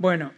Bueno, 0.00 0.32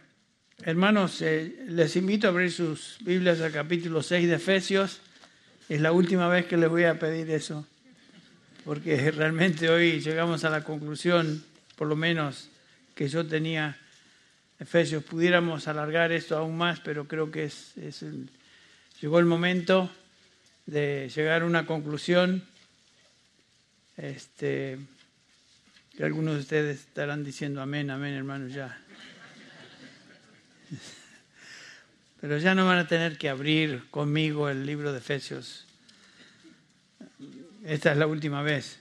hermanos, 0.63 1.21
eh, 1.21 1.65
les 1.67 1.95
invito 1.95 2.25
a 2.25 2.31
abrir 2.31 2.51
sus 2.51 2.97
Biblias 3.01 3.41
al 3.41 3.51
capítulo 3.51 4.01
6 4.01 4.27
de 4.27 4.37
Efesios. 4.37 5.01
Es 5.69 5.79
la 5.81 5.91
última 5.91 6.27
vez 6.27 6.47
que 6.47 6.57
les 6.57 6.67
voy 6.67 6.85
a 6.85 6.97
pedir 6.97 7.29
eso, 7.29 7.67
porque 8.65 9.11
realmente 9.11 9.69
hoy 9.69 10.01
llegamos 10.01 10.45
a 10.45 10.49
la 10.49 10.63
conclusión, 10.63 11.45
por 11.75 11.87
lo 11.87 11.95
menos 11.95 12.49
que 12.95 13.07
yo 13.07 13.23
tenía, 13.27 13.77
Efesios, 14.57 15.03
pudiéramos 15.03 15.67
alargar 15.67 16.11
esto 16.11 16.35
aún 16.35 16.57
más, 16.57 16.79
pero 16.79 17.07
creo 17.07 17.29
que 17.29 17.43
es, 17.43 17.75
llegó 18.99 19.19
el 19.19 19.25
momento 19.25 19.91
de 20.65 21.07
llegar 21.15 21.43
a 21.43 21.45
una 21.45 21.67
conclusión. 21.67 22.43
Este, 23.95 24.79
que 25.95 26.03
algunos 26.03 26.33
de 26.33 26.39
ustedes 26.39 26.79
estarán 26.79 27.23
diciendo 27.23 27.61
amén, 27.61 27.91
amén, 27.91 28.15
hermanos, 28.15 28.53
ya. 28.53 28.81
Pero 32.21 32.37
ya 32.37 32.53
no 32.53 32.67
van 32.67 32.77
a 32.77 32.87
tener 32.87 33.17
que 33.17 33.29
abrir 33.29 33.89
conmigo 33.89 34.47
el 34.47 34.63
libro 34.63 34.91
de 34.91 34.99
Efesios. 34.99 35.65
Esta 37.65 37.91
es 37.91 37.97
la 37.97 38.05
última 38.05 38.43
vez. 38.43 38.77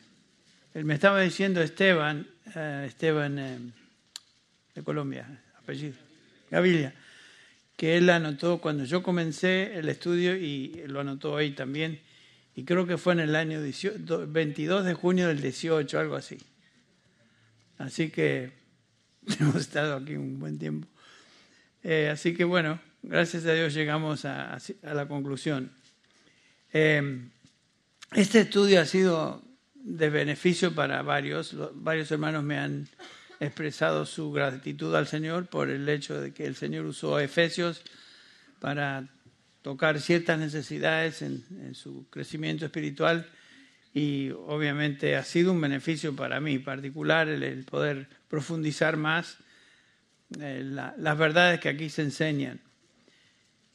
Él 0.74 0.84
me 0.84 0.92
estaba 0.92 1.22
diciendo 1.22 1.62
Esteban, 1.62 2.26
eh, 2.54 2.84
Esteban 2.86 3.38
eh, 3.38 3.58
de 4.74 4.82
Colombia, 4.82 5.26
apellido, 5.58 5.96
Gavilia, 6.50 6.92
que 7.78 7.96
él 7.96 8.10
anotó 8.10 8.60
cuando 8.60 8.84
yo 8.84 9.02
comencé 9.02 9.78
el 9.78 9.88
estudio 9.88 10.36
y 10.36 10.82
lo 10.86 11.00
anotó 11.00 11.38
ahí 11.38 11.52
también, 11.52 11.98
y 12.54 12.64
creo 12.64 12.86
que 12.86 12.98
fue 12.98 13.14
en 13.14 13.20
el 13.20 13.34
año 13.36 13.60
22 13.62 14.84
de 14.84 14.94
junio 14.94 15.28
del 15.28 15.40
18, 15.40 15.98
algo 15.98 16.14
así. 16.14 16.38
Así 17.78 18.10
que 18.10 18.52
hemos 19.40 19.56
estado 19.56 19.96
aquí 19.96 20.14
un 20.14 20.38
buen 20.38 20.58
tiempo. 20.58 20.86
Eh, 21.82 22.10
así 22.12 22.34
que 22.34 22.44
bueno, 22.44 22.78
gracias 23.02 23.44
a 23.46 23.52
Dios 23.52 23.74
llegamos 23.74 24.24
a, 24.24 24.58
la 24.82 25.08
conclusión. 25.08 25.72
Eh, 26.72 27.28
este 28.12 28.40
estudio 28.40 28.80
ha 28.80 28.86
sido 28.86 29.42
de 29.74 30.10
beneficio 30.10 30.74
para 30.74 31.02
varios. 31.02 31.56
varios 31.74 32.10
hermanos 32.10 32.44
me 32.44 32.58
han 32.58 32.88
expresado 33.40 34.04
su 34.04 34.30
gratitud 34.32 34.94
al 34.94 35.06
Señor 35.06 35.46
por 35.46 35.70
el 35.70 35.88
hecho 35.88 36.20
de 36.20 36.32
que 36.32 36.46
el 36.46 36.54
Señor 36.54 36.84
usó 36.84 37.18
Efesios 37.18 37.82
para 38.58 39.08
tocar 39.62 40.00
ciertas 40.00 40.38
necesidades 40.38 41.22
en, 41.22 41.74
su 41.74 42.08
crecimiento 42.10 42.66
espiritual 42.66 43.26
y 43.92 44.30
obviamente 44.30 45.16
ha 45.16 45.24
sido 45.24 45.52
un 45.52 45.60
beneficio 45.60 46.14
para 46.14 46.40
mí 46.40 46.58
particular 46.58 47.28
el 47.28 47.64
poder 47.64 48.08
profundizar 48.28 48.96
más 48.96 49.38
eh, 50.38 50.62
las 50.64 51.18
verdades 51.18 51.60
que 51.60 51.68
aquí 51.68 51.90
se 51.90 52.02
enseñan. 52.02 52.60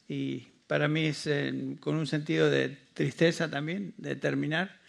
Y 0.08 0.48
para 0.66 0.88
mí 0.88 1.06
es 1.06 1.28
con 1.80 1.96
un 1.96 2.06
sentido 2.06 2.50
de 2.50 2.76
tristeza 2.94 3.50
también 3.50 3.94
de 3.98 4.16
terminar, 4.16 4.80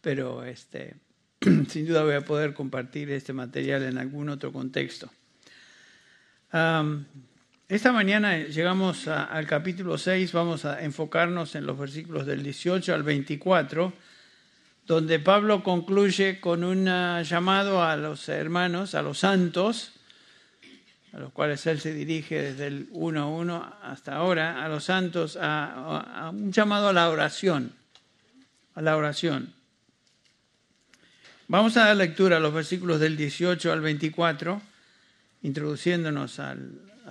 pero 0.00 0.44
este, 0.44 0.96
sin 1.68 1.86
duda 1.86 2.04
voy 2.04 2.14
a 2.14 2.24
poder 2.24 2.54
compartir 2.54 3.10
este 3.10 3.32
material 3.32 3.82
en 3.82 3.98
algún 3.98 4.28
otro 4.28 4.52
contexto. 4.52 5.10
esta 7.68 7.92
mañana 7.92 8.38
llegamos 8.38 9.08
al 9.08 9.46
capítulo 9.46 9.98
6, 9.98 10.32
vamos 10.32 10.64
a 10.64 10.82
enfocarnos 10.82 11.54
en 11.54 11.66
los 11.66 11.78
versículos 11.78 12.26
del 12.26 12.42
18 12.42 12.94
al 12.94 13.02
24, 13.02 13.92
donde 14.86 15.18
Pablo 15.18 15.62
concluye 15.64 16.40
con 16.40 16.62
un 16.64 16.86
llamado 17.24 17.82
a 17.82 17.96
los 17.96 18.28
hermanos, 18.28 18.94
a 18.94 19.02
los 19.02 19.18
santos, 19.18 19.95
a 21.16 21.20
los 21.20 21.32
cuales 21.32 21.66
él 21.66 21.80
se 21.80 21.94
dirige 21.94 22.42
desde 22.42 22.66
el 22.66 22.88
1 22.90 23.78
hasta 23.82 24.16
ahora, 24.16 24.62
a 24.62 24.68
los 24.68 24.84
santos, 24.84 25.38
a, 25.40 26.30
un 26.30 26.52
llamado 26.52 26.88
a 26.88 26.92
la 26.92 27.08
oración, 27.08 27.72
a 28.74 28.82
la 28.82 28.98
oración. 28.98 29.54
Vamos 31.48 31.74
a 31.78 31.86
dar 31.86 31.96
lectura 31.96 32.36
a 32.36 32.40
los 32.40 32.52
versículos 32.52 33.00
del 33.00 33.16
18 33.16 33.72
al 33.72 33.80
24, 33.80 34.60
introduciéndonos 35.40 36.38
a 36.38 36.54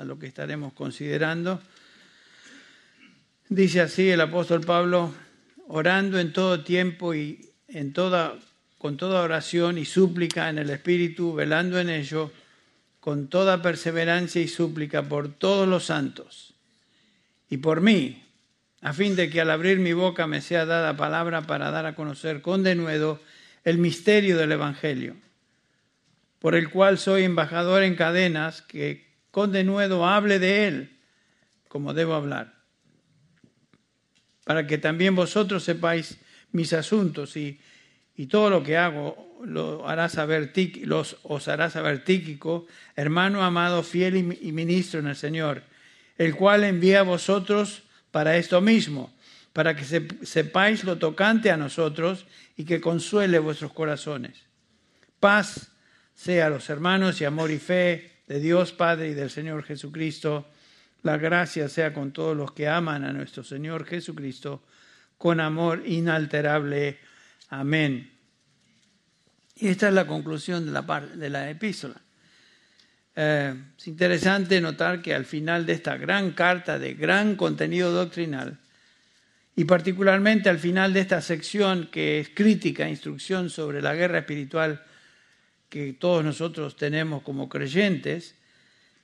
lo 0.03 0.19
que 0.19 0.28
estaremos 0.28 0.74
considerando. 0.74 1.59
Dice 3.50 3.81
así 3.81 4.08
el 4.08 4.22
apóstol 4.22 4.62
Pablo, 4.62 5.16
orando 5.68 6.19
en 6.19 6.31
todo 6.31 6.63
tiempo 6.63 7.16
y 7.16 7.50
en 7.69 7.91
toda, 7.91 8.35
con 8.78 8.97
toda 8.97 9.24
oración 9.24 9.79
y 9.79 9.85
súplica 9.85 10.47
en 10.47 10.59
el 10.59 10.69
Espíritu, 10.69 11.34
velando 11.34 11.79
en 11.79 11.90
ello 11.90 12.31
con 13.05 13.27
toda 13.27 13.61
perseverancia 13.61 14.41
y 14.41 14.47
súplica 14.47 15.03
por 15.03 15.31
todos 15.31 15.67
los 15.67 15.85
santos 15.85 16.55
y 17.51 17.57
por 17.57 17.81
mí, 17.81 18.23
a 18.81 18.93
fin 18.93 19.16
de 19.16 19.29
que 19.29 19.41
al 19.41 19.51
abrir 19.51 19.77
mi 19.77 19.93
boca 19.93 20.25
me 20.25 20.41
sea 20.41 20.66
dada 20.66 20.97
palabra 20.97 21.43
para 21.43 21.69
dar 21.69 21.85
a 21.85 21.93
conocer 21.93 22.41
con 22.41 22.63
denuedo 22.63 23.19
el 23.63 23.77
misterio 23.77 24.39
del 24.39 24.53
Evangelio, 24.53 25.16
por 26.39 26.55
el 26.55 26.71
cual 26.71 26.97
soy 26.97 27.25
embajador 27.25 27.83
en 27.83 27.95
cadenas, 27.95 28.63
que 28.63 29.05
con 29.29 29.51
denuedo 29.51 30.07
hable 30.07 30.39
de 30.39 30.67
él 30.67 30.97
como 31.67 31.93
debo 31.93 32.16
hablar, 32.16 32.55
para 34.45 34.66
que 34.66 34.79
también 34.79 35.16
vosotros 35.16 35.63
sepáis 35.63 36.17
mis 36.53 36.73
asuntos 36.73 37.37
y, 37.37 37.59
y 38.17 38.25
todo 38.25 38.49
lo 38.49 38.63
que 38.63 38.77
hago 38.77 39.25
lo 39.44 39.88
hará 39.88 40.09
saber, 40.09 40.53
los, 40.84 41.18
os 41.23 41.47
hará 41.47 41.69
saber 41.69 42.03
Tíquico, 42.03 42.68
hermano 42.96 43.44
amado, 43.44 43.84
fiel 43.84 44.16
y, 44.16 44.51
ministro 44.51 45.00
en 45.00 45.07
el 45.07 45.16
Señor, 45.16 45.63
el 46.18 46.35
cual 46.35 46.63
envía 46.63 47.01
a 47.01 47.03
vosotros 47.03 47.84
para 48.12 48.38
esto 48.38 48.62
mismo, 48.62 49.13
para 49.53 49.75
que 49.75 49.84
sepáis 50.23 50.84
lo 50.84 50.97
tocante 50.97 51.51
a 51.51 51.57
nosotros 51.57 52.25
y 52.57 52.66
que 52.66 52.81
consuele 52.81 53.40
vuestros 53.40 53.73
corazones. 53.73 54.44
Paz 55.19 55.72
sea 56.13 56.47
a 56.47 56.50
los 56.50 56.69
hermanos 56.69 57.19
y 57.19 57.25
amor 57.25 57.52
y 57.52 57.59
fe 57.59 58.12
de 58.28 58.40
Dios 58.40 58.72
Padre 58.72 59.09
y 59.09 59.13
del 59.13 59.29
Señor 59.29 59.63
Jesucristo. 59.63 60.47
La 61.03 61.17
gracia 61.17 61.69
sea 61.69 61.94
con 61.94 62.12
todos 62.12 62.35
los 62.35 62.53
que 62.53 62.67
aman 62.67 63.03
a 63.03 63.13
nuestro 63.13 63.44
Señor 63.44 63.85
Jesucristo 63.85 64.63
con 65.17 65.40
amor 65.40 65.84
inalterable. 65.85 67.00
Amén. 67.50 68.15
Y 69.55 69.69
esta 69.69 69.88
es 69.88 69.93
la 69.93 70.05
conclusión 70.05 70.66
de 70.66 70.71
la, 70.71 70.81
de 70.81 71.29
la 71.29 71.49
epístola. 71.49 71.95
Eh, 73.16 73.55
es 73.77 73.88
interesante 73.88 74.59
notar 74.59 75.01
que 75.01 75.13
al 75.13 75.25
final 75.25 75.66
de 75.66 75.73
esta 75.73 75.95
gran 75.95 76.31
carta 76.31 76.77
de 76.77 76.93
gran 76.93 77.35
contenido 77.35 77.91
doctrinal, 77.91 78.59
y 79.55 79.63
particularmente 79.63 80.49
al 80.49 80.59
final 80.59 80.91
de 80.91 80.99
esta 80.99 81.21
sección 81.21 81.88
que 81.89 82.19
es 82.19 82.29
crítica, 82.29 82.89
instrucción 82.89 83.49
sobre 83.49 83.81
la 83.81 83.95
guerra 83.95 84.19
espiritual 84.19 84.83
que 85.69 85.93
todos 85.93 86.25
nosotros 86.25 86.75
tenemos 86.75 87.23
como 87.23 87.47
creyentes, 87.47 88.35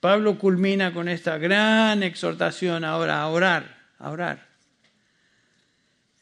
Pablo 0.01 0.37
culmina 0.37 0.93
con 0.93 1.07
esta 1.07 1.37
gran 1.37 2.03
exhortación 2.03 2.83
ahora 2.83 3.21
a 3.21 3.27
orar, 3.27 3.77
a 3.97 4.09
orar, 4.09 4.49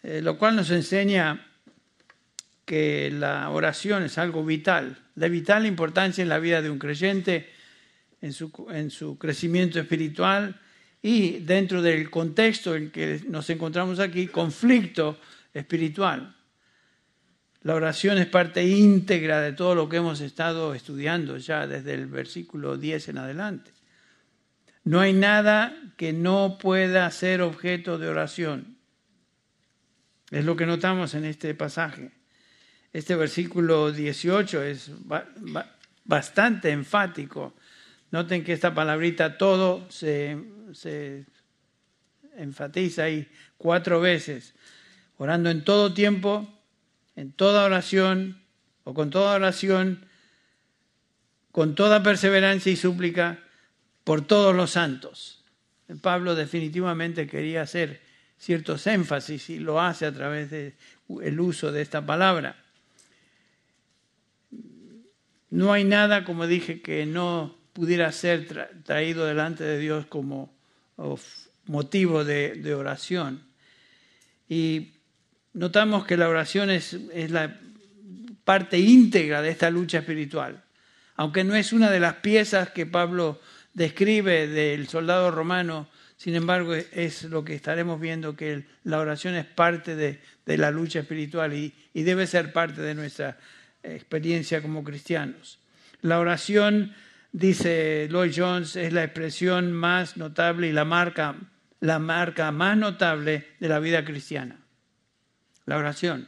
eh, 0.04 0.22
lo 0.22 0.38
cual 0.38 0.58
nos 0.58 0.70
enseña 0.70 1.49
que 2.70 3.10
la 3.10 3.50
oración 3.50 4.04
es 4.04 4.20
algo 4.20 4.46
vital, 4.46 4.96
de 5.16 5.28
vital 5.28 5.66
importancia 5.66 6.22
en 6.22 6.30
la 6.30 6.38
vida 6.38 6.62
de 6.62 6.70
un 6.70 6.78
creyente, 6.78 7.50
en 8.22 8.32
su, 8.32 8.52
en 8.70 8.92
su 8.92 9.18
crecimiento 9.18 9.80
espiritual 9.80 10.62
y 11.02 11.40
dentro 11.40 11.82
del 11.82 12.12
contexto 12.12 12.76
en 12.76 12.92
que 12.92 13.24
nos 13.28 13.50
encontramos 13.50 14.00
aquí, 14.00 14.28
conflicto 14.28 15.18
espiritual. 15.52 16.36
La 17.64 17.74
oración 17.74 18.20
es 18.20 18.28
parte 18.28 18.64
íntegra 18.64 19.42
de 19.42 19.54
todo 19.54 19.74
lo 19.74 19.90
que 19.90 19.98
hemos 19.98 20.22
estado 20.22 20.76
estudiando 20.76 21.38
ya 21.38 21.66
desde 21.66 21.96
el 21.96 22.06
versículo 22.06 22.78
10 22.78 23.10
en 23.10 23.18
adelante. 23.18 23.72
No 24.84 25.00
hay 25.00 25.14
nada 25.14 25.76
que 25.98 26.14
no 26.14 26.60
pueda 26.62 27.10
ser 27.10 27.42
objeto 27.42 27.98
de 27.98 28.10
oración. 28.10 28.78
Es 30.30 30.46
lo 30.46 30.56
que 30.56 30.68
notamos 30.68 31.16
en 31.16 31.26
este 31.26 31.56
pasaje. 31.56 32.19
Este 32.92 33.16
versículo 33.16 33.92
18 33.92 34.64
es 34.64 34.92
bastante 36.06 36.72
enfático. 36.72 37.54
Noten 38.12 38.44
que 38.44 38.54
esta 38.54 38.74
palabrita 38.74 39.38
todo 39.38 39.86
se, 39.92 40.38
enfatiza 42.36 43.04
ahí 43.04 43.28
cuatro 43.58 44.02
veces. 44.02 44.56
Orando 45.18 45.52
en 45.52 45.64
todo 45.64 45.94
tiempo, 45.94 46.48
en 47.16 47.32
toda 47.32 47.66
oración 47.66 48.42
o 48.84 48.96
con 48.96 49.12
toda 49.12 49.36
oración, 49.36 50.06
con 51.52 51.76
toda 51.76 52.02
perseverancia 52.02 52.72
y 52.72 52.76
súplica 52.76 53.40
por 54.04 54.26
todos 54.26 54.56
los 54.56 54.72
santos. 54.72 55.44
Pablo 56.02 56.34
definitivamente 56.34 57.28
quería 57.28 57.62
hacer 57.62 58.02
ciertos 58.40 58.88
énfasis 58.88 59.50
y 59.52 59.60
lo 59.60 59.80
hace 59.80 60.06
a 60.08 60.14
través 60.14 60.50
del 60.50 61.40
uso 61.40 61.72
de 61.72 61.82
esta 61.82 62.04
palabra. 62.04 62.56
No 65.50 65.74
hay 65.74 65.84
nada, 65.84 66.24
como 66.24 66.48
dije, 66.48 66.82
que 66.82 67.06
no 67.06 67.56
pudiera 67.74 68.12
ser 68.12 68.48
traído 68.84 69.26
delante 69.26 69.64
de 69.64 69.80
Dios 69.80 70.06
como 70.06 70.54
motivo 71.66 72.24
de, 72.24 72.74
oración. 72.74 73.44
Y 74.48 74.94
notamos 75.54 76.06
que 76.06 76.18
la 76.18 76.30
oración 76.30 76.70
es, 76.70 76.98
la 77.30 77.58
parte 78.44 78.80
íntegra 78.80 79.42
de 79.42 79.50
esta 79.50 79.70
lucha 79.70 80.00
espiritual. 80.00 80.64
Aunque 81.16 81.44
no 81.44 81.56
es 81.56 81.74
una 81.74 81.92
de 81.92 82.00
las 82.00 82.16
piezas 82.16 82.72
que 82.72 82.86
Pablo 82.86 83.40
describe 83.74 84.48
del 84.48 84.88
soldado 84.88 85.32
romano, 85.32 85.88
sin 86.18 86.36
embargo 86.36 86.74
es 86.74 87.24
lo 87.24 87.46
que 87.46 87.56
estaremos 87.56 88.00
viendo, 88.00 88.36
que 88.36 88.66
la 88.84 89.00
oración 89.00 89.36
es 89.36 89.46
parte 89.46 89.96
de, 89.96 90.20
la 90.46 90.72
lucha 90.72 91.00
espiritual 91.00 91.54
y, 91.54 91.74
debe 91.94 92.26
ser 92.26 92.52
parte 92.52 92.82
de 92.82 92.96
nuestra 92.96 93.38
experiencia 93.84 94.62
como 94.62 94.84
cristianos. 94.84 95.60
La 96.02 96.20
oración, 96.20 96.94
dice 97.32 98.08
Lloyd 98.10 98.34
Jones, 98.36 98.76
es 98.76 98.94
la 98.94 99.04
expresión 99.04 99.72
más 99.72 100.18
notable 100.18 100.68
y 100.68 100.72
la 100.72 100.86
marca, 100.86 101.36
la 101.80 102.00
marca 102.00 102.52
más 102.52 102.78
notable 102.78 103.48
de 103.60 103.70
la 103.70 103.80
vida 103.80 104.06
cristiana. 104.06 104.60
La 105.66 105.78
oración. 105.78 106.28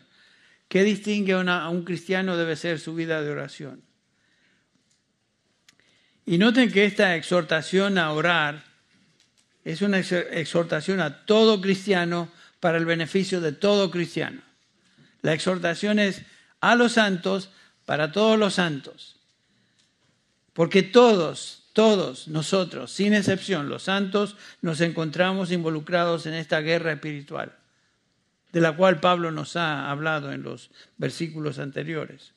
¿Qué 0.67 0.83
distingue 0.83 1.33
a 1.33 1.69
un 1.69 1.83
cristiano 1.83 2.37
debe 2.37 2.55
ser 2.55 2.79
su 2.79 2.95
vida 2.95 3.21
de 3.21 3.29
oración? 3.29 3.83
Y 6.25 6.37
noten 6.37 6.71
que 6.71 6.85
esta 6.85 7.15
exhortación 7.15 7.97
a 7.97 8.11
orar 8.11 8.63
es 9.65 9.81
una 9.81 9.99
exhortación 9.99 11.01
a 11.01 11.25
todo 11.25 11.59
cristiano 11.59 12.31
para 12.59 12.77
el 12.77 12.85
beneficio 12.85 13.41
de 13.41 13.51
todo 13.51 13.91
cristiano. 13.91 14.41
La 15.21 15.33
exhortación 15.33 15.99
es 15.99 16.21
a 16.61 16.75
los 16.75 16.93
santos 16.93 17.49
para 17.85 18.11
todos 18.11 18.39
los 18.39 18.53
santos. 18.53 19.17
Porque 20.53 20.83
todos, 20.83 21.63
todos 21.73 22.27
nosotros, 22.27 22.91
sin 22.91 23.13
excepción, 23.13 23.69
los 23.69 23.83
santos, 23.83 24.35
nos 24.61 24.79
encontramos 24.81 25.51
involucrados 25.51 26.25
en 26.25 26.33
esta 26.33 26.61
guerra 26.61 26.93
espiritual, 26.93 27.53
de 28.51 28.61
la 28.61 28.75
cual 28.75 28.99
Pablo 28.99 29.31
nos 29.31 29.55
ha 29.55 29.89
hablado 29.89 30.31
en 30.31 30.43
los 30.43 30.69
versículos 30.97 31.59
anteriores. 31.59 32.33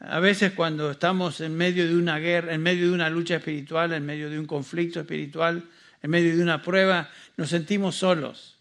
A 0.00 0.20
veces 0.20 0.52
cuando 0.52 0.90
estamos 0.90 1.40
en 1.40 1.56
medio 1.56 1.86
de 1.86 1.96
una 1.96 2.18
guerra, 2.18 2.54
en 2.54 2.62
medio 2.62 2.88
de 2.88 2.92
una 2.92 3.10
lucha 3.10 3.36
espiritual, 3.36 3.92
en 3.92 4.06
medio 4.06 4.30
de 4.30 4.38
un 4.38 4.46
conflicto 4.46 5.00
espiritual, 5.00 5.64
en 6.02 6.10
medio 6.10 6.36
de 6.36 6.42
una 6.42 6.62
prueba, 6.62 7.10
nos 7.36 7.48
sentimos 7.48 7.96
solos. 7.96 8.56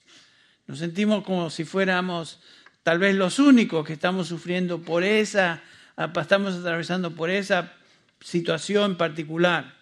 Nos 0.66 0.80
sentimos 0.80 1.24
como 1.24 1.50
si 1.50 1.64
fuéramos 1.64 2.40
tal 2.88 3.00
vez 3.00 3.16
los 3.16 3.38
únicos 3.38 3.86
que 3.86 3.92
estamos 3.92 4.30
sufriendo 4.30 4.80
por 4.80 5.04
esa, 5.04 5.62
estamos 5.98 6.56
atravesando 6.56 7.12
por 7.12 7.30
esa 7.30 7.74
situación 8.22 8.96
particular. 8.96 9.74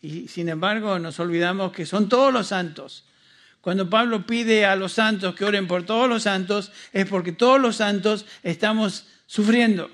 Y 0.00 0.28
sin 0.28 0.48
embargo 0.48 1.00
nos 1.00 1.18
olvidamos 1.18 1.72
que 1.72 1.84
son 1.84 2.08
todos 2.08 2.32
los 2.32 2.46
santos. 2.46 3.04
Cuando 3.60 3.90
Pablo 3.90 4.24
pide 4.28 4.64
a 4.64 4.76
los 4.76 4.92
santos 4.92 5.34
que 5.34 5.44
oren 5.44 5.66
por 5.66 5.84
todos 5.84 6.08
los 6.08 6.22
santos, 6.22 6.70
es 6.92 7.04
porque 7.06 7.32
todos 7.32 7.60
los 7.60 7.74
santos 7.74 8.26
estamos 8.44 9.08
sufriendo. 9.26 9.90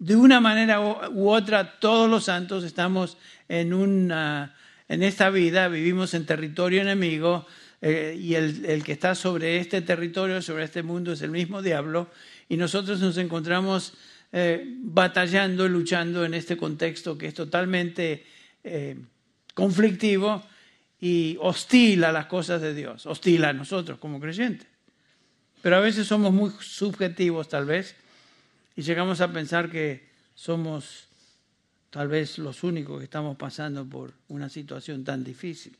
De 0.00 0.16
una 0.16 0.40
manera 0.40 0.80
u 0.80 1.30
otra, 1.30 1.78
todos 1.78 2.10
los 2.10 2.24
santos 2.24 2.64
estamos 2.64 3.18
en 3.48 4.10
en 4.88 5.02
esta 5.04 5.30
vida 5.30 5.68
vivimos 5.68 6.12
en 6.12 6.26
territorio 6.26 6.82
enemigo 6.82 7.46
eh, 7.84 8.16
y 8.16 8.36
el, 8.36 8.84
que 8.84 8.92
está 8.92 9.16
sobre 9.16 9.58
este 9.58 9.82
territorio, 9.82 10.40
sobre 10.40 10.62
este 10.64 10.84
mundo, 10.84 11.12
es 11.12 11.22
el 11.22 11.32
mismo 11.32 11.62
diablo 11.62 12.08
y 12.48 12.56
nosotros 12.56 13.00
nos 13.00 13.16
encontramos 13.16 13.94
eh, 14.30 14.64
batallando, 14.84 15.66
luchando 15.68 16.24
en 16.24 16.34
este 16.34 16.56
contexto 16.56 17.18
que 17.18 17.26
es 17.26 17.34
totalmente 17.34 18.24
eh, 18.62 18.96
conflictivo 19.52 20.44
y 21.00 21.36
hostil 21.40 22.04
a 22.04 22.12
las 22.12 22.26
cosas 22.26 22.62
de 22.62 22.72
Dios, 22.72 23.04
hostil 23.04 23.44
a 23.44 23.52
nosotros 23.52 23.98
como 23.98 24.20
creyentes. 24.20 24.68
Pero 25.60 25.74
a 25.74 25.80
veces 25.80 26.06
somos 26.06 26.32
muy 26.32 26.52
subjetivos 26.60 27.48
tal 27.48 27.64
vez 27.64 27.96
y 28.76 28.82
llegamos 28.82 29.20
a 29.20 29.32
pensar 29.32 29.68
que 29.68 30.08
somos 30.36 31.08
tal 31.90 32.06
vez 32.06 32.38
los 32.38 32.62
únicos 32.62 32.98
que 32.98 33.04
estamos 33.04 33.36
pasando 33.36 33.84
por 33.84 34.12
una 34.28 34.48
situación 34.48 35.02
tan 35.02 35.24
difícil. 35.24 35.76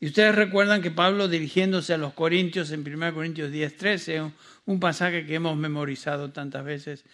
Y 0.00 0.06
ustedes 0.06 0.34
recuerdan 0.34 0.80
que 0.80 0.90
Pablo 0.90 1.28
dirigiéndose 1.28 1.92
a 1.92 1.98
los 1.98 2.14
Corintios 2.14 2.70
en 2.70 2.80
1 2.80 3.12
Corintios 3.12 3.52
10, 3.52 3.76
13, 3.76 4.32
un 4.64 4.80
pasaje 4.80 5.26
que 5.26 5.34
hemos 5.34 5.56
memorizado 5.58 6.30
tantas 6.30 6.64
veces, 6.64 7.04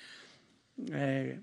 eh, 0.93 1.41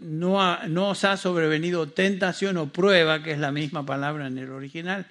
no, 0.00 0.88
os 0.88 1.04
ha 1.04 1.16
sobrevenido 1.16 1.88
tentación 1.88 2.56
o 2.56 2.72
prueba, 2.72 3.22
que 3.22 3.32
es 3.32 3.38
la 3.38 3.52
misma 3.52 3.84
palabra 3.84 4.26
en 4.26 4.38
el 4.38 4.50
original, 4.50 5.06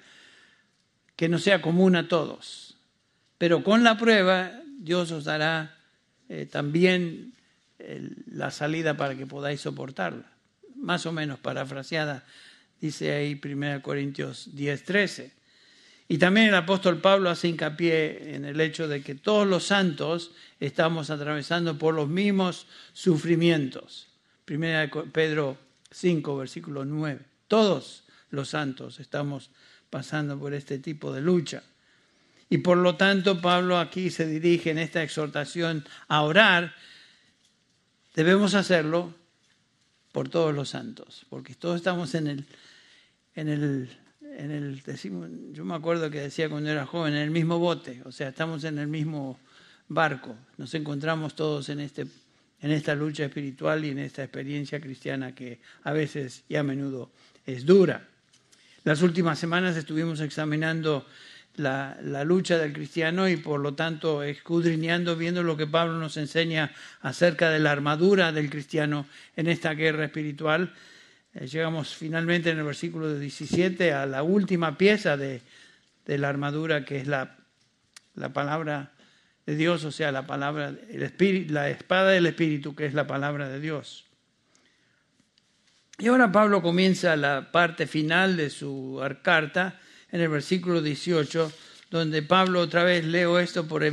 que 1.14 1.28
no 1.28 1.38
sea 1.38 1.62
común 1.62 1.94
a 1.94 2.08
todos. 2.08 2.76
Pero 3.38 3.62
con 3.62 3.84
la 3.84 3.96
prueba 3.96 4.52
Dios 4.78 5.12
os 5.12 5.24
dará 5.24 5.76
eh, 6.28 6.46
también 6.50 7.34
la 8.26 8.50
salida 8.50 8.96
para 8.96 9.16
que 9.16 9.26
podáis 9.26 9.62
soportarla 9.62 10.30
más 10.80 11.06
o 11.06 11.12
menos 11.12 11.38
parafraseada, 11.38 12.24
dice 12.80 13.12
ahí 13.12 13.40
1 13.42 13.82
Corintios 13.82 14.54
10, 14.54 14.84
13. 14.84 15.39
Y 16.10 16.18
también 16.18 16.48
el 16.48 16.56
apóstol 16.56 17.00
Pablo 17.00 17.30
hace 17.30 17.46
hincapié 17.46 18.34
en 18.34 18.44
el 18.44 18.60
hecho 18.60 18.88
de 18.88 19.00
que 19.00 19.14
todos 19.14 19.46
los 19.46 19.66
santos 19.66 20.32
estamos 20.58 21.08
atravesando 21.08 21.78
por 21.78 21.94
los 21.94 22.08
mismos 22.08 22.66
sufrimientos. 22.92 24.08
1 24.50 25.04
Pedro 25.12 25.56
5, 25.92 26.36
versículo 26.36 26.84
9. 26.84 27.20
Todos 27.46 28.02
los 28.30 28.48
santos 28.48 28.98
estamos 28.98 29.50
pasando 29.88 30.36
por 30.36 30.52
este 30.52 30.80
tipo 30.80 31.12
de 31.12 31.20
lucha. 31.20 31.62
Y 32.48 32.58
por 32.58 32.78
lo 32.78 32.96
tanto 32.96 33.40
Pablo 33.40 33.78
aquí 33.78 34.10
se 34.10 34.26
dirige 34.26 34.70
en 34.70 34.78
esta 34.78 35.04
exhortación 35.04 35.84
a 36.08 36.22
orar. 36.22 36.74
Debemos 38.16 38.54
hacerlo 38.54 39.14
por 40.10 40.28
todos 40.28 40.52
los 40.52 40.70
santos, 40.70 41.24
porque 41.30 41.54
todos 41.54 41.76
estamos 41.76 42.16
en 42.16 42.26
el, 42.26 42.44
en 43.36 43.48
el, 43.48 43.99
en 44.36 44.50
el 44.50 44.82
yo 45.52 45.64
me 45.64 45.74
acuerdo 45.74 46.10
que 46.10 46.20
decía 46.20 46.48
cuando 46.48 46.70
era 46.70 46.86
joven, 46.86 47.14
en 47.14 47.22
el 47.22 47.30
mismo 47.30 47.58
bote, 47.58 48.02
o 48.04 48.12
sea, 48.12 48.28
estamos 48.28 48.64
en 48.64 48.78
el 48.78 48.86
mismo 48.86 49.38
barco, 49.88 50.36
nos 50.56 50.72
encontramos 50.74 51.34
todos 51.34 51.68
en, 51.68 51.80
este, 51.80 52.06
en 52.60 52.70
esta 52.70 52.94
lucha 52.94 53.24
espiritual 53.24 53.84
y 53.84 53.90
en 53.90 53.98
esta 53.98 54.22
experiencia 54.22 54.80
cristiana 54.80 55.34
que 55.34 55.60
a 55.82 55.92
veces 55.92 56.44
y 56.48 56.56
a 56.56 56.62
menudo 56.62 57.10
es 57.46 57.66
dura. 57.66 58.06
Las 58.84 59.02
últimas 59.02 59.38
semanas 59.38 59.76
estuvimos 59.76 60.20
examinando 60.20 61.04
la, 61.56 62.24
lucha 62.24 62.58
del 62.58 62.72
cristiano 62.72 63.28
y 63.28 63.36
por 63.36 63.60
lo 63.60 63.74
tanto 63.74 64.22
escudriñando, 64.22 65.16
viendo 65.16 65.42
lo 65.42 65.56
que 65.56 65.66
Pablo 65.66 65.98
nos 65.98 66.16
enseña 66.16 66.72
acerca 67.02 67.50
de 67.50 67.58
la 67.58 67.72
armadura 67.72 68.32
del 68.32 68.50
cristiano 68.50 69.06
en 69.36 69.48
esta 69.48 69.74
guerra 69.74 70.06
espiritual. 70.06 70.72
Eh, 71.34 71.46
llegamos 71.46 71.94
finalmente 71.94 72.50
en 72.50 72.58
el 72.58 72.64
versículo 72.64 73.14
17 73.18 73.92
a 73.92 74.06
la 74.06 74.22
última 74.22 74.76
pieza 74.76 75.16
de, 75.16 75.42
la 76.06 76.28
armadura 76.28 76.84
que 76.84 76.98
es 76.98 77.06
la, 77.06 77.36
la, 78.14 78.32
palabra 78.32 78.90
de 79.46 79.54
Dios, 79.54 79.84
o 79.84 79.92
sea, 79.92 80.10
la 80.10 80.26
palabra, 80.26 80.74
el 80.90 81.02
espíritu, 81.04 81.52
la 81.52 81.70
espada 81.70 82.10
del 82.10 82.26
espíritu 82.26 82.74
que 82.74 82.86
es 82.86 82.94
la 82.94 83.06
palabra 83.06 83.48
de 83.48 83.60
Dios. 83.60 84.06
Y 85.98 86.08
ahora 86.08 86.32
Pablo 86.32 86.62
comienza 86.62 87.14
la 87.14 87.52
parte 87.52 87.86
final 87.86 88.36
de 88.36 88.50
su 88.50 89.00
carta 89.22 89.78
en 90.10 90.20
el 90.20 90.28
versículo 90.28 90.82
18, 90.82 91.52
donde 91.90 92.22
Pablo 92.22 92.60
otra 92.60 92.82
vez 92.82 93.04
leo 93.04 93.38
esto 93.38 93.68
por, 93.68 93.84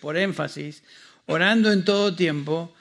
por 0.00 0.16
énfasis, 0.16 0.82
orando 1.26 1.70
en 1.70 1.84
todo 1.84 2.16
tiempo, 2.16 2.74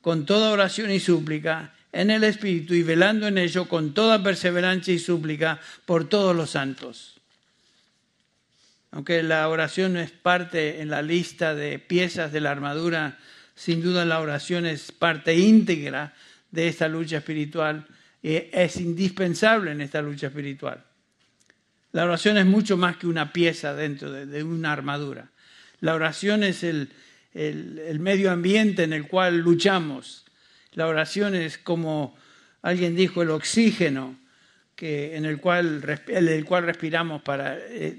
con 0.00 0.24
toda 0.24 0.52
oración 0.52 0.90
y 0.90 1.00
súplica, 1.00 1.74
en 1.96 2.10
el 2.10 2.24
Espíritu 2.24 2.74
y 2.74 2.82
velando 2.82 3.26
en 3.26 3.38
ello 3.38 3.66
con 3.66 3.94
toda 3.94 4.22
perseverancia 4.22 4.92
y 4.92 4.98
súplica 4.98 5.58
por 5.86 6.08
todos 6.08 6.36
los 6.36 6.50
santos. 6.50 7.20
Aunque 8.90 9.22
la 9.22 9.48
oración 9.48 9.94
no 9.94 10.00
es 10.00 10.10
parte 10.10 10.82
en 10.82 10.90
la 10.90 11.00
lista 11.00 11.54
de 11.54 11.78
piezas 11.78 12.32
de 12.32 12.40
la 12.40 12.50
armadura, 12.50 13.18
sin 13.54 13.82
duda 13.82 14.04
la 14.04 14.20
oración 14.20 14.66
es 14.66 14.92
parte 14.92 15.34
íntegra 15.34 16.14
de 16.50 16.68
esta 16.68 16.86
lucha 16.86 17.16
espiritual 17.16 17.86
y 18.22 18.34
es 18.52 18.76
indispensable 18.76 19.72
en 19.72 19.80
esta 19.80 20.02
lucha 20.02 20.26
espiritual. 20.26 20.84
La 21.92 22.04
oración 22.04 22.36
es 22.36 22.44
mucho 22.44 22.76
más 22.76 22.98
que 22.98 23.06
una 23.06 23.32
pieza 23.32 23.74
dentro 23.74 24.12
de, 24.12 24.42
una 24.42 24.70
armadura. 24.70 25.30
La 25.80 25.94
oración 25.94 26.44
es 26.44 26.62
el, 26.62 26.90
medio 28.00 28.30
ambiente 28.30 28.82
en 28.82 28.92
el 28.92 29.08
cual 29.08 29.38
luchamos. 29.38 30.25
La 30.76 30.86
oración 30.86 31.34
es 31.34 31.58
como 31.58 32.16
alguien 32.60 32.94
dijo, 32.94 33.22
el 33.22 33.30
oxígeno 33.30 34.18
que, 34.74 35.16
en 35.16 35.24
el, 35.24 35.40
cual, 35.40 35.82
el 36.06 36.44
cual 36.44 36.64
respiramos 36.64 37.22
para 37.22 37.56
eh, 37.58 37.98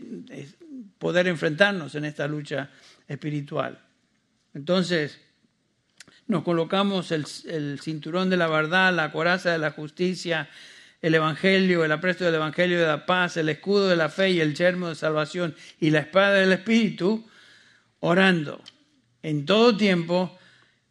poder 0.99 1.27
enfrentarnos 1.27 1.95
en 1.95 2.05
esta 2.05 2.27
lucha 2.27 2.69
espiritual. 3.07 3.79
Entonces, 4.53 5.19
nos 6.27 6.43
colocamos 6.43 7.11
el, 7.11 7.25
el, 7.47 7.79
cinturón 7.79 8.29
de 8.29 8.37
la 8.37 8.47
verdad, 8.47 8.93
la 8.93 9.11
coraza 9.11 9.51
de 9.51 9.57
la 9.57 9.71
justicia, 9.71 10.47
el 11.01 11.15
evangelio, 11.15 11.83
el 11.83 11.91
apresto 11.91 12.25
del 12.25 12.35
evangelio 12.35 12.79
de 12.79 12.85
la 12.85 13.07
paz, 13.07 13.37
el 13.37 13.49
escudo 13.49 13.87
de 13.87 13.95
la 13.95 14.09
fe 14.09 14.29
y 14.31 14.39
el 14.39 14.53
yermo 14.53 14.89
de 14.89 14.95
salvación 14.95 15.55
y 15.79 15.89
la 15.89 15.99
espada 15.99 16.35
del 16.35 16.53
espíritu, 16.53 17.27
orando 18.01 18.61
en 19.23 19.47
todo 19.47 19.75
tiempo 19.75 20.37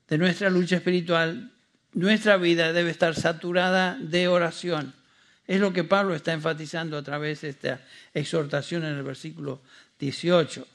de 0.08 0.18
nuestra 0.18 0.50
lucha 0.50 0.76
espiritual, 0.76 1.52
nuestra 1.96 2.36
vida 2.36 2.74
debe 2.74 2.90
estar 2.90 3.14
saturada 3.14 3.96
de 3.98 4.28
oración. 4.28 4.92
Es 5.46 5.60
lo 5.60 5.72
que 5.72 5.82
Pablo 5.82 6.14
está 6.14 6.34
enfatizando 6.34 6.98
a 6.98 7.02
través 7.02 7.40
de 7.40 7.48
esta 7.48 7.80
exhortación 8.12 8.84
en 8.84 8.96
el 8.96 9.02
versículo 9.02 9.62
18. 9.98 10.66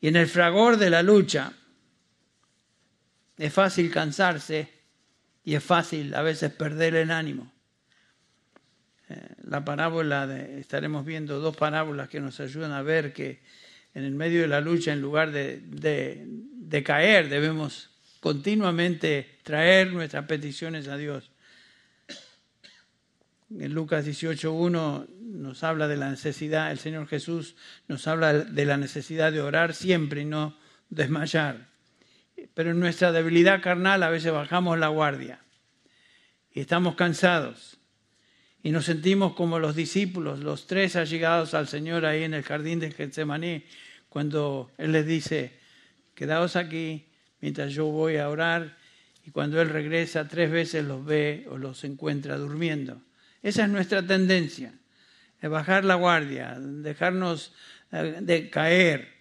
Y 0.00 0.06
en 0.06 0.14
el 0.14 0.28
fragor 0.28 0.76
de 0.76 0.90
la 0.90 1.02
lucha 1.02 1.52
es 3.36 3.52
fácil 3.52 3.90
cansarse 3.90 4.68
y 5.44 5.56
es 5.56 5.64
fácil 5.64 6.14
a 6.14 6.22
veces 6.22 6.52
perder 6.52 6.94
el 6.94 7.10
ánimo. 7.10 7.52
Eh, 9.08 9.28
la 9.48 9.64
parábola 9.64 10.28
de, 10.28 10.60
estaremos 10.60 11.04
viendo 11.04 11.40
dos 11.40 11.56
parábolas 11.56 12.08
que 12.08 12.20
nos 12.20 12.38
ayudan 12.38 12.70
a 12.70 12.82
ver 12.82 13.12
que 13.12 13.40
en 13.92 14.04
el 14.04 14.12
medio 14.12 14.42
de 14.42 14.48
la 14.48 14.60
lucha, 14.60 14.92
en 14.92 15.00
lugar 15.00 15.32
de, 15.32 15.60
de 15.64 16.82
caer, 16.84 17.28
debemos 17.28 17.91
continuamente 18.22 19.40
traer 19.42 19.92
nuestras 19.92 20.26
peticiones 20.26 20.86
a 20.86 20.96
Dios. 20.96 21.32
En 23.50 23.74
Lucas 23.74 24.06
18.1 24.06 25.08
nos 25.18 25.64
habla 25.64 25.88
de 25.88 25.96
la 25.96 26.08
necesidad, 26.08 26.70
el 26.70 26.78
Señor 26.78 27.08
Jesús 27.08 27.56
nos 27.88 28.06
habla 28.06 28.32
de 28.32 28.64
la 28.64 28.76
necesidad 28.76 29.32
de 29.32 29.40
orar 29.40 29.74
siempre 29.74 30.20
y 30.20 30.24
no 30.24 30.56
desmayar. 30.88 31.66
Pero 32.54 32.70
en 32.70 32.78
nuestra 32.78 33.10
debilidad 33.10 33.60
carnal 33.60 34.04
a 34.04 34.08
veces 34.10 34.32
bajamos 34.32 34.78
la 34.78 34.86
guardia 34.86 35.40
y 36.52 36.60
estamos 36.60 36.94
cansados 36.94 37.76
y 38.62 38.70
nos 38.70 38.84
sentimos 38.84 39.34
como 39.34 39.58
los 39.58 39.74
discípulos, 39.74 40.38
los 40.38 40.68
tres 40.68 40.94
allegados 40.94 41.54
al 41.54 41.66
Señor 41.66 42.06
ahí 42.06 42.22
en 42.22 42.34
el 42.34 42.44
jardín 42.44 42.78
de 42.78 42.92
Getsemaní, 42.92 43.64
cuando 44.08 44.70
Él 44.78 44.92
les 44.92 45.06
dice, 45.06 45.58
quedaos 46.14 46.54
aquí, 46.54 47.08
mientras 47.42 47.74
yo 47.74 47.86
voy 47.86 48.16
a 48.16 48.30
orar 48.30 48.78
y 49.26 49.30
cuando 49.30 49.60
Él 49.60 49.68
regresa 49.68 50.26
tres 50.26 50.50
veces 50.50 50.84
los 50.84 51.04
ve 51.04 51.46
o 51.50 51.58
los 51.58 51.84
encuentra 51.84 52.38
durmiendo. 52.38 53.02
Esa 53.42 53.64
es 53.64 53.68
nuestra 53.68 54.06
tendencia, 54.06 54.72
es 55.40 55.50
bajar 55.50 55.84
la 55.84 55.96
guardia, 55.96 56.56
dejarnos 56.58 57.52
eh, 57.90 58.18
de 58.20 58.48
caer 58.48 59.12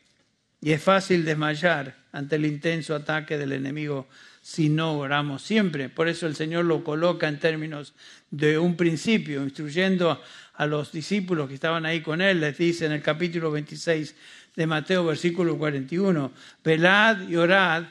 y 0.62 0.72
es 0.72 0.82
fácil 0.82 1.26
desmayar 1.26 1.96
ante 2.12 2.36
el 2.36 2.46
intenso 2.46 2.96
ataque 2.96 3.38
del 3.38 3.52
enemigo 3.54 4.08
si 4.42 4.70
no 4.70 4.98
oramos 4.98 5.42
siempre. 5.42 5.90
Por 5.90 6.08
eso 6.08 6.28
el 6.28 6.36
Señor 6.36 6.66
lo 6.66 6.84
coloca 6.84 7.28
en 7.28 7.40
términos 7.40 7.94
de 8.30 8.60
un 8.60 8.76
principio, 8.76 9.44
instruyendo 9.44 10.22
a 10.54 10.66
los 10.68 10.92
discípulos 10.92 11.48
que 11.48 11.56
estaban 11.56 11.86
ahí 11.86 12.02
con 12.02 12.22
él, 12.22 12.42
les 12.42 12.58
dice 12.58 12.86
en 12.86 12.92
el 12.92 13.02
capítulo 13.02 13.50
26 13.50 14.16
de 14.56 14.68
Mateo, 14.68 15.06
versículo 15.06 15.58
41, 15.58 16.32
velad 16.64 17.28
y 17.28 17.36
orad 17.36 17.86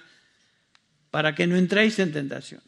para 1.11 1.35
que 1.35 1.47
no 1.47 1.57
entréis 1.57 1.99
en 1.99 2.12
tentación. 2.12 2.62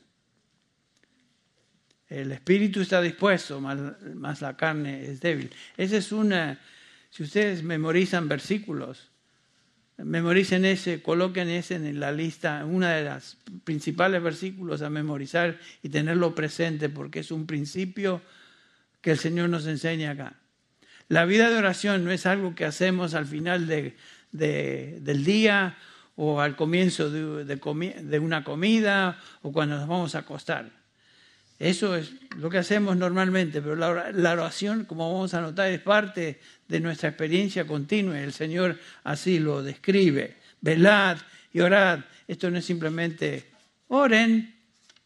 El 2.08 2.30
espíritu 2.32 2.82
está 2.82 3.00
dispuesto, 3.00 3.60
más, 3.60 4.40
la 4.42 4.56
carne 4.56 5.04
es 5.04 5.20
débil. 5.20 5.50
Esa 5.76 5.96
es 5.96 6.12
una, 6.12 6.60
si 7.10 7.22
ustedes 7.22 7.62
memorizan 7.62 8.28
versículos, 8.28 9.08
memoricen 9.96 10.64
ese, 10.64 11.00
coloquen 11.00 11.48
ese 11.48 11.76
en 11.76 12.00
la 12.00 12.12
lista, 12.12 12.64
una 12.66 12.92
de 12.92 13.04
las 13.04 13.38
principales 13.64 14.22
versículos 14.22 14.82
a 14.82 14.90
memorizar 14.90 15.58
y 15.82 15.88
tenerlo 15.88 16.34
presente, 16.34 16.90
porque 16.90 17.20
es 17.20 17.30
un 17.30 17.46
principio 17.46 18.20
que 19.00 19.12
el 19.12 19.18
Señor 19.18 19.48
nos 19.48 19.66
enseña 19.66 20.10
acá. 20.10 20.34
La 21.08 21.24
vida 21.24 21.50
de 21.50 21.56
oración 21.56 22.04
no 22.04 22.10
es 22.10 22.26
algo 22.26 22.54
que 22.54 22.64
hacemos 22.64 23.14
al 23.14 23.26
final 23.26 23.66
de, 23.66 23.96
del 24.32 25.24
día 25.24 25.76
o 26.16 26.40
al 26.40 26.56
comienzo 26.56 27.10
de, 27.10 28.18
una 28.18 28.44
comida 28.44 29.18
o 29.42 29.52
cuando 29.52 29.76
nos 29.76 29.88
vamos 29.88 30.14
a 30.14 30.20
acostar. 30.20 30.70
Eso 31.58 31.94
es 31.96 32.12
lo 32.36 32.50
que 32.50 32.58
hacemos 32.58 32.96
normalmente, 32.96 33.62
pero 33.62 33.76
la 33.76 34.32
oración, 34.32 34.84
como 34.84 35.12
vamos 35.12 35.32
a 35.34 35.40
notar, 35.40 35.70
es 35.70 35.80
parte 35.80 36.40
de 36.66 36.80
nuestra 36.80 37.10
experiencia 37.10 37.66
continua. 37.66 38.20
El 38.20 38.32
Señor 38.32 38.78
así 39.04 39.38
lo 39.38 39.62
describe. 39.62 40.36
Velad 40.60 41.18
y 41.52 41.60
orad. 41.60 42.00
Esto 42.26 42.50
no 42.50 42.58
es 42.58 42.64
simplemente 42.64 43.50
oren, 43.88 44.56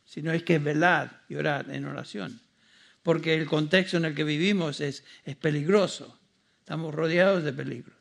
sino 0.06 0.32
es 0.32 0.42
que 0.44 0.56
es 0.56 0.64
velad 0.64 1.08
y 1.28 1.34
orad 1.34 1.70
en 1.70 1.84
oración. 1.84 2.40
Porque 3.02 3.34
el 3.34 3.46
contexto 3.46 3.98
en 3.98 4.06
el 4.06 4.14
que 4.14 4.24
vivimos 4.24 4.80
es, 4.80 5.04
es 5.24 5.36
peligroso. 5.36 6.18
Estamos 6.60 6.94
rodeados 6.94 7.44
de 7.44 7.52
peligro. 7.52 7.96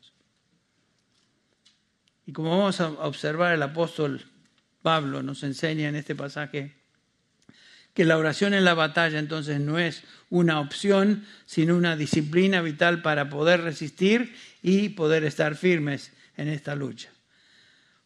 Y 2.26 2.32
como 2.32 2.50
vamos 2.50 2.80
a 2.80 2.90
observar, 2.90 3.54
el 3.54 3.62
apóstol 3.62 4.24
Pablo 4.82 5.22
nos 5.22 5.44
enseña 5.44 5.88
en 5.88 5.94
este 5.94 6.14
pasaje 6.14 6.74
que 7.94 8.04
la 8.04 8.18
oración 8.18 8.52
en 8.52 8.64
la 8.64 8.74
batalla 8.74 9.18
entonces 9.18 9.58
no 9.58 9.78
es 9.78 10.02
una 10.28 10.60
opción, 10.60 11.24
sino 11.46 11.76
una 11.76 11.96
disciplina 11.96 12.60
vital 12.60 13.00
para 13.00 13.30
poder 13.30 13.62
resistir 13.62 14.34
y 14.60 14.90
poder 14.90 15.24
estar 15.24 15.56
firmes 15.56 16.12
en 16.36 16.48
esta 16.48 16.74
lucha. 16.74 17.08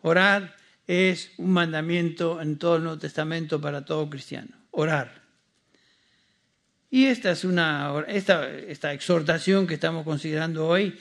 Orar 0.02 0.54
es 0.86 1.32
un 1.38 1.50
mandamiento 1.50 2.40
en 2.40 2.56
todo 2.58 2.76
el 2.76 2.84
Nuevo 2.84 2.98
Testamento 2.98 3.60
para 3.60 3.84
todo 3.84 4.08
cristiano. 4.08 4.50
Orar. 4.70 5.22
Y 6.90 7.06
esta 7.06 7.30
es 7.30 7.44
una 7.44 8.04
esta, 8.06 8.48
esta 8.48 8.92
exhortación 8.92 9.66
que 9.66 9.74
estamos 9.74 10.04
considerando 10.04 10.66
hoy 10.66 10.98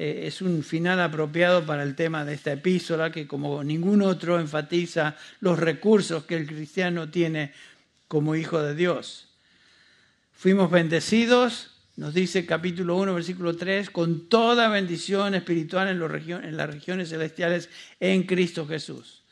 eh, 0.00 0.28
es 0.28 0.42
un 0.42 0.62
final 0.62 1.00
apropiado 1.00 1.66
para 1.66 1.82
el 1.82 1.96
tema 1.96 2.24
de 2.24 2.32
esta 2.32 2.52
epístola 2.52 3.10
que 3.10 3.26
como 3.26 3.64
ningún 3.64 4.00
otro 4.00 4.38
enfatiza 4.38 5.16
los 5.40 5.58
recursos 5.58 6.22
que 6.22 6.36
el 6.36 6.46
cristiano 6.46 7.10
tiene 7.10 7.52
como 8.06 8.36
hijo 8.36 8.62
de 8.62 8.76
Dios. 8.76 9.26
Fuimos 10.32 10.70
bendecidos, 10.70 11.72
nos 11.96 12.14
dice 12.14 12.46
capítulo 12.46 12.96
1, 12.96 13.12
versículo 13.12 13.56
3, 13.56 13.90
con 13.90 14.28
toda 14.28 14.68
bendición 14.68 15.34
espiritual 15.34 15.88
en, 15.88 16.44
en 16.44 16.56
las 16.56 16.70
regiones 16.70 17.08
celestiales 17.08 17.68
en 17.98 18.22
Cristo 18.22 18.68
Jesús. 18.68 19.24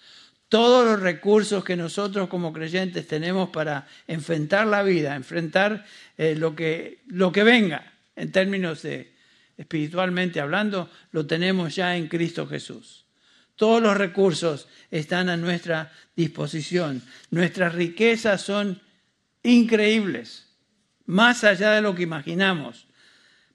Todos 0.49 0.85
los 0.85 0.99
recursos 0.99 1.63
que 1.63 1.77
nosotros 1.77 2.29
como 2.29 2.53
creyentes 2.53 3.07
tenemos 3.07 3.51
para 3.51 3.87
enfrentar 4.09 4.67
la 4.67 4.83
vida, 4.83 5.15
enfrentar 5.15 5.87
eh, 6.19 6.35
lo, 6.35 6.57
que, 6.57 7.03
lo 7.07 7.31
que 7.31 7.45
venga 7.45 7.93
en 8.17 8.33
términos 8.33 8.83
de 8.83 9.15
espiritualmente 9.57 10.41
hablando, 10.41 10.91
lo 11.13 11.27
tenemos 11.27 11.75
ya 11.75 11.97
en 11.97 12.09
Cristo 12.09 12.47
Jesús. 12.47 13.07
Todos 13.57 13.83
los 13.83 13.97
recursos 13.97 14.69
están 14.91 15.31
a 15.31 15.37
nuestra 15.37 15.91
disposición. 16.15 17.03
Nuestras 17.31 17.75
riquezas 17.75 18.43
son 18.43 18.81
increíbles, 19.43 20.47
más 21.07 21.43
allá 21.43 21.73
de 21.73 21.81
lo 21.81 21.95
que 21.95 22.03
imaginamos. 22.03 22.87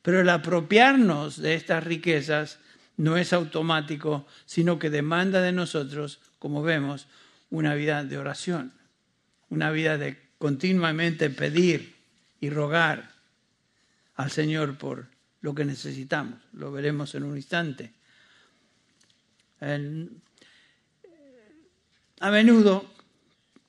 Pero 0.02 0.22
el 0.22 0.30
apropiarnos 0.30 1.38
de 1.38 1.54
estas 1.54 1.84
riquezas 1.84 2.58
no 2.98 3.18
es 3.18 3.32
automático, 3.34 4.26
sino 4.46 4.80
que 4.80 4.90
demanda 4.90 5.42
de 5.42 5.52
nosotros, 5.52 6.20
como 6.40 6.64
vemos, 6.64 7.08
una 7.52 7.76
vida 7.76 8.04
de 8.04 8.18
oración, 8.18 8.74
una 9.50 9.70
vida 9.70 9.98
de 10.00 10.18
continuamente 10.40 11.30
pedir 11.30 11.96
y 12.40 12.50
rogar 12.50 13.12
al 14.16 14.32
Señor 14.32 14.78
por 14.78 15.11
lo 15.42 15.54
que 15.56 15.66
necesitamos. 15.66 16.40
Lo 16.54 16.72
veremos 16.72 17.14
en 17.16 17.24
un 17.24 17.36
instante. 17.36 17.92
a 22.20 22.32
menudo, 22.32 22.92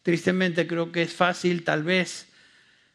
tristemente 0.02 0.67
creo 0.67 0.93
que 0.93 1.02
es 1.02 1.12
fácil 1.12 1.64
tal 1.64 1.83
vez 1.83 2.29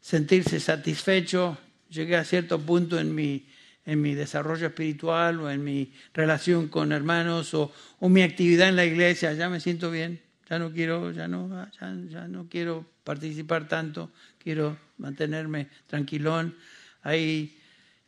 sentirse 0.02 0.60
satisfecho. 0.60 1.58
Llegué 1.90 2.16
a 2.16 2.24
cierto 2.24 2.60
punto 2.60 3.00
en 3.00 3.14
mi, 3.14 3.48
en 3.86 4.02
mi 4.02 4.14
desarrollo 4.14 4.68
espiritual 4.68 5.40
o 5.40 5.50
en 5.50 5.64
mi 5.64 5.94
relación 6.14 6.68
con 6.68 6.92
hermanos 6.92 7.54
o, 7.54 7.72
o, 8.00 8.10
mi 8.10 8.22
actividad 8.22 8.70
en 8.70 8.76
la 8.76 8.86
iglesia. 8.86 9.34
Ya 9.34 9.50
me 9.50 9.60
siento 9.60 9.90
bien, 9.90 10.22
ya 10.50 10.60
no 10.60 10.72
quiero, 10.72 11.12
ya 11.12 11.28
no, 11.28 11.70
ya, 11.80 12.28
no 12.28 12.48
quiero 12.50 12.86
participar 13.04 13.68
tanto, 13.68 14.12
quiero 14.38 14.78
mantenerme 14.98 15.70
tranquilón. 15.88 16.56
Ahí 17.04 17.57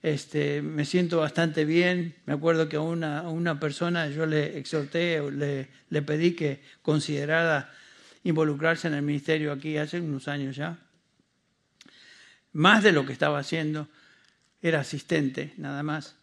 este, 0.01 0.61
me 0.61 0.85
siento 0.85 1.19
bastante 1.19 1.65
bien. 1.65 2.15
Me 2.25 2.33
acuerdo 2.33 2.69
que 2.69 2.77
a 2.77 2.81
una, 2.81 3.29
una 3.29 3.59
persona 3.59 4.09
yo 4.09 4.25
le 4.25 4.57
exhorté, 4.57 5.21
le, 5.31 5.67
le 5.89 6.01
pedí 6.01 6.33
que 6.33 6.61
considerara 6.81 7.71
involucrarse 8.23 8.87
en 8.87 8.93
el 8.93 9.01
ministerio 9.01 9.51
aquí 9.51 9.77
hace 9.77 9.99
unos 9.99 10.27
años 10.27 10.55
ya. 10.55 10.79
Más 12.53 12.83
de 12.83 12.91
lo 12.91 13.05
que 13.05 13.13
estaba 13.13 13.39
haciendo, 13.39 13.87
era 14.61 14.79
asistente 14.79 15.53
nada 15.57 15.83
más. 15.83 16.15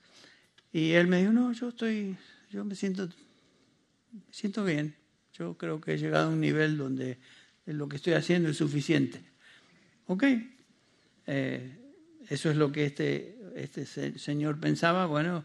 Y 0.72 0.92
él 0.92 1.06
me 1.06 1.20
dijo, 1.20 1.32
no, 1.32 1.52
yo 1.52 1.68
estoy, 1.68 2.16
yo 2.50 2.64
me 2.64 2.74
siento, 2.74 3.06
me 3.06 4.32
siento 4.32 4.64
bien, 4.64 4.94
Yo 5.32 5.56
creo 5.56 5.80
que 5.80 5.94
he 5.94 5.98
llegado 5.98 6.28
a 6.28 6.32
un 6.32 6.40
nivel 6.40 6.76
donde 6.76 7.18
lo 7.66 7.88
que 7.88 7.96
estoy 7.96 8.14
haciendo 8.14 8.48
es 8.48 8.56
suficiente. 8.56 9.22
¿Ok? 10.06 10.24
Eh, 11.26 11.76
eso 12.28 12.50
es 12.50 12.56
lo 12.56 12.72
que 12.72 12.86
este, 12.86 13.35
este 13.56 14.18
señor 14.18 14.58
pensaba. 14.58 15.06
Bueno, 15.06 15.44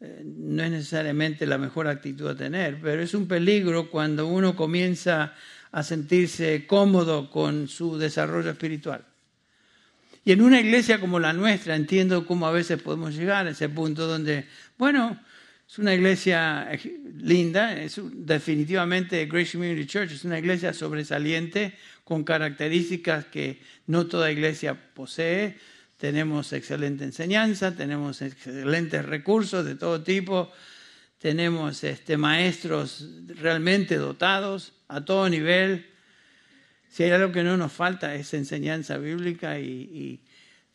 eh, 0.00 0.22
no 0.24 0.62
es 0.62 0.70
necesariamente 0.70 1.46
la 1.46 1.58
mejor 1.58 1.88
actitud 1.88 2.28
a 2.28 2.36
tener, 2.36 2.80
pero 2.80 3.02
es 3.02 3.14
un 3.14 3.26
peligro 3.26 3.90
cuando 3.90 4.26
uno 4.26 4.54
comienza 4.54 5.34
a 5.72 5.82
sentirse 5.82 6.66
cómodo 6.66 7.30
con 7.30 7.68
su 7.68 7.98
desarrollo 7.98 8.50
espiritual. 8.50 9.04
Y 10.24 10.32
en 10.32 10.42
una 10.42 10.60
iglesia 10.60 11.00
como 11.00 11.18
la 11.18 11.32
nuestra 11.32 11.74
entiendo 11.74 12.26
cómo 12.26 12.46
a 12.46 12.52
veces 12.52 12.80
podemos 12.80 13.14
llegar 13.14 13.46
a 13.46 13.50
ese 13.50 13.68
punto 13.68 14.06
donde, 14.06 14.46
bueno, 14.76 15.18
es 15.68 15.78
una 15.78 15.94
iglesia 15.94 16.70
linda, 17.18 17.74
es 17.78 18.00
definitivamente 18.12 19.26
Grace 19.26 19.52
Community 19.52 19.86
Church, 19.86 20.12
es 20.12 20.24
una 20.24 20.38
iglesia 20.38 20.72
sobresaliente 20.72 21.76
con 22.04 22.24
características 22.24 23.26
que 23.26 23.60
no 23.86 24.06
toda 24.06 24.30
iglesia 24.30 24.78
posee. 24.94 25.56
Tenemos 25.98 26.52
excelente 26.52 27.04
enseñanza, 27.04 27.76
tenemos 27.76 28.22
excelentes 28.22 29.04
recursos 29.04 29.66
de 29.66 29.74
todo 29.74 30.02
tipo, 30.02 30.50
tenemos 31.18 31.84
este, 31.84 32.16
maestros 32.16 33.06
realmente 33.26 33.96
dotados 33.96 34.72
a 34.88 35.04
todo 35.04 35.28
nivel 35.28 35.84
si 36.88 37.02
hay 37.02 37.10
algo 37.10 37.32
que 37.32 37.42
no 37.42 37.56
nos 37.56 37.72
falta 37.72 38.14
es 38.14 38.32
enseñanza 38.34 38.96
bíblica 38.98 39.60
y, 39.60 40.20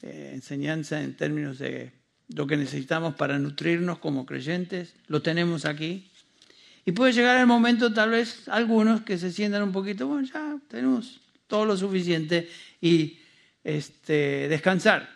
eh, 0.02 0.32
enseñanza 0.34 1.02
en 1.02 1.16
términos 1.16 1.60
de 1.60 1.92
lo 2.30 2.48
que 2.48 2.58
necesitamos 2.58 3.16
para 3.16 3.40
nutrirnos 3.40 4.00
como 4.00 4.26
creyentes, 4.26 4.96
lo 5.08 5.22
tenemos 5.22 5.66
aquí. 5.66 6.10
Y 6.86 6.92
puede 6.92 7.14
llegar 7.14 7.40
el 7.40 7.48
momento, 7.48 7.94
tal 7.94 8.12
vez, 8.12 8.48
algunos 8.48 9.02
que 9.02 9.18
se 9.18 9.32
sientan 9.32 9.64
un 9.64 9.72
poquito, 9.72 10.08
bueno, 10.08 10.28
ya 10.28 10.58
tenemos 10.68 11.22
todo 11.48 11.66
lo 11.66 11.78
suficiente 11.78 12.50
y 12.82 13.20
este, 13.64 14.48
descansar. 14.50 15.10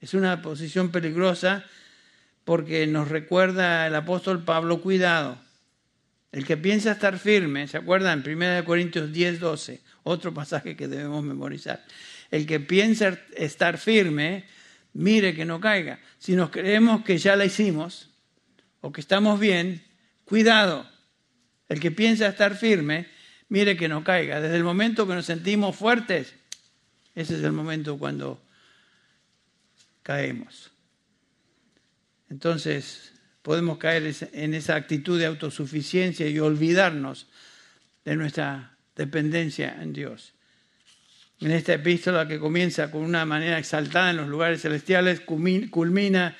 Es 0.00 0.14
una 0.14 0.40
posición 0.42 0.90
peligrosa 0.90 1.64
porque 2.44 2.86
nos 2.86 3.08
recuerda 3.08 3.86
el 3.86 3.94
apóstol 3.94 4.44
Pablo, 4.44 4.80
cuidado, 4.80 5.38
el 6.32 6.46
que 6.46 6.56
piensa 6.56 6.92
estar 6.92 7.18
firme, 7.18 7.66
¿se 7.66 7.76
acuerdan? 7.76 8.22
1 8.26 8.64
Corintios 8.64 9.12
10, 9.12 9.40
12, 9.40 9.80
otro 10.04 10.32
pasaje 10.32 10.76
que 10.76 10.88
debemos 10.88 11.24
memorizar. 11.24 11.84
El 12.30 12.46
que 12.46 12.60
piensa 12.60 13.18
estar 13.36 13.78
firme, 13.78 14.44
mire 14.92 15.34
que 15.34 15.44
no 15.44 15.60
caiga. 15.60 15.98
Si 16.18 16.36
nos 16.36 16.50
creemos 16.50 17.04
que 17.04 17.18
ya 17.18 17.34
la 17.34 17.44
hicimos 17.44 18.10
o 18.80 18.92
que 18.92 19.00
estamos 19.00 19.40
bien, 19.40 19.82
cuidado. 20.24 20.88
El 21.68 21.80
que 21.80 21.90
piensa 21.90 22.28
estar 22.28 22.56
firme, 22.56 23.08
mire 23.48 23.76
que 23.76 23.88
no 23.88 24.04
caiga. 24.04 24.40
Desde 24.40 24.56
el 24.56 24.64
momento 24.64 25.08
que 25.08 25.14
nos 25.14 25.26
sentimos 25.26 25.74
fuertes, 25.74 26.34
ese 27.20 27.36
es 27.36 27.44
el 27.44 27.52
momento 27.52 27.98
cuando 27.98 28.42
caemos. 30.02 30.70
Entonces, 32.30 33.12
podemos 33.42 33.78
caer 33.78 34.14
en 34.32 34.54
esa 34.54 34.76
actitud 34.76 35.18
de 35.18 35.26
autosuficiencia 35.26 36.28
y 36.28 36.38
olvidarnos 36.38 37.26
de 38.04 38.16
nuestra 38.16 38.76
dependencia 38.96 39.76
en 39.82 39.92
Dios. 39.92 40.32
En 41.40 41.50
esta 41.52 41.74
epístola 41.74 42.28
que 42.28 42.38
comienza 42.38 42.90
con 42.90 43.02
una 43.02 43.24
manera 43.24 43.58
exaltada 43.58 44.10
en 44.10 44.18
los 44.18 44.28
lugares 44.28 44.62
celestiales, 44.62 45.20
culmina 45.20 46.36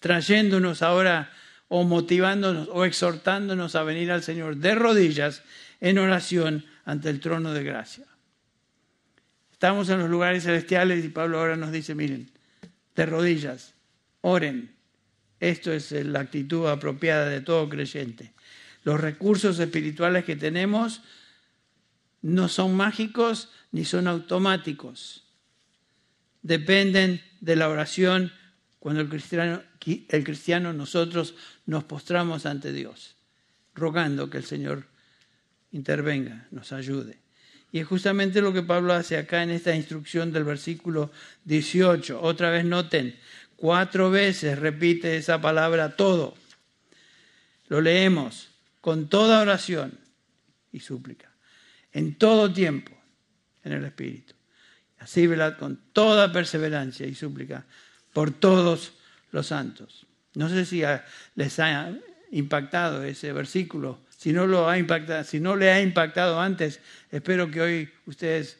trayéndonos 0.00 0.82
ahora 0.82 1.32
o 1.68 1.84
motivándonos 1.84 2.68
o 2.70 2.84
exhortándonos 2.84 3.76
a 3.76 3.84
venir 3.84 4.10
al 4.10 4.22
Señor 4.22 4.56
de 4.56 4.74
rodillas 4.74 5.42
en 5.80 5.98
oración 5.98 6.66
ante 6.84 7.08
el 7.08 7.20
trono 7.20 7.52
de 7.52 7.62
gracia. 7.62 8.11
Estamos 9.62 9.88
en 9.90 10.00
los 10.00 10.10
lugares 10.10 10.42
celestiales 10.42 11.04
y 11.04 11.08
Pablo 11.08 11.38
ahora 11.38 11.54
nos 11.56 11.70
dice, 11.70 11.94
miren, 11.94 12.28
de 12.96 13.06
rodillas, 13.06 13.74
oren, 14.20 14.74
esto 15.38 15.72
es 15.72 15.92
la 15.92 16.18
actitud 16.18 16.66
apropiada 16.66 17.28
de 17.28 17.42
todo 17.42 17.68
creyente. 17.68 18.32
Los 18.82 19.00
recursos 19.00 19.60
espirituales 19.60 20.24
que 20.24 20.34
tenemos 20.34 21.02
no 22.22 22.48
son 22.48 22.76
mágicos 22.76 23.50
ni 23.70 23.84
son 23.84 24.08
automáticos. 24.08 25.28
Dependen 26.42 27.22
de 27.40 27.54
la 27.54 27.68
oración 27.68 28.32
cuando 28.80 29.00
el 29.00 29.08
cristiano, 29.08 29.62
el 29.86 30.24
cristiano 30.24 30.72
nosotros 30.72 31.36
nos 31.66 31.84
postramos 31.84 32.46
ante 32.46 32.72
Dios, 32.72 33.14
rogando 33.76 34.28
que 34.28 34.38
el 34.38 34.44
Señor 34.44 34.88
intervenga, 35.70 36.48
nos 36.50 36.72
ayude. 36.72 37.21
Y 37.72 37.80
es 37.80 37.86
justamente 37.86 38.42
lo 38.42 38.52
que 38.52 38.62
Pablo 38.62 38.92
hace 38.92 39.16
acá 39.16 39.42
en 39.42 39.50
esta 39.50 39.74
instrucción 39.74 40.30
del 40.30 40.44
versículo 40.44 41.10
18. 41.44 42.20
Otra 42.20 42.50
vez 42.50 42.64
noten, 42.64 43.16
Cuatro 43.62 44.10
veces 44.10 44.58
repite 44.58 45.16
esa 45.16 45.40
palabra 45.40 45.94
todo. 45.94 46.34
Lo 47.68 47.80
leemos 47.80 48.48
con 48.80 49.08
toda 49.08 49.40
oración 49.40 50.00
y 50.72 50.80
súplica, 50.80 51.30
en 51.92 52.16
todo 52.16 52.52
tiempo 52.52 52.90
en 53.62 53.74
el 53.74 53.84
Espíritu. 53.84 54.34
Así, 54.98 55.28
¿verdad? 55.28 55.58
Con 55.58 55.76
toda 55.92 56.32
perseverancia 56.32 57.06
y 57.06 57.14
súplica 57.14 57.64
por 58.12 58.32
todos 58.32 58.94
los 59.30 59.46
santos. 59.46 60.08
No 60.34 60.48
sé 60.48 60.64
si 60.64 60.82
les 61.36 61.58
ha 61.60 61.94
impactado 62.32 63.04
ese 63.04 63.32
versículo. 63.32 64.00
Si 64.22 64.32
no, 64.32 64.46
lo 64.46 64.68
ha 64.68 64.78
impactado, 64.78 65.24
si 65.24 65.40
no 65.40 65.56
le 65.56 65.72
ha 65.72 65.82
impactado 65.82 66.40
antes, 66.40 66.78
espero 67.10 67.50
que 67.50 67.60
hoy 67.60 67.92
ustedes 68.06 68.56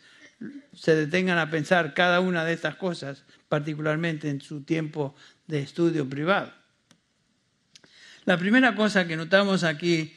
se 0.75 0.96
detengan 0.96 1.38
a 1.38 1.51
pensar 1.51 1.94
cada 1.94 2.18
una 2.18 2.44
de 2.44 2.53
estas 2.53 2.75
cosas 2.75 3.22
particularmente 3.48 4.29
en 4.29 4.40
su 4.40 4.64
tiempo 4.64 5.14
de 5.46 5.61
estudio 5.61 6.11
privado. 6.11 6.53
La 8.25 8.37
primera 8.38 8.75
cosa 8.75 9.07
que 9.07 9.16
notamos 9.16 9.62
aquí 9.62 10.16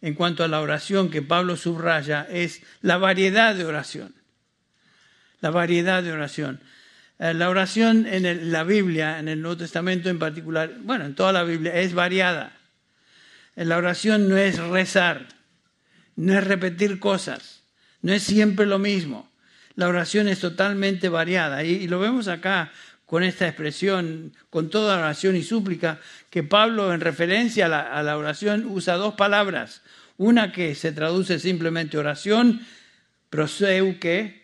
en 0.00 0.14
cuanto 0.14 0.42
a 0.44 0.48
la 0.48 0.62
oración 0.62 1.10
que 1.10 1.20
Pablo 1.20 1.58
subraya 1.58 2.26
es 2.30 2.62
la 2.80 2.96
variedad 2.96 3.54
de 3.54 3.66
oración. 3.66 4.14
La 5.42 5.50
variedad 5.50 6.02
de 6.02 6.12
oración. 6.12 6.62
Eh, 7.18 7.34
la 7.34 7.50
oración 7.50 8.06
en 8.06 8.50
la 8.50 8.64
Biblia, 8.64 9.18
en 9.18 9.28
el 9.28 9.42
Nuevo 9.42 9.58
Testamento 9.58 10.08
en 10.08 10.18
particular, 10.18 10.72
bueno, 10.80 11.04
en 11.04 11.14
toda 11.14 11.34
la 11.34 11.44
Biblia, 11.44 11.74
es 11.74 11.92
variada. 11.92 12.55
La 13.56 13.76
oración 13.76 14.28
no 14.28 14.36
es 14.36 14.58
rezar, 14.58 15.26
no 16.14 16.38
es 16.38 16.44
repetir 16.44 17.00
cosas, 17.00 17.62
no 18.02 18.12
es 18.12 18.22
siempre 18.22 18.66
lo 18.66 18.78
mismo 18.78 19.28
la 19.76 19.88
oración 19.88 20.26
es 20.26 20.40
totalmente 20.40 21.08
variada. 21.08 21.62
Y, 21.62 21.86
lo 21.86 22.00
vemos 22.00 22.28
acá 22.28 22.72
con 23.04 23.22
esta 23.22 23.46
expresión, 23.46 24.32
con 24.50 24.68
toda 24.68 24.98
oración 24.98 25.36
y 25.36 25.42
súplica, 25.42 26.00
que 26.28 26.42
Pablo 26.42 26.92
en 26.92 27.00
referencia 27.00 27.66
a 27.66 28.02
la, 28.02 28.16
oración 28.18 28.66
usa 28.66 28.94
dos 28.94 29.14
palabras. 29.14 29.82
Una 30.16 30.50
que 30.50 30.74
se 30.74 30.92
traduce 30.92 31.38
simplemente 31.38 31.98
oración, 31.98 32.66
proseuke, 33.30 34.42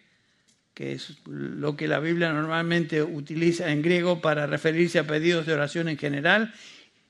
que 0.75 0.93
es 0.93 1.17
lo 1.27 1.77
que 1.77 1.89
la 1.89 1.99
Biblia 1.99 2.33
normalmente 2.33 3.03
utiliza 3.03 3.71
en 3.71 3.83
griego 3.83 4.21
para 4.21 4.47
referirse 4.47 4.99
a 4.99 5.07
pedidos 5.07 5.47
de 5.47 5.55
oración 5.55 5.89
en 5.89 5.99
general, 5.99 6.55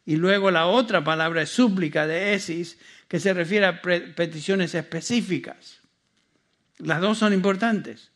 y 0.05 0.17
luego 0.17 0.51
la 0.51 0.67
otra 0.67 1.05
palabra 1.05 1.43
es 1.43 1.51
súplica 1.51 2.07
de 2.07 2.35
esis, 2.35 2.79
que 3.09 3.21
se 3.21 3.35
refiere 3.35 3.67
a 3.67 3.83
peticiones 3.83 4.75
específicas. 4.75 5.81
Las 6.79 7.01
dos 7.01 7.19
son 7.19 7.33
importantes. 7.33 8.11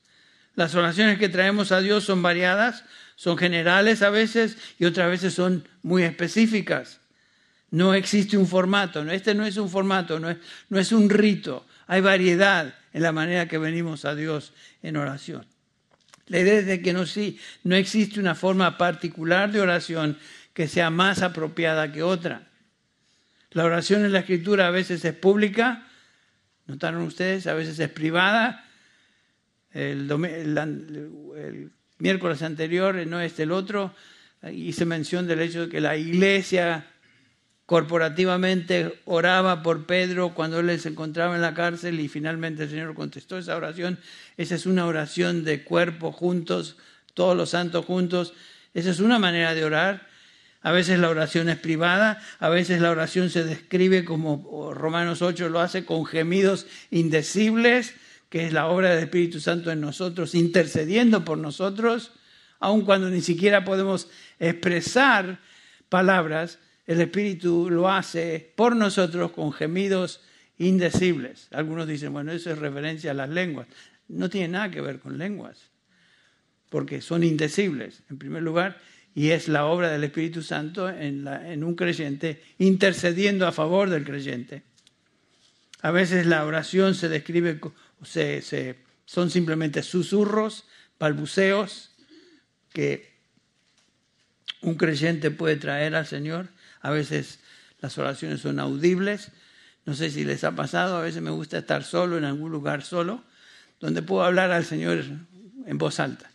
Las 0.55 0.75
oraciones 0.75 1.19
que 1.19 1.29
traemos 1.29 1.71
a 1.71 1.81
Dios 1.81 2.05
son 2.05 2.23
variadas, 2.23 2.85
son 3.15 3.37
generales 3.37 4.03
a 4.03 4.11
veces 4.11 4.57
y 4.79 4.87
otras 4.87 5.11
veces 5.11 5.35
son 5.35 5.69
muy 5.83 6.03
específicas. 6.03 7.01
No 7.71 7.95
existe 7.95 8.37
un 8.37 8.47
formato, 8.47 9.03
este 9.11 9.35
no 9.35 9.45
es 9.45 9.57
un 9.59 9.69
formato, 9.69 10.19
no 10.19 10.31
es, 10.31 10.39
no 10.71 10.79
es 10.79 10.93
un 10.93 11.11
rito, 11.11 11.67
hay 11.87 12.01
variedad 12.01 12.75
en 12.93 13.03
la 13.03 13.13
manera 13.13 13.49
que 13.49 13.59
venimos 13.59 14.05
a 14.05 14.15
Dios 14.15 14.55
en 14.83 14.97
oración. 14.97 15.47
La 16.29 16.41
idea 16.41 16.59
es 16.59 16.67
de 16.67 16.81
que 16.81 16.93
no, 16.93 17.07
sí, 17.07 17.39
no 17.63 17.77
existe 17.77 18.19
una 18.19 18.35
forma 18.35 18.79
particular 18.79 19.53
de 19.53 19.61
oración 19.61 20.19
que 20.57 20.69
sea 20.69 20.89
más 20.89 21.21
apropiada 21.21 21.93
que 21.93 22.03
otra. 22.03 22.49
La 23.51 23.67
oración 23.67 24.07
en 24.07 24.13
la 24.13 24.21
escritura 24.21 24.69
a 24.69 24.71
veces 24.71 25.05
es 25.05 25.13
pública, 25.13 25.87
notaron 26.67 27.03
ustedes, 27.03 27.47
a 27.47 27.53
veces 27.53 27.79
es 27.79 27.91
privada 27.91 28.65
el, 29.75 31.71
miércoles 31.99 32.41
anterior, 32.41 32.95
no 33.07 33.21
este 33.21 33.43
el 33.43 33.53
otro, 33.53 33.95
hice 34.51 34.87
mención 34.87 35.27
del 35.27 35.41
hecho 35.41 35.67
de 35.67 35.69
que 35.69 35.83
la 35.83 35.99
iglesia 35.99 36.87
corporativamente 37.67 39.03
oraba 39.05 39.63
por 39.63 39.85
Pedro 39.85 40.33
cuando 40.33 40.61
él 40.61 40.81
se 40.81 40.89
encontraba 40.89 41.35
en 41.35 41.43
la 41.43 41.53
cárcel 41.53 42.01
y 42.01 42.09
finalmente 42.09 42.63
el 42.63 42.71
Señor 42.71 42.95
contestó 42.95 43.37
esa 43.37 43.57
oración. 43.57 43.99
Esa 44.39 44.55
es 44.55 44.65
una 44.65 44.87
oración 44.87 45.45
de 45.45 45.65
cuerpo 45.65 46.13
juntos, 46.13 46.79
todos 47.13 47.37
los 47.37 47.51
santos 47.51 47.85
juntos. 47.85 48.33
Esa 48.73 48.89
es 48.89 49.01
una 49.01 49.19
manera 49.19 49.53
de 49.53 49.63
orar. 49.63 50.16
A 50.67 50.73
veces 50.73 50.99
la 50.99 51.11
oración 51.11 51.49
es 51.49 51.59
privada, 51.59 52.21
a 52.41 52.49
veces 52.49 52.81
la 52.81 52.91
oración 52.91 53.31
se 53.31 53.45
describe 53.45 54.05
como 54.05 54.75
Romanos 54.75 55.23
8 55.23 55.49
lo 55.49 55.61
hace 55.61 55.85
con 55.85 56.05
gemidos 56.05 56.67
indecibles, 56.91 57.95
que 58.31 58.47
es 58.47 58.53
la 58.53 58.67
obra 58.67 58.91
del 58.91 59.05
Espíritu 59.05 59.39
Santo 59.39 59.71
en 59.71 59.81
nosotros, 59.81 60.35
intercediendo 60.35 61.25
por 61.25 61.39
nosotros, 61.39 62.11
aun 62.59 62.85
cuando 62.85 63.09
ni 63.11 63.21
siquiera 63.21 63.65
podemos 63.65 64.09
expresar 64.41 65.39
palabras, 65.89 66.59
el 66.89 67.01
Espíritu 67.01 67.71
lo 67.71 67.89
hace 67.89 68.53
por 68.57 68.75
nosotros 68.75 69.31
con 69.31 69.53
gemidos 69.53 70.21
indecibles. 70.59 71.47
Algunos 71.53 71.87
dicen, 71.87 72.13
bueno, 72.13 72.33
eso 72.33 72.51
es 72.51 72.59
referencia 72.59 73.13
a 73.13 73.15
las 73.15 73.31
lenguas. 73.31 73.69
No 74.09 74.29
tiene 74.29 74.49
nada 74.49 74.69
que 74.73 74.81
ver 74.81 74.99
con 74.99 75.17
lenguas, 75.17 75.71
porque 76.71 77.01
son 77.03 77.23
indecibles, 77.23 78.03
en 78.11 78.19
primer 78.19 78.43
lugar, 78.43 78.81
y 79.17 79.31
es 79.31 79.49
la 79.49 79.65
obra 79.65 79.91
del 79.91 80.05
Espíritu 80.05 80.43
Santo 80.43 80.91
en, 80.91 81.65
un 81.65 81.75
creyente 81.75 82.43
intercediendo 82.59 83.47
a 83.47 83.53
favor 83.53 83.89
del 83.89 84.05
creyente. 84.05 84.63
A 85.81 85.91
veces 85.91 86.27
la 86.27 86.45
oración 86.45 86.95
se 86.95 87.09
describe, 87.09 87.59
se, 88.05 88.77
son 89.07 89.31
simplemente 89.31 89.83
susurros, 89.83 90.67
balbuceos 91.01 91.93
que 92.75 93.17
un 94.61 94.75
creyente 94.75 95.31
puede 95.31 95.57
traer 95.57 95.95
al 95.95 96.07
Señor. 96.07 96.49
A 96.83 96.91
veces 96.91 97.41
las 97.81 97.97
oraciones 97.97 98.43
son 98.43 98.61
audibles. 98.61 99.33
No 99.87 99.95
sé 99.95 100.11
si 100.11 100.25
les 100.25 100.45
ha 100.45 100.55
pasado, 100.55 100.95
a 100.99 101.01
veces 101.01 101.23
me 101.23 101.31
gusta 101.31 101.57
estar 101.57 101.85
solo 101.85 102.19
en 102.19 102.25
algún 102.25 102.53
lugar 102.53 102.83
solo, 102.83 103.25
donde 103.81 104.03
puedo 104.03 104.25
hablar 104.25 104.51
al 104.51 104.67
Señor 104.67 105.03
en 105.65 105.79
voz 105.79 106.01
alta. 106.01 106.31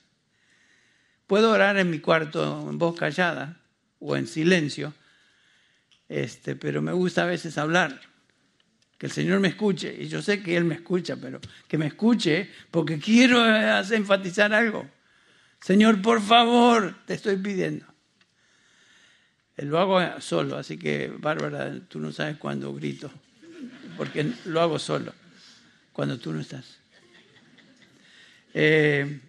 Puedo 1.32 1.52
orar 1.52 1.78
en 1.78 1.90
mi 1.90 2.00
cuarto 2.00 2.68
en 2.70 2.78
voz 2.78 2.94
callada 2.98 3.56
o 4.02 4.18
en 4.18 4.28
silencio, 4.28 4.94
este, 6.10 6.58
pero 6.58 6.82
me 6.82 6.92
gusta 6.92 7.24
a 7.24 7.26
veces 7.26 7.58
hablar, 7.58 8.02
que 8.98 9.06
el 9.06 9.14
Señor 9.14 9.40
me 9.40 9.48
escuche, 9.48 9.96
y 9.98 10.10
yo 10.10 10.22
sé 10.22 10.44
que 10.44 10.58
Él 10.58 10.66
me 10.66 10.76
escucha, 10.76 11.16
pero 11.16 11.40
que 11.70 11.78
me 11.78 11.88
escuche 11.88 12.52
porque 12.70 13.00
quiero 13.00 13.46
enfatizar 13.46 14.54
algo. 14.54 14.90
Señor, 15.62 16.02
por 16.02 16.22
favor, 16.22 16.98
te 17.06 17.14
estoy 17.14 17.38
pidiendo. 17.38 17.86
Lo 19.56 19.80
hago 19.80 20.20
solo, 20.20 20.58
así 20.58 20.78
que 20.78 21.14
Bárbara, 21.18 21.80
tú 21.88 22.02
no 22.02 22.12
sabes 22.12 22.36
cuándo 22.36 22.74
grito, 22.74 23.10
porque 23.96 24.34
lo 24.48 24.60
hago 24.60 24.78
solo, 24.78 25.14
cuando 25.94 26.20
tú 26.20 26.34
no 26.34 26.42
estás. 26.42 26.78
Eh, 28.54 29.22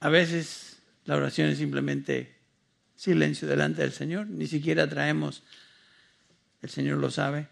a 0.00 0.10
veces 0.10 0.69
la 1.10 1.16
oración 1.16 1.50
es 1.50 1.58
simplemente 1.58 2.36
silencio 2.94 3.48
delante 3.48 3.82
del 3.82 3.90
Señor. 3.90 4.28
Ni 4.28 4.46
siquiera 4.46 4.88
traemos, 4.88 5.42
el 6.62 6.70
Señor 6.70 6.98
lo 6.98 7.10
sabe. 7.10 7.48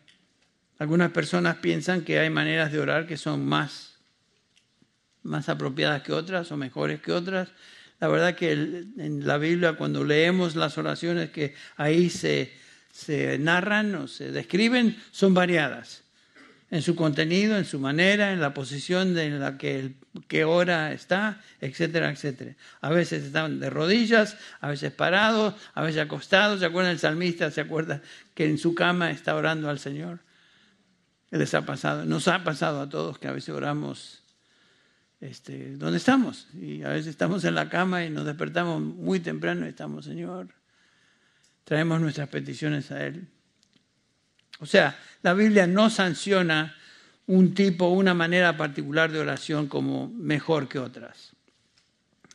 Algunas 0.78 1.10
personas 1.10 1.56
piensan 1.56 2.02
que 2.02 2.20
hay 2.20 2.30
maneras 2.30 2.70
de 2.70 2.78
orar 2.78 3.08
que 3.08 3.16
son 3.16 3.44
más, 3.44 3.96
más 5.24 5.48
apropiadas 5.48 6.02
que 6.04 6.12
otras 6.12 6.52
o 6.52 6.56
mejores 6.56 7.00
que 7.00 7.10
otras. 7.10 7.48
La 7.98 8.06
verdad 8.06 8.36
que 8.36 8.52
en 8.52 9.26
la 9.26 9.38
Biblia 9.38 9.72
cuando 9.72 10.04
leemos 10.04 10.54
las 10.54 10.78
oraciones 10.78 11.30
que 11.30 11.56
ahí 11.76 12.10
se, 12.10 12.52
se 12.92 13.40
narran 13.40 13.92
o 13.96 14.06
se 14.06 14.30
describen, 14.30 14.96
son 15.10 15.34
variadas 15.34 16.04
en 16.70 16.82
su 16.82 16.94
contenido, 16.94 17.56
en 17.56 17.64
su 17.64 17.78
manera, 17.78 18.32
en 18.32 18.40
la 18.40 18.54
posición 18.54 19.16
en 19.18 19.40
la 19.40 19.56
que 19.56 19.94
que 20.26 20.44
hora 20.44 20.92
está, 20.92 21.40
etcétera, 21.60 22.10
etcétera. 22.10 22.56
A 22.80 22.90
veces 22.90 23.24
están 23.24 23.60
de 23.60 23.70
rodillas, 23.70 24.36
a 24.60 24.68
veces 24.68 24.92
parados, 24.92 25.54
a 25.74 25.82
veces 25.82 26.00
acostados. 26.00 26.60
¿Se 26.60 26.66
acuerdan 26.66 26.92
el 26.92 26.98
salmista? 26.98 27.50
¿Se 27.50 27.60
acuerda 27.60 28.02
que 28.34 28.46
en 28.46 28.58
su 28.58 28.74
cama 28.74 29.10
está 29.10 29.34
orando 29.36 29.68
al 29.68 29.78
Señor? 29.78 30.20
Les 31.30 31.52
ha 31.54 31.64
pasado, 31.66 32.04
nos 32.04 32.26
ha 32.28 32.42
pasado 32.42 32.80
a 32.80 32.88
todos 32.88 33.18
que 33.18 33.28
a 33.28 33.32
veces 33.32 33.50
oramos 33.50 34.22
este, 35.20 35.76
donde 35.76 35.98
estamos. 35.98 36.48
Y 36.54 36.82
a 36.82 36.88
veces 36.88 37.08
estamos 37.08 37.44
en 37.44 37.54
la 37.54 37.68
cama 37.68 38.04
y 38.04 38.10
nos 38.10 38.24
despertamos 38.24 38.80
muy 38.80 39.20
temprano 39.20 39.66
y 39.66 39.70
estamos, 39.70 40.06
Señor, 40.06 40.48
traemos 41.64 42.00
nuestras 42.00 42.28
peticiones 42.28 42.90
a 42.90 43.04
Él. 43.06 43.28
O 44.60 44.66
sea, 44.66 44.98
la 45.22 45.34
Biblia 45.34 45.66
no 45.66 45.90
sanciona 45.90 46.76
un 47.26 47.54
tipo, 47.54 47.88
una 47.88 48.14
manera 48.14 48.56
particular 48.56 49.12
de 49.12 49.20
oración 49.20 49.68
como 49.68 50.08
mejor 50.08 50.68
que 50.68 50.78
otras. 50.78 51.32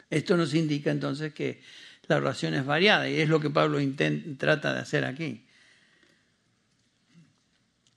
Esto 0.10 0.38
nos 0.38 0.54
indica 0.54 0.92
entonces 0.92 1.34
que 1.34 1.62
la 2.08 2.18
oración 2.18 2.54
es 2.54 2.66
variada 2.66 3.10
y 3.10 3.20
es 3.20 3.28
lo 3.28 3.40
que 3.40 3.50
Pablo 3.50 3.80
trata 4.38 4.74
de 4.74 4.80
hacer 4.80 5.06
aquí. 5.06 5.46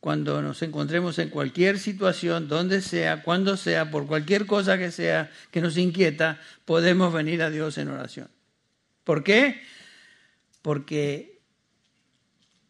Cuando 0.00 0.40
nos 0.40 0.62
encontremos 0.62 1.18
en 1.18 1.30
cualquier 1.30 1.78
situación, 1.78 2.48
donde 2.48 2.80
sea, 2.80 3.22
cuando 3.22 3.56
sea, 3.56 3.90
por 3.90 4.06
cualquier 4.06 4.46
cosa 4.46 4.78
que 4.78 4.90
sea 4.90 5.30
que 5.50 5.60
nos 5.60 5.76
inquieta, 5.76 6.40
podemos 6.64 7.12
venir 7.12 7.42
a 7.42 7.50
Dios 7.50 7.76
en 7.76 7.88
oración. 7.88 8.28
¿Por 9.04 9.22
qué? 9.22 9.60
Porque 10.62 11.35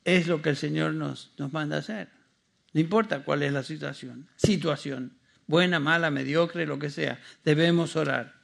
es 0.07 0.29
lo 0.29 0.41
que 0.41 0.51
el 0.51 0.57
Señor 0.57 0.95
nos, 0.95 1.33
nos 1.37 1.53
manda 1.53 1.79
hacer. 1.79 2.09
No 2.73 2.81
importa 2.81 3.25
cuál 3.25 3.43
es 3.43 3.53
la 3.53 3.65
situación, 3.65 4.29
situación, 4.37 5.19
buena, 5.49 5.81
mala, 5.81 6.13
mediocre, 6.13 6.65
lo 6.65 6.79
que 6.79 6.91
sea, 6.91 7.21
debemos 7.45 7.97
orar. 7.97 8.35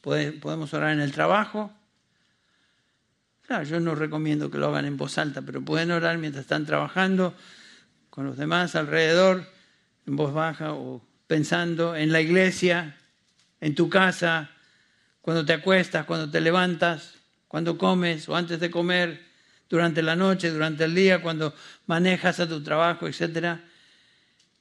Podemos 0.00 0.72
orar 0.72 0.92
en 0.92 1.00
el 1.00 1.12
trabajo. 1.12 1.70
Claro, 3.46 3.64
yo 3.64 3.78
no 3.78 3.94
recomiendo 3.94 4.50
que 4.50 4.56
lo 4.56 4.68
hagan 4.68 4.86
en 4.86 4.96
voz 4.96 5.18
alta, 5.18 5.42
pero 5.42 5.60
pueden 5.60 5.90
orar 5.90 6.16
mientras 6.16 6.44
están 6.44 6.64
trabajando 6.64 7.34
con 8.08 8.24
los 8.24 8.38
demás 8.38 8.74
alrededor, 8.74 9.46
en 10.06 10.16
voz 10.16 10.32
baja 10.32 10.72
o 10.72 11.04
pensando 11.26 11.94
en 11.94 12.10
la 12.10 12.22
iglesia, 12.22 12.96
en 13.60 13.74
tu 13.74 13.90
casa, 13.90 14.50
cuando 15.20 15.44
te 15.44 15.52
acuestas, 15.52 16.06
cuando 16.06 16.30
te 16.30 16.40
levantas, 16.40 17.16
cuando 17.48 17.76
comes 17.76 18.30
o 18.30 18.36
antes 18.36 18.60
de 18.60 18.70
comer 18.70 19.26
durante 19.68 20.02
la 20.02 20.16
noche, 20.16 20.50
durante 20.50 20.84
el 20.84 20.94
día, 20.94 21.22
cuando 21.22 21.54
manejas 21.86 22.40
a 22.40 22.48
tu 22.48 22.62
trabajo, 22.62 23.06
etc. 23.06 23.58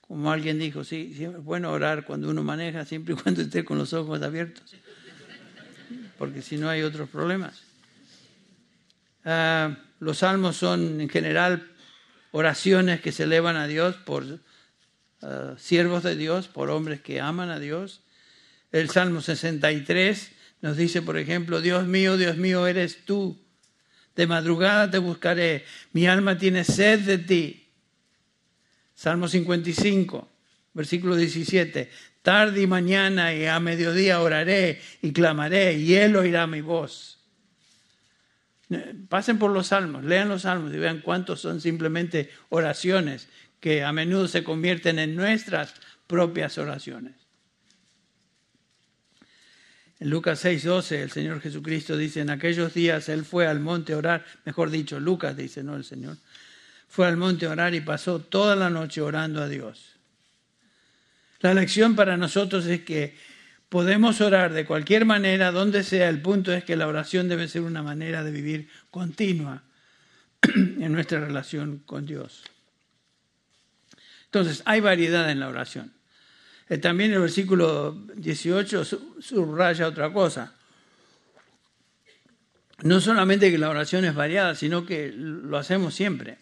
Como 0.01 0.31
alguien 0.31 0.59
dijo, 0.59 0.83
sí, 0.83 1.15
es 1.19 1.43
bueno 1.43 1.71
orar 1.71 2.05
cuando 2.05 2.29
uno 2.29 2.43
maneja, 2.43 2.85
siempre 2.85 3.13
y 3.13 3.17
cuando 3.17 3.41
esté 3.41 3.63
con 3.63 3.77
los 3.77 3.93
ojos 3.93 4.21
abiertos, 4.21 4.63
porque 6.17 6.41
si 6.41 6.57
no 6.57 6.69
hay 6.69 6.81
otros 6.81 7.09
problemas. 7.09 7.63
Ah, 9.23 9.77
los 9.99 10.19
salmos 10.19 10.57
son 10.57 11.01
en 11.01 11.09
general 11.09 11.71
oraciones 12.31 13.01
que 13.01 13.11
se 13.11 13.23
elevan 13.23 13.55
a 13.55 13.65
Dios 13.65 13.95
por 13.95 14.23
ah, 15.21 15.55
siervos 15.57 16.03
de 16.03 16.15
Dios, 16.15 16.47
por 16.47 16.69
hombres 16.69 17.01
que 17.01 17.21
aman 17.21 17.49
a 17.49 17.59
Dios. 17.59 18.01
El 18.71 18.89
Salmo 18.89 19.21
63 19.21 20.31
nos 20.61 20.77
dice, 20.77 21.01
por 21.01 21.17
ejemplo, 21.17 21.61
Dios 21.61 21.85
mío, 21.87 22.17
Dios 22.17 22.37
mío, 22.37 22.67
eres 22.67 23.05
tú 23.05 23.44
de 24.15 24.27
madrugada 24.27 24.89
te 24.89 24.97
buscaré, 24.97 25.65
mi 25.91 26.07
alma 26.07 26.37
tiene 26.37 26.63
sed 26.63 27.01
de 27.01 27.17
ti. 27.17 27.67
Salmo 28.93 29.27
55, 29.27 30.29
versículo 30.73 31.15
17. 31.15 31.89
Tarde 32.21 32.61
y 32.61 32.67
mañana 32.67 33.33
y 33.33 33.45
a 33.45 33.59
mediodía 33.59 34.21
oraré 34.21 34.81
y 35.01 35.11
clamaré 35.11 35.73
y 35.73 35.95
él 35.95 36.15
oirá 36.15 36.47
mi 36.47 36.61
voz. 36.61 37.19
Pasen 39.09 39.37
por 39.37 39.51
los 39.51 39.67
salmos, 39.67 40.03
lean 40.03 40.29
los 40.29 40.43
salmos 40.43 40.73
y 40.73 40.77
vean 40.77 41.01
cuántos 41.01 41.41
son 41.41 41.61
simplemente 41.61 42.31
oraciones 42.49 43.27
que 43.59 43.83
a 43.83 43.91
menudo 43.91 44.27
se 44.27 44.43
convierten 44.43 44.97
en 44.97 45.15
nuestras 45.15 45.73
propias 46.07 46.57
oraciones. 46.57 47.24
En 49.99 50.09
Lucas 50.09 50.43
6:12 50.43 51.01
el 51.01 51.11
Señor 51.11 51.41
Jesucristo 51.41 51.95
dice, 51.95 52.21
en 52.21 52.29
aquellos 52.29 52.73
días 52.73 53.07
Él 53.09 53.23
fue 53.23 53.47
al 53.47 53.59
monte 53.59 53.93
a 53.93 53.97
orar, 53.97 54.25
mejor 54.43 54.69
dicho, 54.69 54.99
Lucas 54.99 55.37
dice, 55.37 55.63
no 55.63 55.75
el 55.75 55.85
Señor, 55.85 56.17
fue 56.87 57.07
al 57.07 57.17
monte 57.17 57.45
a 57.45 57.51
orar 57.51 57.73
y 57.75 57.81
pasó 57.81 58.19
toda 58.19 58.55
la 58.55 58.69
noche 58.69 59.01
orando 59.01 59.41
a 59.41 59.47
Dios. 59.47 59.95
La 61.39 61.53
lección 61.53 61.95
para 61.95 62.17
nosotros 62.17 62.65
es 62.65 62.81
que 62.81 63.15
podemos 63.69 64.21
orar 64.21 64.53
de 64.53 64.65
cualquier 64.65 65.05
manera, 65.05 65.51
donde 65.51 65.83
sea, 65.83 66.09
el 66.09 66.21
punto 66.21 66.53
es 66.53 66.63
que 66.63 66.75
la 66.75 66.87
oración 66.87 67.27
debe 67.27 67.47
ser 67.47 67.61
una 67.61 67.83
manera 67.83 68.23
de 68.23 68.31
vivir 68.31 68.69
continua 68.91 69.63
en 70.55 70.91
nuestra 70.91 71.19
relación 71.19 71.79
con 71.79 72.05
Dios. 72.05 72.43
Entonces, 74.25 74.61
hay 74.65 74.81
variedad 74.81 75.29
en 75.29 75.39
la 75.39 75.47
oración. 75.47 75.94
Eh, 76.69 76.77
también 76.77 77.13
el 77.13 77.19
versículo 77.19 77.91
18 78.15 78.83
subraya 79.19 79.87
otra 79.87 80.11
cosa. 80.11 80.55
No 82.83 82.99
solamente 82.99 83.51
que 83.51 83.57
la 83.57 83.69
oración 83.69 84.05
es 84.05 84.15
variada, 84.15 84.55
sino 84.55 84.85
que 84.85 85.11
lo 85.15 85.57
hacemos 85.57 85.95
siempre, 85.95 86.37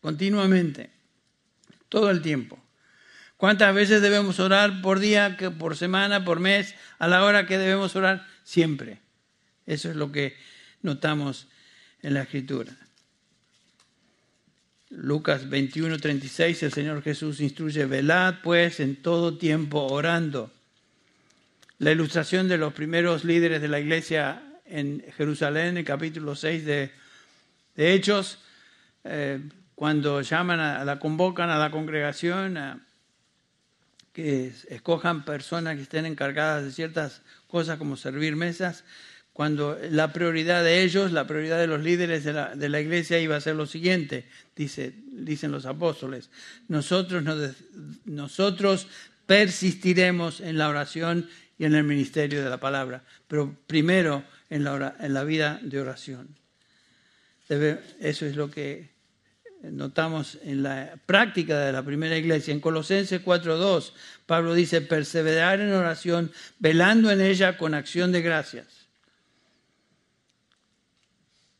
continuamente, 0.00 0.90
todo 1.88 2.10
el 2.10 2.20
tiempo. 2.20 2.58
¿Cuántas 3.36 3.74
veces 3.74 4.02
debemos 4.02 4.38
orar 4.40 4.82
por 4.82 4.98
día, 4.98 5.36
por 5.58 5.76
semana, 5.76 6.24
por 6.24 6.40
mes, 6.40 6.74
a 6.98 7.08
la 7.08 7.24
hora 7.24 7.46
que 7.46 7.58
debemos 7.58 7.96
orar? 7.96 8.26
Siempre. 8.42 9.00
Eso 9.66 9.88
es 9.88 9.96
lo 9.96 10.12
que 10.12 10.36
notamos 10.82 11.48
en 12.02 12.14
la 12.14 12.22
Escritura. 12.22 12.72
Lucas 14.90 15.48
21, 15.48 15.98
36, 15.98 16.64
el 16.64 16.72
Señor 16.72 17.02
Jesús 17.02 17.40
instruye, 17.40 17.86
velad 17.86 18.34
pues 18.42 18.80
en 18.80 18.96
todo 18.96 19.38
tiempo 19.38 19.86
orando. 19.86 20.50
La 21.78 21.92
ilustración 21.92 22.48
de 22.48 22.58
los 22.58 22.72
primeros 22.72 23.24
líderes 23.24 23.62
de 23.62 23.68
la 23.68 23.78
iglesia 23.78 24.42
en 24.66 25.04
Jerusalén, 25.16 25.78
en 25.78 25.84
capítulo 25.84 26.34
6 26.34 26.64
de, 26.64 26.90
Hechos, 27.76 28.40
eh, 29.04 29.40
cuando 29.76 30.22
llaman 30.22 30.58
a, 30.58 30.84
la 30.84 30.98
convocan 30.98 31.50
a 31.50 31.58
la 31.58 31.70
congregación 31.70 32.82
que 34.12 34.52
escojan 34.68 35.24
personas 35.24 35.76
que 35.76 35.82
estén 35.82 36.04
encargadas 36.04 36.64
de 36.64 36.72
ciertas 36.72 37.22
cosas 37.46 37.78
como 37.78 37.96
servir 37.96 38.34
mesas, 38.34 38.84
cuando 39.40 39.78
la 39.90 40.12
prioridad 40.12 40.62
de 40.62 40.82
ellos, 40.82 41.12
la 41.12 41.26
prioridad 41.26 41.58
de 41.58 41.66
los 41.66 41.80
líderes 41.80 42.24
de 42.24 42.68
la, 42.68 42.80
iglesia 42.82 43.18
iba 43.20 43.36
a 43.36 43.40
ser 43.40 43.56
lo 43.56 43.64
siguiente, 43.64 44.26
dice, 44.54 44.92
dicen 45.12 45.50
los 45.50 45.64
apóstoles, 45.64 46.28
nosotros, 46.68 47.24
nosotros 48.04 48.86
persistiremos 49.24 50.42
en 50.42 50.58
la 50.58 50.68
oración 50.68 51.26
y 51.56 51.64
en 51.64 51.74
el 51.74 51.84
ministerio 51.84 52.44
de 52.44 52.50
la 52.50 52.60
palabra, 52.60 53.02
pero 53.28 53.56
primero 53.66 54.24
en 54.50 54.62
la, 54.62 54.94
en 55.00 55.14
la 55.14 55.24
vida 55.24 55.58
de 55.62 55.80
oración. 55.80 56.36
eso 57.48 58.26
es 58.26 58.36
lo 58.36 58.50
que 58.50 58.90
notamos 59.62 60.36
en 60.42 60.62
la 60.62 60.98
práctica 61.06 61.60
de 61.60 61.72
la 61.72 61.82
primera 61.82 62.18
iglesia. 62.18 62.52
En 62.52 62.60
Colosenses 62.60 63.24
4.2, 63.24 63.92
Pablo 64.26 64.52
dice, 64.52 64.82
perseverar 64.82 65.62
en 65.62 65.72
oración, 65.72 66.30
velando 66.58 67.10
en 67.10 67.22
ella 67.22 67.56
con 67.56 67.72
acción 67.72 68.12
de 68.12 68.20
gracias. 68.20 68.79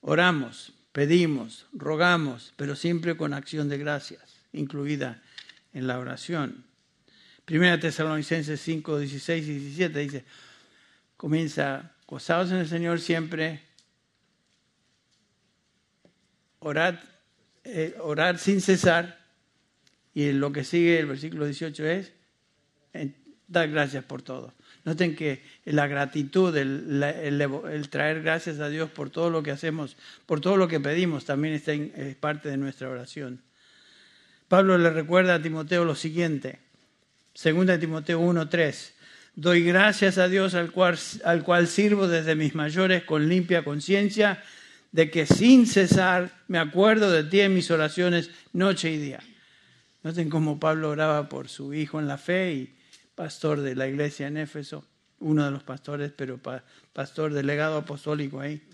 Oramos, 0.00 0.72
pedimos, 0.92 1.66
rogamos, 1.72 2.52
pero 2.56 2.74
siempre 2.76 3.16
con 3.16 3.34
acción 3.34 3.68
de 3.68 3.78
gracias, 3.78 4.22
incluida 4.52 5.22
en 5.72 5.86
la 5.86 5.98
oración. 5.98 6.64
Primera 7.44 7.78
Tesalonicenses 7.78 8.60
5, 8.60 8.98
16 8.98 9.48
y 9.48 9.58
17 9.58 9.98
dice, 9.98 10.24
comienza, 11.16 11.92
gozados 12.06 12.50
en 12.50 12.58
el 12.58 12.68
Señor 12.68 13.00
siempre, 13.00 13.60
orad 16.60 16.96
eh, 17.64 17.94
orar 18.00 18.38
sin 18.38 18.60
cesar. 18.60 19.18
Y 20.14 20.32
lo 20.32 20.52
que 20.52 20.64
sigue, 20.64 20.98
el 20.98 21.06
versículo 21.06 21.44
18 21.44 21.86
es, 21.86 22.12
dar 23.46 23.68
gracias 23.70 24.04
por 24.04 24.22
todo. 24.22 24.52
Noten 24.84 25.14
que 25.14 25.42
la 25.66 25.86
gratitud, 25.86 26.56
el, 26.56 27.88
traer 27.90 28.22
gracias 28.22 28.60
a 28.60 28.68
Dios 28.68 28.90
por 28.90 29.10
todo 29.10 29.28
lo 29.28 29.42
que 29.42 29.50
hacemos, 29.50 29.96
por 30.24 30.40
todo 30.40 30.56
lo 30.56 30.68
que 30.68 30.80
pedimos, 30.80 31.26
también 31.26 31.54
está 31.54 31.72
es 31.72 32.16
parte 32.16 32.48
de 32.48 32.56
nuestra 32.56 32.88
oración. 32.88 33.42
Pablo 34.48 34.78
le 34.78 34.90
recuerda 34.90 35.34
a 35.34 35.42
Timoteo 35.42 35.84
lo 35.84 35.94
siguiente, 35.94 36.60
2 37.42 37.78
Timoteo 37.78 38.20
1.3, 38.20 38.92
doy 39.36 39.62
gracias 39.62 40.18
a 40.18 40.28
Dios 40.28 40.54
al 40.54 40.72
cual, 40.72 40.98
al 41.24 41.44
cual 41.44 41.68
sirvo 41.68 42.08
desde 42.08 42.34
mis 42.34 42.54
mayores 42.54 43.04
con 43.04 43.28
limpia 43.28 43.62
conciencia, 43.62 44.42
de 44.92 45.10
que 45.10 45.26
sin 45.26 45.66
cesar 45.66 46.32
me 46.48 46.58
acuerdo 46.58 47.12
de 47.12 47.22
ti 47.24 47.40
en 47.40 47.54
mis 47.54 47.70
oraciones 47.70 48.30
noche 48.52 48.90
y 48.90 48.96
día. 48.96 49.20
Noten 50.02 50.30
cómo 50.30 50.58
Pablo 50.58 50.90
oraba 50.90 51.28
por 51.28 51.48
su 51.48 51.74
hijo 51.74 52.00
en 52.00 52.08
la 52.08 52.18
fe 52.18 52.52
y 52.54 52.79
pastor 53.20 53.60
de 53.60 53.74
la 53.76 53.86
iglesia 53.86 54.28
en 54.28 54.38
Éfeso, 54.38 54.82
uno 55.18 55.44
de 55.44 55.50
los 55.50 55.62
pastores, 55.62 56.10
pero 56.10 56.40
pastor 56.94 57.34
delegado 57.34 57.76
apostólico 57.76 58.40
ahí. 58.40 58.66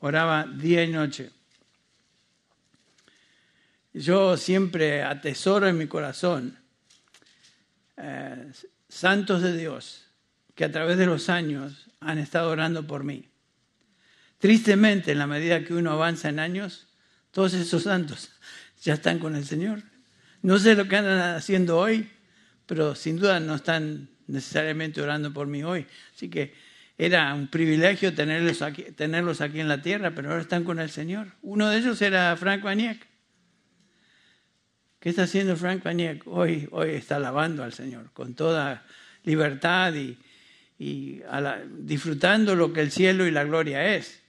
Oraba 0.00 0.44
día 0.44 0.84
y 0.84 0.92
noche. 0.92 1.30
Yo 3.94 4.36
siempre 4.36 5.02
atesoro 5.02 5.66
en 5.66 5.78
mi 5.78 5.86
corazón 5.86 6.58
eh, 7.96 8.52
santos 8.86 9.40
de 9.40 9.56
Dios 9.56 10.04
que 10.54 10.66
a 10.66 10.70
través 10.70 10.98
de 10.98 11.06
los 11.06 11.30
años 11.30 11.86
han 12.00 12.18
estado 12.18 12.50
orando 12.50 12.86
por 12.86 13.02
mí. 13.02 13.30
Tristemente, 14.36 15.12
en 15.12 15.20
la 15.20 15.26
medida 15.26 15.64
que 15.64 15.72
uno 15.72 15.92
avanza 15.92 16.28
en 16.28 16.38
años, 16.38 16.86
todos 17.30 17.54
esos 17.54 17.84
santos 17.84 18.32
ya 18.82 18.92
están 18.92 19.18
con 19.18 19.34
el 19.34 19.46
Señor. 19.46 19.82
No 20.42 20.58
sé 20.58 20.74
lo 20.74 20.86
que 20.86 20.96
andan 20.96 21.34
haciendo 21.34 21.78
hoy, 21.78 22.10
pero 22.66 22.94
sin 22.94 23.16
duda 23.16 23.40
no 23.40 23.54
están 23.54 24.08
necesariamente 24.26 25.00
orando 25.00 25.32
por 25.32 25.46
mí 25.46 25.62
hoy. 25.62 25.86
Así 26.14 26.28
que 26.28 26.54
era 26.98 27.32
un 27.34 27.48
privilegio 27.48 28.14
tenerlos 28.14 28.62
aquí, 28.62 28.82
tenerlos 28.82 29.40
aquí 29.40 29.60
en 29.60 29.68
la 29.68 29.82
tierra, 29.82 30.12
pero 30.14 30.30
ahora 30.30 30.42
están 30.42 30.64
con 30.64 30.80
el 30.80 30.90
Señor. 30.90 31.28
Uno 31.42 31.68
de 31.68 31.78
ellos 31.78 32.00
era 32.02 32.36
Frank 32.36 32.62
Baniek. 32.62 33.06
¿Qué 34.98 35.10
está 35.10 35.22
haciendo 35.22 35.56
Frank 35.56 35.84
Baniek? 35.84 36.26
Hoy, 36.26 36.68
hoy 36.72 36.90
está 36.90 37.16
alabando 37.16 37.62
al 37.62 37.72
Señor 37.72 38.10
con 38.12 38.34
toda 38.34 38.84
libertad 39.24 39.94
y, 39.94 40.18
disfrutando 41.78 42.54
lo 42.54 42.72
que 42.72 42.80
el 42.80 42.90
cielo 42.90 43.26
y 43.26 43.30
la 43.30 43.44
gloria 43.44 43.94
es. 43.94 44.22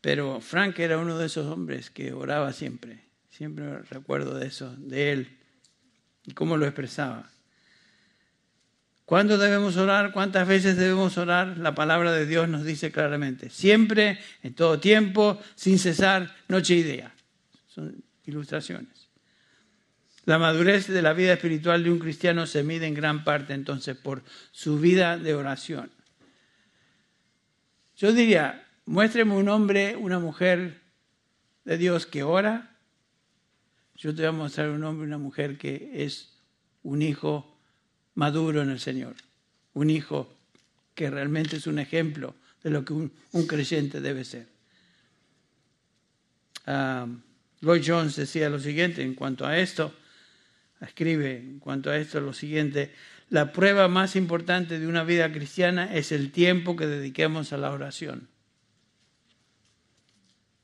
Pero 0.00 0.40
Frank 0.40 0.78
era 0.78 0.98
uno 0.98 1.18
de 1.18 1.26
esos 1.26 1.46
hombres 1.46 1.90
que 1.90 2.12
oraba 2.12 2.52
siempre. 2.52 3.00
Siempre 3.30 3.80
recuerdo 3.82 4.38
de 4.38 4.46
eso, 4.46 4.76
de 4.76 5.12
él 5.12 5.38
y 6.26 6.32
cómo 6.32 6.56
lo 6.56 6.64
expresaba. 6.64 7.28
¿Cuándo 9.04 9.36
debemos 9.36 9.76
orar? 9.76 10.12
¿Cuántas 10.12 10.48
veces 10.48 10.76
debemos 10.76 11.18
orar? 11.18 11.58
La 11.58 11.74
palabra 11.74 12.12
de 12.12 12.24
Dios 12.24 12.48
nos 12.48 12.64
dice 12.64 12.90
claramente. 12.90 13.50
Siempre, 13.50 14.18
en 14.42 14.54
todo 14.54 14.80
tiempo, 14.80 15.38
sin 15.54 15.78
cesar, 15.78 16.34
noche 16.48 16.74
y 16.76 16.82
día. 16.82 17.12
Son 17.68 18.02
ilustraciones. 18.24 19.08
La 20.24 20.38
madurez 20.38 20.88
de 20.88 21.02
la 21.02 21.12
vida 21.12 21.34
espiritual 21.34 21.84
de 21.84 21.90
un 21.90 21.98
cristiano 21.98 22.46
se 22.46 22.62
mide 22.62 22.86
en 22.86 22.94
gran 22.94 23.24
parte 23.24 23.52
entonces 23.52 23.94
por 23.94 24.22
su 24.52 24.78
vida 24.78 25.18
de 25.18 25.34
oración. 25.34 25.90
Yo 27.96 28.12
diría, 28.12 28.66
muéstreme 28.86 29.34
un 29.34 29.50
hombre, 29.50 29.96
una 29.96 30.18
mujer 30.18 30.80
de 31.64 31.76
Dios 31.76 32.06
que 32.06 32.22
ora. 32.22 32.73
Yo 33.96 34.14
te 34.14 34.22
voy 34.22 34.28
a 34.28 34.32
mostrar 34.32 34.70
un 34.70 34.84
hombre, 34.84 35.06
una 35.06 35.18
mujer 35.18 35.56
que 35.56 35.90
es 35.94 36.32
un 36.82 37.02
hijo 37.02 37.56
maduro 38.14 38.62
en 38.62 38.70
el 38.70 38.80
Señor. 38.80 39.14
Un 39.72 39.90
hijo 39.90 40.36
que 40.94 41.10
realmente 41.10 41.56
es 41.56 41.66
un 41.66 41.78
ejemplo 41.78 42.34
de 42.62 42.70
lo 42.70 42.84
que 42.84 42.92
un, 42.92 43.12
creyente 43.46 44.00
debe 44.00 44.24
ser. 44.24 44.46
Ah, 46.66 47.06
Lloyd 47.60 47.82
Jones 47.84 48.16
decía 48.16 48.48
lo 48.48 48.58
siguiente 48.58 49.02
en 49.02 49.14
cuanto 49.14 49.46
a 49.46 49.58
esto, 49.58 49.94
escribe 50.80 51.36
en 51.36 51.58
cuanto 51.58 51.90
a 51.90 51.96
esto 51.96 52.20
lo 52.20 52.32
siguiente, 52.32 52.92
la 53.30 53.52
prueba 53.52 53.88
más 53.88 54.16
importante 54.16 54.78
de 54.78 54.86
una 54.86 55.02
vida 55.02 55.32
cristiana 55.32 55.94
es 55.94 56.12
el 56.12 56.30
tiempo 56.30 56.76
que 56.76 56.86
dediquemos 56.86 57.52
a 57.52 57.56
la 57.56 57.70
oración. 57.70 58.28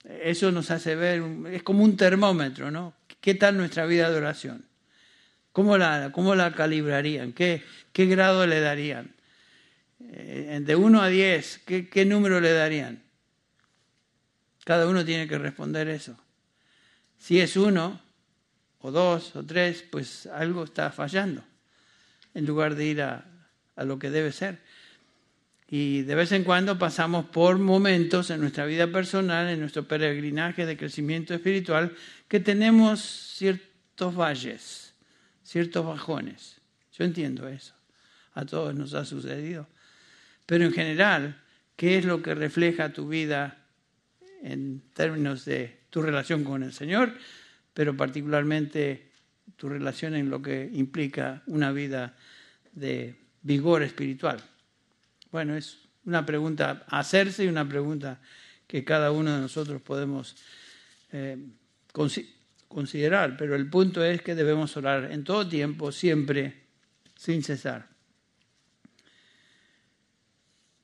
Eso 0.04 0.52
nos 0.52 0.70
hace 0.70 0.94
ver, 0.94 1.22
es 1.50 1.62
como 1.62 1.84
un 1.84 1.96
termómetro, 1.96 2.70
¿no? 2.70 2.94
¿Qué 3.20 3.34
tal 3.34 3.56
nuestra 3.56 3.86
vida 3.86 4.10
de 4.10 4.16
oración? 4.16 4.64
¿Cómo 5.52 5.76
la, 5.76 6.10
cómo 6.12 6.34
la 6.34 6.54
calibrarían? 6.54 7.32
¿Qué, 7.32 7.62
¿Qué 7.92 8.06
grado 8.06 8.46
le 8.46 8.60
darían? 8.60 9.14
Eh, 10.00 10.60
de 10.62 10.76
1 10.76 11.02
a 11.02 11.08
10, 11.08 11.60
¿qué, 11.66 11.88
¿qué 11.88 12.04
número 12.04 12.40
le 12.40 12.52
darían? 12.52 13.02
Cada 14.64 14.86
uno 14.86 15.04
tiene 15.04 15.28
que 15.28 15.38
responder 15.38 15.88
eso. 15.88 16.16
Si 17.18 17.40
es 17.40 17.56
uno, 17.56 18.00
o 18.80 18.90
dos, 18.90 19.36
o 19.36 19.44
tres, 19.44 19.84
pues 19.90 20.26
algo 20.26 20.64
está 20.64 20.90
fallando, 20.90 21.44
en 22.32 22.46
lugar 22.46 22.74
de 22.74 22.84
ir 22.86 23.02
a, 23.02 23.26
a 23.76 23.84
lo 23.84 23.98
que 23.98 24.10
debe 24.10 24.32
ser. 24.32 24.60
Y 25.72 26.02
de 26.02 26.16
vez 26.16 26.32
en 26.32 26.42
cuando 26.42 26.76
pasamos 26.78 27.26
por 27.26 27.60
momentos 27.60 28.30
en 28.30 28.40
nuestra 28.40 28.66
vida 28.66 28.88
personal, 28.88 29.48
en 29.48 29.60
nuestro 29.60 29.86
peregrinaje 29.86 30.66
de 30.66 30.76
crecimiento 30.76 31.32
espiritual, 31.32 31.94
que 32.26 32.40
tenemos 32.40 33.00
ciertos 33.00 34.16
valles, 34.16 34.94
ciertos 35.44 35.86
bajones. 35.86 36.60
Yo 36.98 37.04
entiendo 37.04 37.46
eso. 37.46 37.74
A 38.34 38.44
todos 38.44 38.74
nos 38.74 38.94
ha 38.94 39.04
sucedido. 39.04 39.68
Pero 40.44 40.64
en 40.64 40.72
general, 40.72 41.40
¿qué 41.76 41.98
es 41.98 42.04
lo 42.04 42.20
que 42.20 42.34
refleja 42.34 42.92
tu 42.92 43.06
vida 43.06 43.56
en 44.42 44.82
términos 44.92 45.44
de 45.44 45.78
tu 45.88 46.02
relación 46.02 46.42
con 46.42 46.64
el 46.64 46.72
Señor, 46.72 47.14
pero 47.74 47.96
particularmente 47.96 49.12
tu 49.56 49.68
relación 49.68 50.16
en 50.16 50.30
lo 50.30 50.42
que 50.42 50.68
implica 50.72 51.44
una 51.46 51.70
vida 51.70 52.16
de 52.72 53.14
vigor 53.42 53.84
espiritual? 53.84 54.42
Bueno, 55.30 55.56
es 55.56 55.78
una 56.04 56.26
pregunta 56.26 56.84
a 56.88 57.00
hacerse 57.00 57.44
y 57.44 57.48
una 57.48 57.68
pregunta 57.68 58.20
que 58.66 58.84
cada 58.84 59.12
uno 59.12 59.34
de 59.34 59.40
nosotros 59.40 59.80
podemos 59.82 60.36
eh, 61.12 61.36
considerar, 62.68 63.36
pero 63.36 63.54
el 63.54 63.68
punto 63.68 64.04
es 64.04 64.22
que 64.22 64.34
debemos 64.34 64.76
orar 64.76 65.10
en 65.12 65.24
todo 65.24 65.48
tiempo, 65.48 65.92
siempre, 65.92 66.64
sin 67.16 67.42
cesar. 67.42 67.88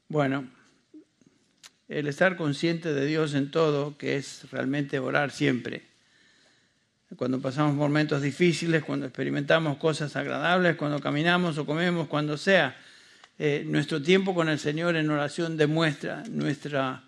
Bueno, 0.09 0.49
el 1.89 2.07
estar 2.07 2.37
consciente 2.37 2.93
de 2.93 3.07
Dios 3.07 3.35
en 3.35 3.51
todo, 3.51 3.97
que 3.97 4.17
es 4.17 4.51
realmente 4.51 4.99
orar 4.99 5.31
siempre. 5.31 5.87
Cuando 7.17 7.41
pasamos 7.41 7.75
momentos 7.75 8.23
difíciles, 8.23 8.83
cuando 8.83 9.07
experimentamos 9.07 9.79
cosas 9.79 10.15
agradables, 10.17 10.77
cuando 10.77 11.01
caminamos 11.01 11.57
o 11.59 11.67
comemos, 11.67 12.09
cuando 12.09 12.37
sea, 12.37 12.77
eh, 13.39 13.65
nuestro 13.67 14.01
tiempo 14.01 14.35
con 14.35 14.49
el 14.49 14.59
Señor 14.59 14.97
en 14.97 15.11
oración 15.11 15.59
demuestra 15.59 16.25
nuestra, 16.31 17.05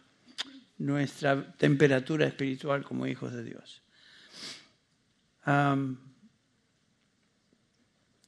nuestra 0.77 1.53
temperatura 1.57 2.27
espiritual 2.27 2.85
como 2.85 3.07
hijos 3.07 3.33
de 3.33 3.45
Dios. 3.45 3.83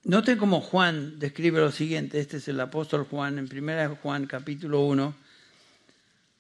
note 0.05 0.39
cómo 0.39 0.63
Juan 0.63 1.19
describe 1.19 1.61
lo 1.61 1.71
siguiente, 1.71 2.21
este 2.21 2.39
es 2.39 2.49
el 2.49 2.59
apóstol 2.61 3.05
Juan 3.05 3.39
en 3.39 3.49
1 3.53 3.97
Juan 3.97 4.27
capítulo 4.27 4.81
1, 4.81 5.15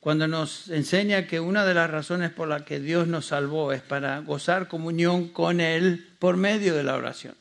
cuando 0.00 0.26
nos 0.26 0.70
enseña 0.70 1.26
que 1.26 1.40
una 1.40 1.66
de 1.66 1.74
las 1.74 1.90
razones 1.90 2.30
por 2.30 2.48
las 2.48 2.62
que 2.62 2.80
Dios 2.80 3.06
nos 3.06 3.26
salvó 3.26 3.74
es 3.74 3.82
para 3.82 4.20
gozar 4.20 4.66
comunión 4.66 5.28
con 5.28 5.60
Él 5.60 6.08
por 6.18 6.38
medio 6.38 6.74
de 6.74 6.84
la 6.84 6.96
oración. 6.96 7.34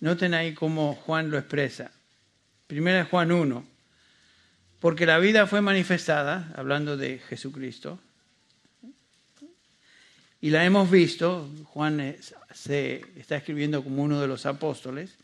Noten 0.00 0.34
ahí 0.34 0.52
cómo 0.52 0.94
Juan 0.94 1.30
lo 1.30 1.38
expresa. 1.38 1.90
Primera 2.66 3.04
Juan 3.04 3.32
1. 3.32 3.64
Porque 4.80 5.06
la 5.06 5.18
vida 5.18 5.46
fue 5.46 5.60
manifestada, 5.60 6.52
hablando 6.56 6.96
de 6.96 7.18
Jesucristo, 7.18 8.00
y 10.40 10.50
la 10.50 10.64
hemos 10.64 10.90
visto, 10.90 11.50
Juan 11.64 12.16
se 12.52 13.04
está 13.16 13.36
escribiendo 13.36 13.82
como 13.82 14.02
uno 14.02 14.20
de 14.20 14.28
los 14.28 14.46
apóstoles, 14.46 15.16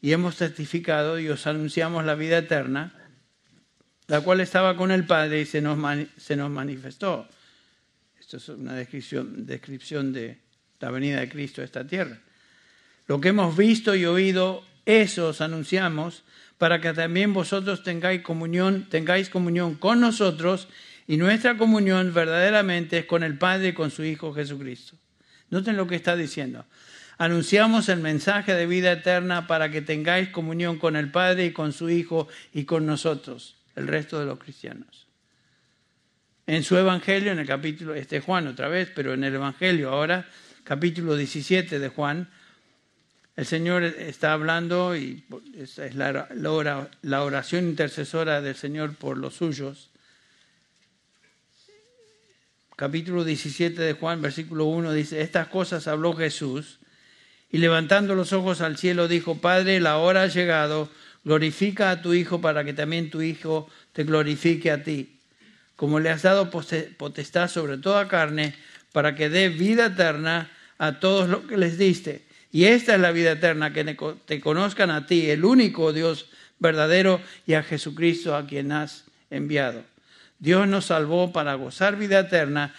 y 0.00 0.12
hemos 0.12 0.36
testificado 0.36 1.18
y 1.18 1.28
os 1.28 1.46
anunciamos 1.46 2.04
la 2.04 2.14
vida 2.14 2.38
eterna, 2.38 2.92
la 4.06 4.20
cual 4.20 4.40
estaba 4.40 4.76
con 4.76 4.90
el 4.90 5.06
Padre 5.06 5.40
y 5.40 5.46
se 5.46 5.60
nos, 5.60 5.78
manifestó. 5.78 7.28
Esto 8.18 8.36
es 8.38 8.48
una 8.48 8.74
descripción, 8.74 9.46
descripción 9.46 10.12
de 10.12 10.38
la 10.80 10.90
venida 10.90 11.20
de 11.20 11.28
Cristo 11.28 11.62
a 11.62 11.64
esta 11.64 11.86
tierra. 11.86 12.18
Lo 13.06 13.20
que 13.20 13.28
hemos 13.28 13.56
visto 13.56 13.94
y 13.94 14.04
oído, 14.04 14.64
eso 14.86 15.28
os 15.28 15.40
anunciamos 15.40 16.24
para 16.58 16.80
que 16.80 16.92
también 16.92 17.32
vosotros 17.32 17.82
tengáis 17.82 18.22
comunión, 18.22 18.88
tengáis 18.88 19.28
comunión 19.28 19.74
con 19.74 20.00
nosotros 20.00 20.68
y 21.06 21.16
nuestra 21.16 21.56
comunión 21.56 22.14
verdaderamente 22.14 22.98
es 22.98 23.04
con 23.06 23.22
el 23.22 23.38
Padre 23.38 23.68
y 23.68 23.72
con 23.72 23.90
su 23.90 24.04
Hijo 24.04 24.32
Jesucristo. 24.32 24.96
Noten 25.50 25.76
lo 25.76 25.86
que 25.86 25.96
está 25.96 26.16
diciendo. 26.16 26.64
Anunciamos 27.18 27.88
el 27.88 28.00
mensaje 28.00 28.54
de 28.54 28.66
vida 28.66 28.92
eterna 28.92 29.46
para 29.46 29.70
que 29.70 29.82
tengáis 29.82 30.30
comunión 30.30 30.78
con 30.78 30.96
el 30.96 31.10
Padre 31.10 31.46
y 31.46 31.52
con 31.52 31.72
su 31.72 31.90
Hijo 31.90 32.28
y 32.52 32.64
con 32.64 32.86
nosotros, 32.86 33.56
el 33.76 33.86
resto 33.86 34.18
de 34.18 34.26
los 34.26 34.38
cristianos. 34.38 35.06
En 36.46 36.62
su 36.62 36.76
Evangelio, 36.76 37.32
en 37.32 37.38
el 37.38 37.46
capítulo, 37.46 37.94
este 37.94 38.20
Juan 38.20 38.48
otra 38.48 38.68
vez, 38.68 38.90
pero 38.94 39.14
en 39.14 39.24
el 39.24 39.34
Evangelio 39.34 39.90
ahora, 39.90 40.26
capítulo 40.64 41.16
17 41.16 41.78
de 41.78 41.88
Juan, 41.88 42.28
el 43.36 43.46
Señor 43.46 43.82
está 43.82 44.32
hablando 44.32 44.96
y 44.96 45.24
es 45.56 45.78
la, 45.96 47.22
oración 47.22 47.68
intercesora 47.68 48.40
del 48.40 48.54
Señor 48.54 48.94
por 48.94 49.18
los 49.18 49.34
suyos. 49.34 49.90
Capítulo 52.76 53.24
17 53.24 53.80
de 53.80 53.92
Juan, 53.94 54.22
versículo 54.22 54.66
1 54.66 54.92
dice, 54.92 55.20
estas 55.20 55.48
cosas 55.48 55.88
habló 55.88 56.14
Jesús 56.14 56.78
y 57.50 57.58
levantando 57.58 58.14
los 58.14 58.32
ojos 58.32 58.60
al 58.60 58.76
cielo 58.76 59.08
dijo, 59.08 59.36
Padre, 59.40 59.80
la 59.80 59.98
hora 59.98 60.22
ha 60.22 60.26
llegado, 60.26 60.88
glorifica 61.24 61.90
a 61.90 62.02
tu 62.02 62.14
Hijo 62.14 62.40
para 62.40 62.64
que 62.64 62.72
también 62.72 63.10
tu 63.10 63.22
Hijo 63.22 63.68
te 63.92 64.04
glorifique 64.04 64.70
a 64.70 64.82
ti, 64.82 65.18
como 65.76 65.98
le 65.98 66.10
has 66.10 66.22
dado 66.22 66.50
potestad 66.50 67.48
sobre 67.48 67.78
toda 67.78 68.08
carne, 68.08 68.54
para 68.92 69.16
que 69.16 69.28
dé 69.28 69.48
vida 69.48 69.86
eterna 69.86 70.50
a 70.78 71.00
todos 71.00 71.28
los 71.28 71.44
que 71.44 71.56
les 71.56 71.78
diste. 71.78 72.24
Y 72.54 72.66
esta 72.66 72.94
es 72.94 73.00
la 73.00 73.10
vida 73.10 73.32
eterna, 73.32 73.72
que 73.72 73.82
te 74.26 74.40
conozcan 74.40 74.92
a 74.92 75.06
ti, 75.06 75.28
el 75.28 75.44
único 75.44 75.92
Dios 75.92 76.26
verdadero, 76.60 77.20
y 77.48 77.54
a 77.54 77.64
Jesucristo 77.64 78.36
a 78.36 78.46
quien 78.46 78.70
has 78.70 79.06
enviado. 79.28 79.82
Dios 80.38 80.68
nos 80.68 80.84
salvó 80.84 81.32
para 81.32 81.54
gozar 81.56 81.96
vida 81.96 82.20
eterna, 82.20 82.72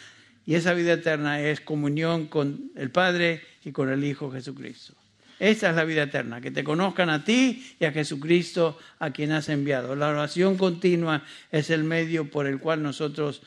y 0.46 0.56
esa 0.56 0.74
vida 0.74 0.94
eterna 0.94 1.42
es 1.42 1.60
comunión 1.60 2.28
con 2.28 2.72
el 2.78 2.90
Padre 2.90 3.42
y 3.66 3.74
con 3.74 3.90
el 3.90 4.06
Hijo 4.06 4.32
Jesucristo. 4.32 4.94
Esta 5.40 5.72
es 5.72 5.76
la 5.76 5.84
vida 5.84 6.04
eterna, 6.04 6.40
que 6.40 6.52
te 6.52 6.64
conozcan 6.64 7.10
a 7.10 7.26
ti 7.26 7.76
y 7.78 7.84
a 7.84 7.92
Jesucristo 7.92 8.80
a 9.00 9.12
quien 9.12 9.34
has 9.34 9.50
enviado. 9.50 9.94
La 9.98 10.08
oración 10.08 10.56
continua 10.56 11.26
es 11.52 11.70
el 11.70 11.84
medio 11.84 12.32
por 12.32 12.48
el 12.48 12.60
cual 12.60 12.82
nosotros 12.82 13.42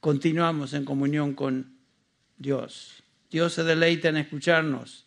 continuamos 0.00 0.74
en 0.74 0.84
comunión 0.84 1.34
con 1.34 1.76
Dios. 2.36 3.04
Dios 3.30 3.52
se 3.52 3.62
deleita 3.62 4.08
en 4.08 4.16
escucharnos 4.16 5.06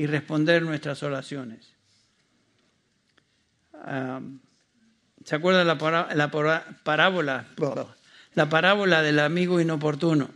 y 0.00 0.06
responder 0.06 0.62
nuestras 0.62 1.02
oraciones. 1.02 1.74
¿Se 5.26 5.34
acuerdan 5.34 5.66
la, 5.66 6.08
la 6.14 6.30
parábola? 6.82 7.46
La 8.32 8.48
parábola 8.48 9.02
del 9.02 9.18
amigo 9.18 9.60
inoportuno. 9.60 10.30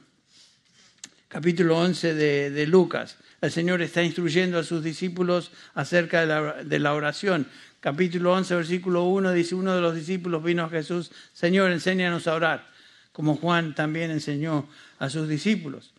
Capítulo 1.29 1.79
11 1.79 2.13
de, 2.13 2.67
Lucas. 2.67 3.17
El 3.41 3.51
Señor 3.51 3.81
está 3.81 4.03
instruyendo 4.03 4.59
a 4.59 4.65
sus 4.65 4.85
discípulos 4.85 5.51
acerca 5.73 6.21
de 6.21 6.27
la, 6.27 6.63
de 6.63 6.79
la 6.79 6.93
oración. 6.93 7.49
Capítulo 7.81 8.35
11, 8.35 8.57
versículo 8.57 9.05
1 9.05 9.33
dice, 9.33 9.55
uno 9.55 9.75
de 9.75 9.81
los 9.81 9.95
discípulos 9.95 10.45
vino 10.45 10.65
a 10.65 10.69
Jesús, 10.69 11.11
Señor, 11.33 11.73
enséñanos 11.73 12.27
a 12.27 12.35
orar, 12.35 12.69
como 13.13 13.35
Juan 13.37 13.75
también 13.75 14.11
enseñó 14.11 14.69
a 14.99 15.09
sus 15.09 15.27
discípulos. 15.27 15.94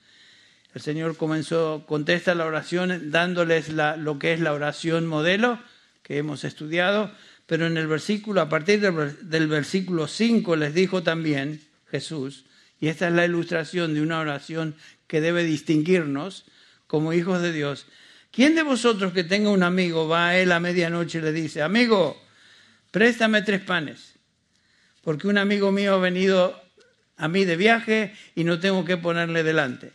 El 0.75 0.81
Señor 0.81 1.15
comenzó, 1.15 1.85
contesta 1.87 2.35
la 2.35 2.45
oración 2.45 3.09
dándoles 3.09 3.69
lo 3.69 4.19
que 4.19 4.33
es 4.33 4.41
la 4.41 4.51
oración 4.51 5.07
modelo 5.07 5.57
que 6.03 6.17
hemos 6.17 6.43
estudiado, 6.43 7.09
pero 7.45 7.65
en 7.65 7.77
el 7.77 7.87
versículo, 7.87 8.41
a 8.41 8.49
partir 8.49 8.81
del, 8.81 9.47
versículo 9.47 10.09
5 10.09 10.57
les 10.57 10.73
dijo 10.73 11.01
también 11.01 11.61
Jesús, 11.89 12.43
y 12.77 12.89
esta 12.89 13.07
es 13.07 13.13
la 13.13 13.23
ilustración 13.23 13.93
de 13.93 14.01
una 14.01 14.19
oración 14.19 14.75
que 15.07 15.21
debe 15.21 15.45
distinguirnos 15.45 16.43
como 16.87 17.13
hijos 17.13 17.41
de 17.41 17.53
Dios. 17.53 17.85
¿Quién 18.29 18.53
de 18.53 18.63
vosotros 18.63 19.13
que 19.13 19.23
tenga 19.23 19.51
un 19.51 19.63
amigo 19.63 20.09
va 20.09 20.27
a 20.27 20.37
él 20.37 20.51
a 20.51 20.59
medianoche 20.59 21.19
y 21.19 21.21
le 21.21 21.31
dice, 21.31 21.61
amigo, 21.61 22.21
préstame 22.91 23.43
tres 23.43 23.61
panes, 23.61 24.15
porque 25.05 25.29
un 25.29 25.37
amigo 25.37 25.71
mío 25.71 25.93
ha 25.93 25.99
venido 25.99 26.61
a 27.15 27.29
mí 27.29 27.45
de 27.45 27.55
viaje 27.55 28.13
y 28.35 28.43
no 28.43 28.59
tengo 28.59 28.83
que 28.83 28.97
ponerle 28.97 29.41
delante? 29.41 29.93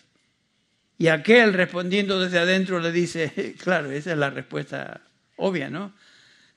Y 1.01 1.09
aquel 1.09 1.55
respondiendo 1.55 2.21
desde 2.21 2.39
adentro 2.39 2.79
le 2.79 2.93
dice, 2.93 3.55
claro, 3.63 3.91
esa 3.91 4.13
es 4.13 4.19
la 4.19 4.29
respuesta 4.29 5.01
obvia, 5.37 5.71
¿no? 5.71 5.95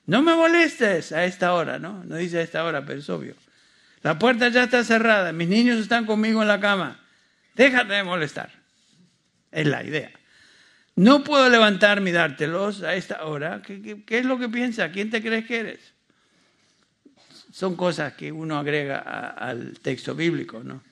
No 0.04 0.20
me 0.20 0.36
molestes 0.36 1.12
a 1.12 1.24
esta 1.24 1.54
hora, 1.54 1.78
¿no? 1.78 2.04
No 2.04 2.16
dice 2.16 2.40
a 2.40 2.42
esta 2.42 2.62
hora, 2.62 2.84
pero 2.84 2.98
es 2.98 3.08
obvio. 3.08 3.36
La 4.02 4.18
puerta 4.18 4.50
ya 4.50 4.64
está 4.64 4.84
cerrada, 4.84 5.32
mis 5.32 5.48
niños 5.48 5.80
están 5.80 6.04
conmigo 6.04 6.42
en 6.42 6.48
la 6.48 6.60
cama. 6.60 7.00
Déjate 7.54 7.94
de 7.94 8.04
molestar. 8.04 8.50
Es 9.50 9.66
la 9.66 9.82
idea. 9.82 10.10
No 10.94 11.24
puedo 11.24 11.48
levantarme 11.48 12.10
y 12.10 12.12
dártelos 12.12 12.82
a 12.82 12.94
esta 12.96 13.24
hora. 13.24 13.62
¿Qué, 13.62 14.04
es 14.06 14.26
lo 14.26 14.38
que 14.38 14.50
piensa? 14.50 14.92
¿Quién 14.92 15.08
te 15.08 15.22
crees 15.22 15.46
que 15.46 15.60
eres? 15.60 15.94
Son 17.50 17.76
cosas 17.76 18.12
que 18.12 18.30
uno 18.30 18.58
agrega 18.58 18.98
al 18.98 19.78
texto 19.80 20.14
bíblico, 20.14 20.62
¿no? 20.62 20.82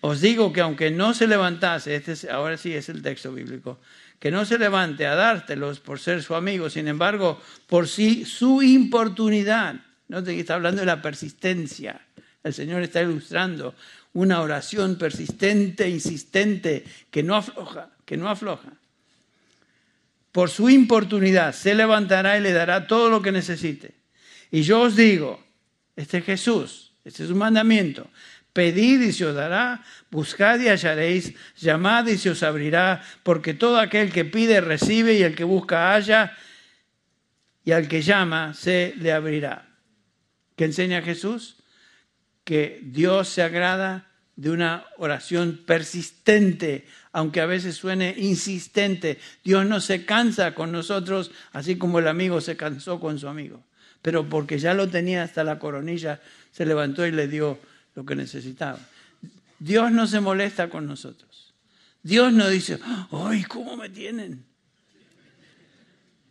Os 0.00 0.20
digo 0.20 0.52
que 0.52 0.60
aunque 0.60 0.90
no 0.90 1.12
se 1.12 1.26
levantase, 1.26 1.96
este 1.96 2.30
ahora 2.30 2.56
sí 2.56 2.72
es 2.72 2.88
el 2.88 3.02
texto 3.02 3.32
bíblico, 3.32 3.78
que 4.18 4.30
no 4.30 4.44
se 4.44 4.58
levante 4.58 5.06
a 5.06 5.14
dártelos 5.14 5.80
por 5.80 5.98
ser 5.98 6.22
su 6.22 6.34
amigo, 6.34 6.70
sin 6.70 6.88
embargo, 6.88 7.40
por 7.66 7.88
sí 7.88 8.24
su 8.24 8.62
importunidad. 8.62 9.76
No 10.08 10.22
te 10.22 10.38
está 10.38 10.54
hablando 10.54 10.80
de 10.80 10.86
la 10.86 11.02
persistencia. 11.02 12.00
El 12.42 12.54
Señor 12.54 12.82
está 12.82 13.02
ilustrando 13.02 13.74
una 14.14 14.40
oración 14.40 14.96
persistente, 14.96 15.88
insistente, 15.88 16.84
que 17.10 17.22
no 17.22 17.36
afloja, 17.36 17.90
que 18.04 18.16
no 18.16 18.28
afloja. 18.28 18.72
Por 20.32 20.50
su 20.50 20.70
importunidad 20.70 21.54
se 21.54 21.74
levantará 21.74 22.38
y 22.38 22.40
le 22.40 22.52
dará 22.52 22.86
todo 22.86 23.10
lo 23.10 23.20
que 23.22 23.32
necesite. 23.32 23.94
Y 24.50 24.62
yo 24.62 24.82
os 24.82 24.96
digo, 24.96 25.44
este 25.96 26.18
es 26.18 26.24
Jesús, 26.24 26.92
este 27.04 27.24
es 27.24 27.30
un 27.30 27.38
mandamiento, 27.38 28.08
Pedid 28.58 29.02
y 29.02 29.12
se 29.12 29.24
os 29.24 29.36
dará, 29.36 29.84
buscad 30.10 30.58
y 30.58 30.66
hallaréis, 30.66 31.32
llamad 31.56 32.08
y 32.08 32.18
se 32.18 32.30
os 32.30 32.42
abrirá, 32.42 33.04
porque 33.22 33.54
todo 33.54 33.78
aquel 33.78 34.10
que 34.10 34.24
pide 34.24 34.60
recibe 34.60 35.14
y 35.14 35.22
el 35.22 35.36
que 35.36 35.44
busca 35.44 35.92
halla, 35.92 36.36
y 37.64 37.70
al 37.70 37.86
que 37.86 38.02
llama 38.02 38.54
se 38.54 38.94
le 38.98 39.12
abrirá. 39.12 39.68
¿Qué 40.56 40.64
enseña 40.64 41.02
Jesús? 41.02 41.58
Que 42.42 42.80
Dios 42.82 43.28
se 43.28 43.42
agrada 43.42 44.10
de 44.34 44.50
una 44.50 44.86
oración 44.96 45.60
persistente, 45.64 46.84
aunque 47.12 47.40
a 47.40 47.46
veces 47.46 47.76
suene 47.76 48.12
insistente. 48.18 49.20
Dios 49.44 49.66
no 49.66 49.80
se 49.80 50.04
cansa 50.04 50.56
con 50.56 50.72
nosotros, 50.72 51.30
así 51.52 51.78
como 51.78 52.00
el 52.00 52.08
amigo 52.08 52.40
se 52.40 52.56
cansó 52.56 52.98
con 52.98 53.20
su 53.20 53.28
amigo. 53.28 53.62
pero 54.02 54.28
porque 54.28 54.58
ya 54.58 54.74
lo 54.74 54.88
tenía 54.88 55.22
hasta 55.22 55.44
la 55.44 55.60
coronilla, 55.60 56.20
se 56.50 56.66
levantó 56.66 57.06
y 57.06 57.12
le 57.12 57.28
dio 57.28 57.60
lo 57.98 58.06
que 58.06 58.14
necesitaba. 58.14 58.78
Dios 59.58 59.90
no 59.90 60.06
se 60.06 60.20
molesta 60.20 60.70
con 60.70 60.86
nosotros. 60.86 61.52
Dios 62.00 62.32
no 62.32 62.48
dice, 62.48 62.78
¡ay, 63.10 63.42
cómo 63.42 63.76
me 63.76 63.88
tienen! 63.88 64.44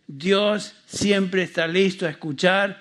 Dios 0.07 0.75
siempre 0.85 1.43
está 1.43 1.67
listo 1.67 2.05
a 2.05 2.09
escuchar 2.09 2.79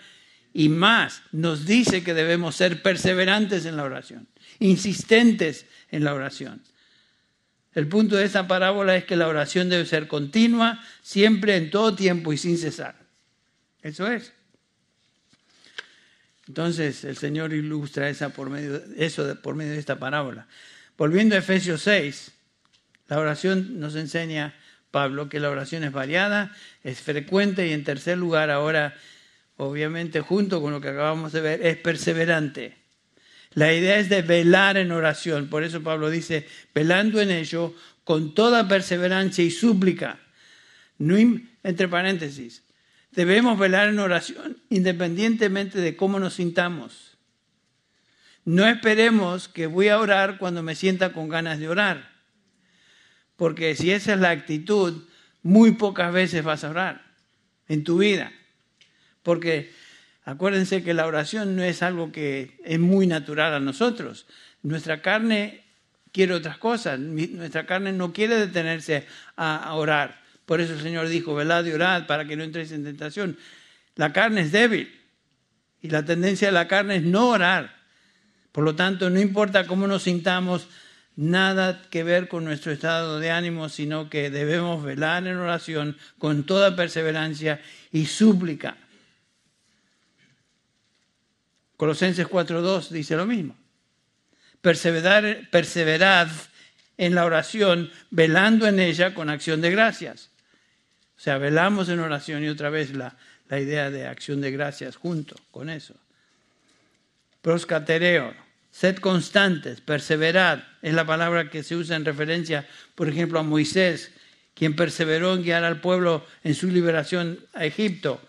y 0.53 0.69
más 0.69 1.23
nos 1.33 1.67
dice 1.67 2.05
que 2.05 2.15
debemos 2.15 2.55
ser 2.55 2.81
perseverantes 2.81 3.67
en 3.67 3.77
la 3.77 3.83
oración, 3.83 4.29
insistentes 4.61 5.67
en 5.91 6.05
la 6.05 6.15
oración. 6.15 6.63
El 7.75 7.89
punto 7.89 8.15
de 8.15 8.25
esta 8.25 8.47
parábola 8.47 8.95
es 8.95 9.05
que 9.05 9.17
la 9.17 9.27
oración 9.27 9.69
debe 9.69 9.85
ser 9.85 10.07
continua, 10.07 10.81
siempre, 11.03 11.57
en 11.57 11.71
todo 11.71 11.97
tiempo 11.97 12.33
y 12.33 12.39
sin 12.39 12.57
cesar. 12.57 12.95
Eso 13.83 14.07
es. 14.07 14.33
Entonces 16.49 17.05
el 17.05 17.17
Señor 17.17 17.53
ilustra 17.53 18.09
eso 18.09 18.31
por 18.31 18.51
medio 18.51 18.81
de 18.81 19.79
esta 19.79 19.99
parábola. 19.99 20.47
Volviendo 20.97 21.35
a 21.35 21.39
Efesios 21.39 21.83
6, 21.83 22.33
la 23.09 23.19
oración 23.19 23.81
nos 23.81 23.95
enseña 23.97 24.55
Pablo 24.91 25.29
que 25.29 25.41
la 25.41 25.51
oración 25.51 25.85
es 25.85 25.93
variada, 25.93 26.57
es 26.83 27.01
frecuente 27.01 27.67
y 27.67 27.73
en 27.73 27.85
tercer 27.85 28.17
lugar 28.17 28.51
ahora, 28.51 28.95
obviamente 29.57 30.21
junto 30.21 30.63
con 30.63 30.73
lo 30.73 30.81
que 30.81 30.89
acabamos 30.89 31.33
de 31.33 31.41
ver, 31.41 31.67
es 31.67 31.77
perseverante. 31.77 32.77
La 33.53 33.73
idea 33.73 33.99
es 33.99 34.09
de 34.09 34.23
velar 34.23 34.77
en 34.77 34.93
oración, 34.93 35.49
por 35.49 35.65
eso 35.65 35.83
Pablo 35.83 36.11
dice, 36.11 36.47
velando 36.75 37.21
en 37.21 37.31
ello 37.31 37.75
con 38.05 38.35
toda 38.35 38.69
perseverancia 38.69 39.45
y 39.45 39.51
súplica. 39.51 40.21
No, 40.99 41.17
entre 41.63 41.89
paréntesis, 41.89 42.63
debemos 43.17 43.59
velar 43.59 43.89
en 43.89 43.99
oración 43.99 44.59
independientemente 44.71 45.81
de 45.81 45.97
cómo 45.97 46.21
nos 46.21 46.35
sintamos. 46.35 47.19
No 48.45 48.65
esperemos 48.69 49.49
que 49.49 49.67
voy 49.67 49.89
a 49.89 49.99
orar 49.99 50.39
cuando 50.39 50.63
me 50.63 50.77
sienta 50.77 51.13
con 51.13 51.29
ganas 51.29 51.59
de 51.59 51.69
orar, 51.69 52.13
porque 53.37 53.75
si 53.75 53.91
esa 53.91 54.15
es 54.15 54.21
la 54.21 54.31
actitud, 54.31 55.03
muy 55.43 55.73
pocas 55.73 56.13
veces 56.13 56.45
vas 56.45 56.63
a 56.63 56.71
orar 56.71 57.05
en 57.67 57.83
tu 57.83 57.99
vida, 57.99 58.33
porque 59.25 59.73
Acuérdense 60.27 60.83
que 60.83 60.93
la 60.93 61.07
oración 61.07 61.55
no 61.55 61.63
es 61.63 61.85
algo 61.85 62.11
que 62.11 62.59
es 62.65 62.81
muy 62.81 63.07
natural 63.07 63.55
a 63.55 63.61
nosotros. 63.61 64.27
Nuestra 64.61 65.01
carne 65.01 65.63
quiere 66.11 66.35
otras 66.35 66.59
cosas. 66.59 66.99
Nuestra 66.99 67.65
carne 67.65 67.93
no 67.93 68.13
quiere 68.13 68.35
detenerse 68.35 69.07
a 69.37 69.73
orar. 69.75 70.26
Por 70.47 70.61
eso 70.61 70.73
el 70.73 70.81
Señor 70.81 71.09
dijo, 71.09 71.35
velad 71.35 71.65
y 71.67 71.73
orad 71.73 72.07
para 72.07 72.25
que 72.25 72.37
no 72.37 72.45
entréis 72.45 72.73
en 72.73 72.85
tentación. 72.85 73.37
La 73.95 74.13
carne 74.13 74.41
es 74.43 74.53
débil 74.53 74.99
y 75.83 75.91
la 75.91 76.05
tendencia 76.05 76.49
de 76.49 76.53
la 76.53 76.69
carne 76.69 76.97
es 76.97 77.03
no 77.03 77.29
orar. 77.29 77.77
Por 78.53 78.65
lo 78.65 78.75
tanto, 78.75 79.11
no 79.11 79.21
importa 79.21 79.67
cómo 79.67 79.87
nos 79.87 80.05
sintamos, 80.05 80.69
nada 81.17 81.83
que 81.91 82.03
ver 82.05 82.29
con 82.29 82.45
nuestro 82.45 82.73
estado 82.73 83.21
de 83.21 83.31
ánimo, 83.31 83.69
sino 83.69 84.09
que 84.09 84.31
debemos 84.31 84.83
velar 84.83 85.27
en 85.27 85.37
oración 85.37 85.99
con 86.19 86.45
toda 86.45 86.77
perseverancia 86.77 87.61
y 87.93 88.07
súplica 88.07 88.77
Colosenses 91.77 92.27
4.2 92.27 92.89
dice 92.89 93.17
lo 93.17 93.27
mismo. 93.27 93.57
Perseverad 94.61 96.29
en 96.97 97.15
la 97.15 97.25
oración, 97.25 97.91
velando 98.11 98.67
en 98.67 98.81
ella 98.81 99.15
con 99.15 99.29
acción 99.29 99.61
de 99.61 99.71
gracias. 99.71 100.31
Sea, 101.27 101.39
velamos 101.39 101.89
en 101.89 101.99
oración 101.99 102.45
y 102.45 102.49
otra 102.49 102.71
vez 102.71 102.95
la, 102.95 103.17
la 103.49 103.59
idea 103.59 103.91
de 103.91 104.07
acción 104.07 104.41
de 104.41 104.53
gracias 104.53 104.95
junto 104.95 105.35
con 105.51 105.69
eso. 105.69 105.97
Proscatereo, 107.43 108.33
sed 108.71 108.99
constantes, 108.99 109.81
perseverad, 109.81 110.61
es 110.83 110.95
la 110.95 111.05
palabra 111.05 111.51
que 111.51 111.65
se 111.65 111.75
usa 111.75 111.97
en 111.97 112.05
referencia, 112.05 112.65
por 112.95 113.09
ejemplo, 113.09 113.41
a 113.41 113.43
Moisés, 113.43 114.13
quien 114.55 114.77
perseveró 114.77 115.35
en 115.35 115.43
guiar 115.43 115.65
al 115.65 115.81
pueblo 115.81 116.25
en 116.45 116.55
su 116.55 116.69
liberación 116.69 117.41
a 117.55 117.65
Egipto 117.65 118.21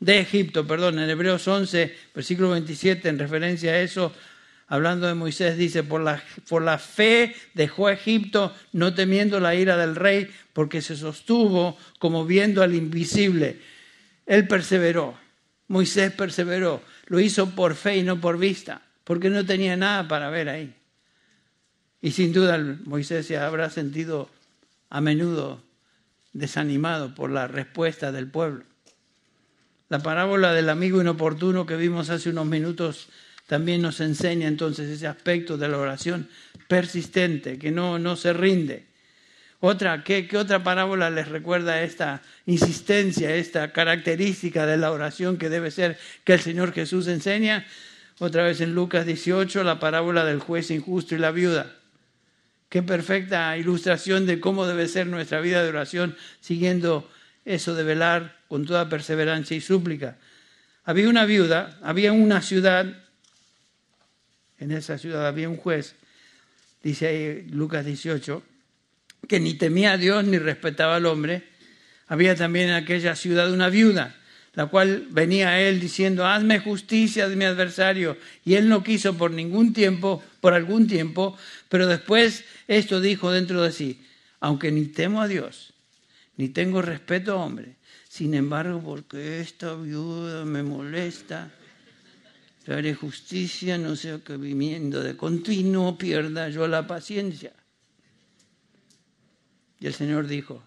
de 0.00 0.18
Egipto, 0.18 0.66
perdón, 0.66 0.98
en 0.98 1.08
Hebreos 1.08 1.46
11, 1.46 1.94
versículo 2.14 2.50
27, 2.50 3.10
en 3.10 3.18
referencia 3.18 3.72
a 3.72 3.80
eso, 3.80 4.12
hablando 4.70 5.08
de 5.08 5.14
Moisés, 5.14 5.58
dice, 5.58 5.82
por 5.82 6.00
la, 6.00 6.22
por 6.48 6.62
la 6.62 6.78
fe 6.78 7.34
dejó 7.54 7.90
Egipto, 7.90 8.54
no 8.72 8.94
temiendo 8.94 9.40
la 9.40 9.56
ira 9.56 9.76
del 9.76 9.96
rey, 9.96 10.30
porque 10.52 10.80
se 10.80 10.96
sostuvo 10.96 11.76
como 11.98 12.24
viendo 12.24 12.62
al 12.62 12.76
invisible. 12.76 13.60
Él 14.26 14.46
perseveró, 14.46 15.18
Moisés 15.66 16.12
perseveró, 16.12 16.82
lo 17.06 17.18
hizo 17.18 17.50
por 17.50 17.74
fe 17.74 17.96
y 17.96 18.04
no 18.04 18.20
por 18.20 18.38
vista, 18.38 18.82
porque 19.02 19.28
no 19.28 19.44
tenía 19.44 19.76
nada 19.76 20.06
para 20.06 20.30
ver 20.30 20.48
ahí. 20.48 20.72
Y 22.00 22.12
sin 22.12 22.32
duda 22.32 22.56
Moisés 22.84 23.26
se 23.26 23.36
habrá 23.38 23.70
sentido 23.70 24.30
a 24.88 25.00
menudo 25.00 25.64
desanimado 26.32 27.12
por 27.16 27.30
la 27.30 27.48
respuesta 27.48 28.12
del 28.12 28.28
pueblo. 28.28 28.64
La 29.88 29.98
parábola 29.98 30.52
del 30.52 30.68
amigo 30.68 31.00
inoportuno 31.00 31.66
que 31.66 31.74
vimos 31.74 32.08
hace 32.08 32.30
unos 32.30 32.46
minutos 32.46 33.08
también 33.50 33.82
nos 33.82 33.98
enseña 33.98 34.46
entonces 34.46 34.88
ese 34.88 35.08
aspecto 35.08 35.58
de 35.58 35.66
la 35.66 35.76
oración 35.76 36.28
persistente, 36.68 37.58
que 37.58 37.72
no, 37.72 37.98
no 37.98 38.14
se 38.14 38.32
rinde. 38.32 38.84
Otra, 39.58 40.04
¿qué, 40.04 40.28
¿qué, 40.28 40.38
otra 40.38 40.62
parábola 40.62 41.10
les 41.10 41.26
recuerda 41.26 41.82
esta 41.82 42.22
insistencia, 42.46 43.34
esta 43.34 43.72
característica 43.72 44.66
de 44.66 44.76
la 44.76 44.92
oración 44.92 45.36
que 45.36 45.48
debe 45.48 45.72
ser 45.72 45.98
que 46.22 46.34
el 46.34 46.40
Señor 46.40 46.72
Jesús 46.72 47.08
enseña? 47.08 47.66
Otra 48.20 48.44
vez 48.44 48.60
en 48.60 48.72
Lucas 48.72 49.04
18, 49.04 49.64
la 49.64 49.80
parábola 49.80 50.24
del 50.24 50.38
juez 50.38 50.70
injusto 50.70 51.16
y 51.16 51.18
la 51.18 51.32
viuda. 51.32 51.74
Qué 52.68 52.84
perfecta 52.84 53.56
ilustración 53.56 54.26
de 54.26 54.38
cómo 54.38 54.64
debe 54.68 54.86
ser 54.86 55.08
nuestra 55.08 55.40
vida 55.40 55.60
de 55.60 55.70
oración 55.70 56.16
siguiendo 56.40 57.10
eso 57.44 57.74
de 57.74 57.82
velar 57.82 58.36
con 58.46 58.64
toda 58.64 58.88
perseverancia 58.88 59.56
y 59.56 59.60
súplica. 59.60 60.18
Había 60.84 61.08
una 61.08 61.24
viuda, 61.24 61.80
había 61.82 62.12
una 62.12 62.42
ciudad, 62.42 62.86
en 64.60 64.70
esa 64.72 64.98
ciudad 64.98 65.26
había 65.26 65.48
un 65.48 65.56
juez, 65.56 65.94
dice 66.82 67.06
ahí 67.08 67.46
Lucas 67.50 67.84
18, 67.84 68.42
que 69.26 69.40
ni 69.40 69.54
temía 69.54 69.92
a 69.92 69.96
Dios 69.98 70.24
ni 70.24 70.38
respetaba 70.38 70.96
al 70.96 71.06
hombre. 71.06 71.42
Había 72.06 72.34
también 72.34 72.68
en 72.68 72.74
aquella 72.74 73.16
ciudad 73.16 73.52
una 73.52 73.68
viuda, 73.68 74.16
la 74.54 74.66
cual 74.66 75.06
venía 75.10 75.50
a 75.50 75.60
él 75.60 75.80
diciendo, 75.80 76.26
hazme 76.26 76.58
justicia 76.58 77.28
de 77.28 77.36
mi 77.36 77.44
adversario. 77.44 78.16
Y 78.44 78.54
él 78.54 78.68
no 78.68 78.82
quiso 78.82 79.16
por 79.16 79.30
ningún 79.30 79.72
tiempo, 79.72 80.22
por 80.40 80.54
algún 80.54 80.86
tiempo, 80.86 81.36
pero 81.68 81.86
después 81.86 82.44
esto 82.68 83.00
dijo 83.00 83.30
dentro 83.30 83.62
de 83.62 83.72
sí, 83.72 84.02
aunque 84.40 84.72
ni 84.72 84.86
temo 84.86 85.22
a 85.22 85.28
Dios, 85.28 85.72
ni 86.36 86.48
tengo 86.48 86.82
respeto 86.82 87.32
a 87.32 87.44
hombre. 87.44 87.76
Sin 88.08 88.34
embargo, 88.34 88.82
porque 88.84 89.40
esta 89.40 89.74
viuda 89.74 90.44
me 90.44 90.64
molesta, 90.64 91.50
haré 92.74 92.94
justicia, 92.94 93.78
no 93.78 93.96
sea 93.96 94.18
que 94.18 94.36
viniendo 94.36 95.02
de 95.02 95.16
continuo 95.16 95.96
pierda 95.96 96.48
yo 96.48 96.68
la 96.68 96.86
paciencia. 96.86 97.52
Y 99.78 99.86
el 99.86 99.94
Señor 99.94 100.26
dijo, 100.26 100.62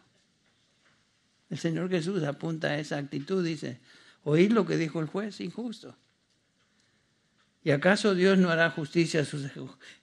el 1.50 1.60
Señor 1.60 1.90
Jesús 1.90 2.24
apunta 2.24 2.70
a 2.70 2.80
esa 2.80 2.98
actitud, 2.98 3.46
dice, 3.46 3.80
oíd 4.24 4.52
lo 4.52 4.66
que 4.66 4.78
dijo 4.78 5.00
el 5.00 5.08
juez 5.08 5.40
injusto. 5.40 5.96
¿Y 7.64 7.72
acaso 7.72 8.16
Dios 8.16 8.38
no 8.38 8.50
hará 8.50 8.72
justicia 8.72 9.22
a 9.22 9.26
sus 9.26 9.46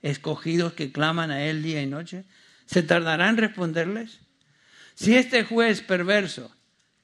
escogidos 0.01 0.73
que 0.73 0.93
claman 0.93 1.31
a 1.31 1.45
Él 1.45 1.63
día 1.63 1.83
y 1.83 1.87
noche? 1.87 2.25
¿Se 2.67 2.83
tardará 2.83 3.29
en 3.29 3.37
responderles? 3.37 4.21
Si 4.95 5.17
este 5.17 5.45
juez 5.45 5.83
perverso 5.83 6.55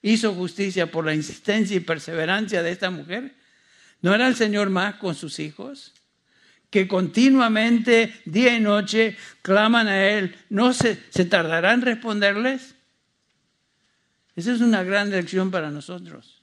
hizo 0.01 0.35
justicia 0.35 0.91
por 0.91 1.05
la 1.05 1.15
insistencia 1.15 1.77
y 1.77 1.81
perseverancia 1.81 2.63
de 2.63 2.71
esta 2.71 2.91
mujer, 2.91 3.35
¿no 4.03 4.15
era 4.15 4.27
el 4.29 4.37
Señor 4.37 4.71
más 4.71 4.97
con 4.97 5.15
sus 5.15 5.39
hijos? 5.39 5.95
Que 6.71 6.89
continuamente, 6.89 8.15
día 8.25 8.57
y 8.57 8.61
noche, 8.61 9.17
claman 9.43 9.89
a 9.89 10.07
Él, 10.07 10.37
¿no 10.51 10.73
se, 10.73 11.01
se 11.11 11.25
tardará 11.25 11.73
en 11.73 11.83
responderles? 11.83 12.75
Esa 14.35 14.53
es 14.53 14.61
una 14.61 14.83
gran 14.83 15.11
lección 15.11 15.51
para 15.51 15.71
nosotros. 15.71 16.43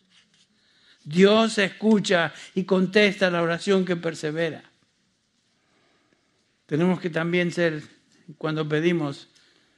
Dios 1.04 1.58
escucha 1.58 2.34
y 2.56 2.64
contesta 2.64 3.30
la 3.30 3.41
oración 3.41 3.86
que 3.86 3.95
persevera. 3.95 4.64
Tenemos 6.66 6.99
que 6.99 7.10
también 7.10 7.51
ser, 7.51 7.84
cuando 8.38 8.68
pedimos, 8.68 9.28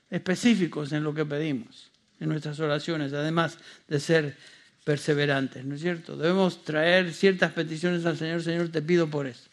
específicos 0.09 0.91
en 0.91 1.03
lo 1.03 1.13
que 1.13 1.25
pedimos, 1.25 1.91
en 2.19 2.29
nuestras 2.29 2.59
oraciones, 2.59 3.11
además 3.11 3.57
de 3.87 3.99
ser 3.99 4.37
perseverantes, 4.85 5.65
¿no 5.65 5.75
es 5.75 5.81
cierto? 5.81 6.15
Debemos 6.15 6.63
traer 6.63 7.11
ciertas 7.11 7.51
peticiones 7.51 8.05
al 8.05 8.17
Señor, 8.17 8.41
Señor, 8.43 8.69
te 8.69 8.81
pido 8.81 9.09
por 9.09 9.27
esto. 9.27 9.49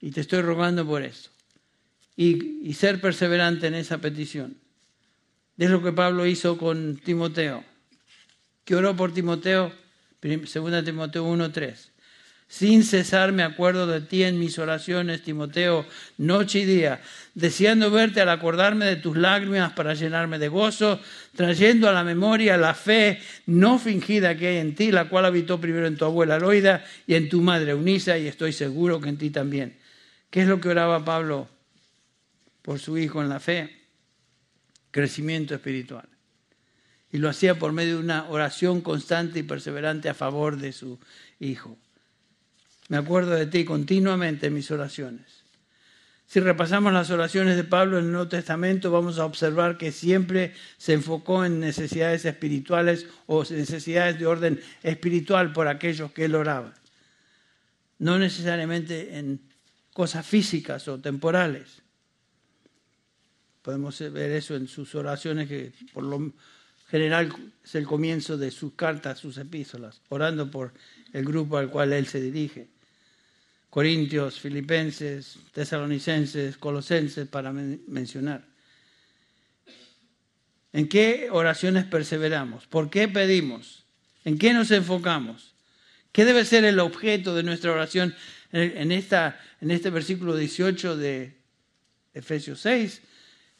Y 0.00 0.12
te 0.12 0.20
estoy 0.20 0.42
rogando 0.42 0.86
por 0.86 1.02
esto. 1.02 1.30
Y, 2.16 2.60
y 2.62 2.74
ser 2.74 3.00
perseverante 3.00 3.66
en 3.66 3.74
esa 3.74 3.98
petición. 3.98 4.56
Es 5.56 5.70
lo 5.70 5.82
que 5.82 5.92
Pablo 5.92 6.26
hizo 6.26 6.58
con 6.58 6.96
Timoteo, 6.96 7.64
que 8.64 8.76
oró 8.76 8.94
por 8.94 9.12
Timoteo, 9.12 9.72
2 10.22 10.84
Timoteo 10.84 11.26
1.3. 11.26 11.89
Sin 12.50 12.82
cesar 12.82 13.30
me 13.30 13.44
acuerdo 13.44 13.86
de 13.86 14.00
ti 14.00 14.24
en 14.24 14.40
mis 14.40 14.58
oraciones, 14.58 15.22
Timoteo, 15.22 15.86
noche 16.18 16.58
y 16.58 16.64
día, 16.64 17.00
deseando 17.32 17.92
verte 17.92 18.20
al 18.20 18.28
acordarme 18.28 18.86
de 18.86 18.96
tus 18.96 19.16
lágrimas 19.16 19.72
para 19.72 19.94
llenarme 19.94 20.40
de 20.40 20.48
gozo, 20.48 20.98
trayendo 21.36 21.88
a 21.88 21.92
la 21.92 22.02
memoria 22.02 22.56
la 22.56 22.74
fe 22.74 23.20
no 23.46 23.78
fingida 23.78 24.36
que 24.36 24.48
hay 24.48 24.56
en 24.56 24.74
ti, 24.74 24.90
la 24.90 25.08
cual 25.08 25.26
habitó 25.26 25.60
primero 25.60 25.86
en 25.86 25.96
tu 25.96 26.04
abuela 26.04 26.40
Loida 26.40 26.84
y 27.06 27.14
en 27.14 27.28
tu 27.28 27.40
madre 27.40 27.70
Eunisa, 27.70 28.18
y 28.18 28.26
estoy 28.26 28.52
seguro 28.52 29.00
que 29.00 29.10
en 29.10 29.16
ti 29.16 29.30
también. 29.30 29.78
¿Qué 30.28 30.42
es 30.42 30.48
lo 30.48 30.60
que 30.60 30.70
oraba 30.70 31.04
Pablo 31.04 31.48
por 32.62 32.80
su 32.80 32.98
hijo 32.98 33.22
en 33.22 33.28
la 33.28 33.38
fe? 33.38 33.78
Crecimiento 34.90 35.54
espiritual. 35.54 36.08
Y 37.12 37.18
lo 37.18 37.28
hacía 37.28 37.60
por 37.60 37.70
medio 37.70 37.98
de 37.98 38.02
una 38.02 38.28
oración 38.28 38.80
constante 38.80 39.38
y 39.38 39.44
perseverante 39.44 40.08
a 40.08 40.14
favor 40.14 40.56
de 40.56 40.72
su 40.72 40.98
hijo. 41.38 41.78
Me 42.90 42.96
acuerdo 42.96 43.36
de 43.36 43.46
ti 43.46 43.64
continuamente 43.64 44.48
en 44.48 44.54
mis 44.54 44.68
oraciones. 44.72 45.44
Si 46.26 46.40
repasamos 46.40 46.92
las 46.92 47.08
oraciones 47.10 47.54
de 47.54 47.62
Pablo 47.62 48.00
en 48.00 48.06
el 48.06 48.10
Nuevo 48.10 48.26
Testamento, 48.26 48.90
vamos 48.90 49.20
a 49.20 49.26
observar 49.26 49.78
que 49.78 49.92
siempre 49.92 50.54
se 50.76 50.94
enfocó 50.94 51.44
en 51.44 51.60
necesidades 51.60 52.24
espirituales 52.24 53.06
o 53.26 53.44
necesidades 53.44 54.18
de 54.18 54.26
orden 54.26 54.60
espiritual 54.82 55.52
por 55.52 55.68
aquellos 55.68 56.10
que 56.10 56.24
él 56.24 56.34
oraba. 56.34 56.74
No 58.00 58.18
necesariamente 58.18 59.16
en 59.18 59.40
cosas 59.92 60.26
físicas 60.26 60.88
o 60.88 60.98
temporales. 60.98 61.82
Podemos 63.62 64.00
ver 64.00 64.32
eso 64.32 64.56
en 64.56 64.66
sus 64.66 64.96
oraciones, 64.96 65.46
que 65.46 65.72
por 65.92 66.02
lo 66.02 66.32
general 66.88 67.32
es 67.64 67.76
el 67.76 67.86
comienzo 67.86 68.36
de 68.36 68.50
sus 68.50 68.72
cartas, 68.72 69.20
sus 69.20 69.38
epístolas, 69.38 70.00
orando 70.08 70.50
por 70.50 70.72
el 71.12 71.24
grupo 71.24 71.56
al 71.56 71.70
cual 71.70 71.92
él 71.92 72.06
se 72.06 72.20
dirige. 72.20 72.79
Corintios, 73.70 74.40
Filipenses, 74.40 75.38
Tesalonicenses, 75.52 76.58
Colosenses, 76.58 77.28
para 77.28 77.52
mencionar. 77.52 78.44
¿En 80.72 80.88
qué 80.88 81.28
oraciones 81.30 81.84
perseveramos? 81.84 82.66
¿Por 82.66 82.90
qué 82.90 83.06
pedimos? 83.06 83.84
¿En 84.24 84.38
qué 84.38 84.52
nos 84.52 84.72
enfocamos? 84.72 85.54
¿Qué 86.12 86.24
debe 86.24 86.44
ser 86.44 86.64
el 86.64 86.80
objeto 86.80 87.34
de 87.34 87.44
nuestra 87.44 87.70
oración 87.70 88.14
en, 88.52 88.90
en 88.90 89.70
este 89.70 89.90
versículo 89.90 90.36
18 90.36 90.96
de 90.96 91.36
Efesios 92.12 92.60
6? 92.60 93.02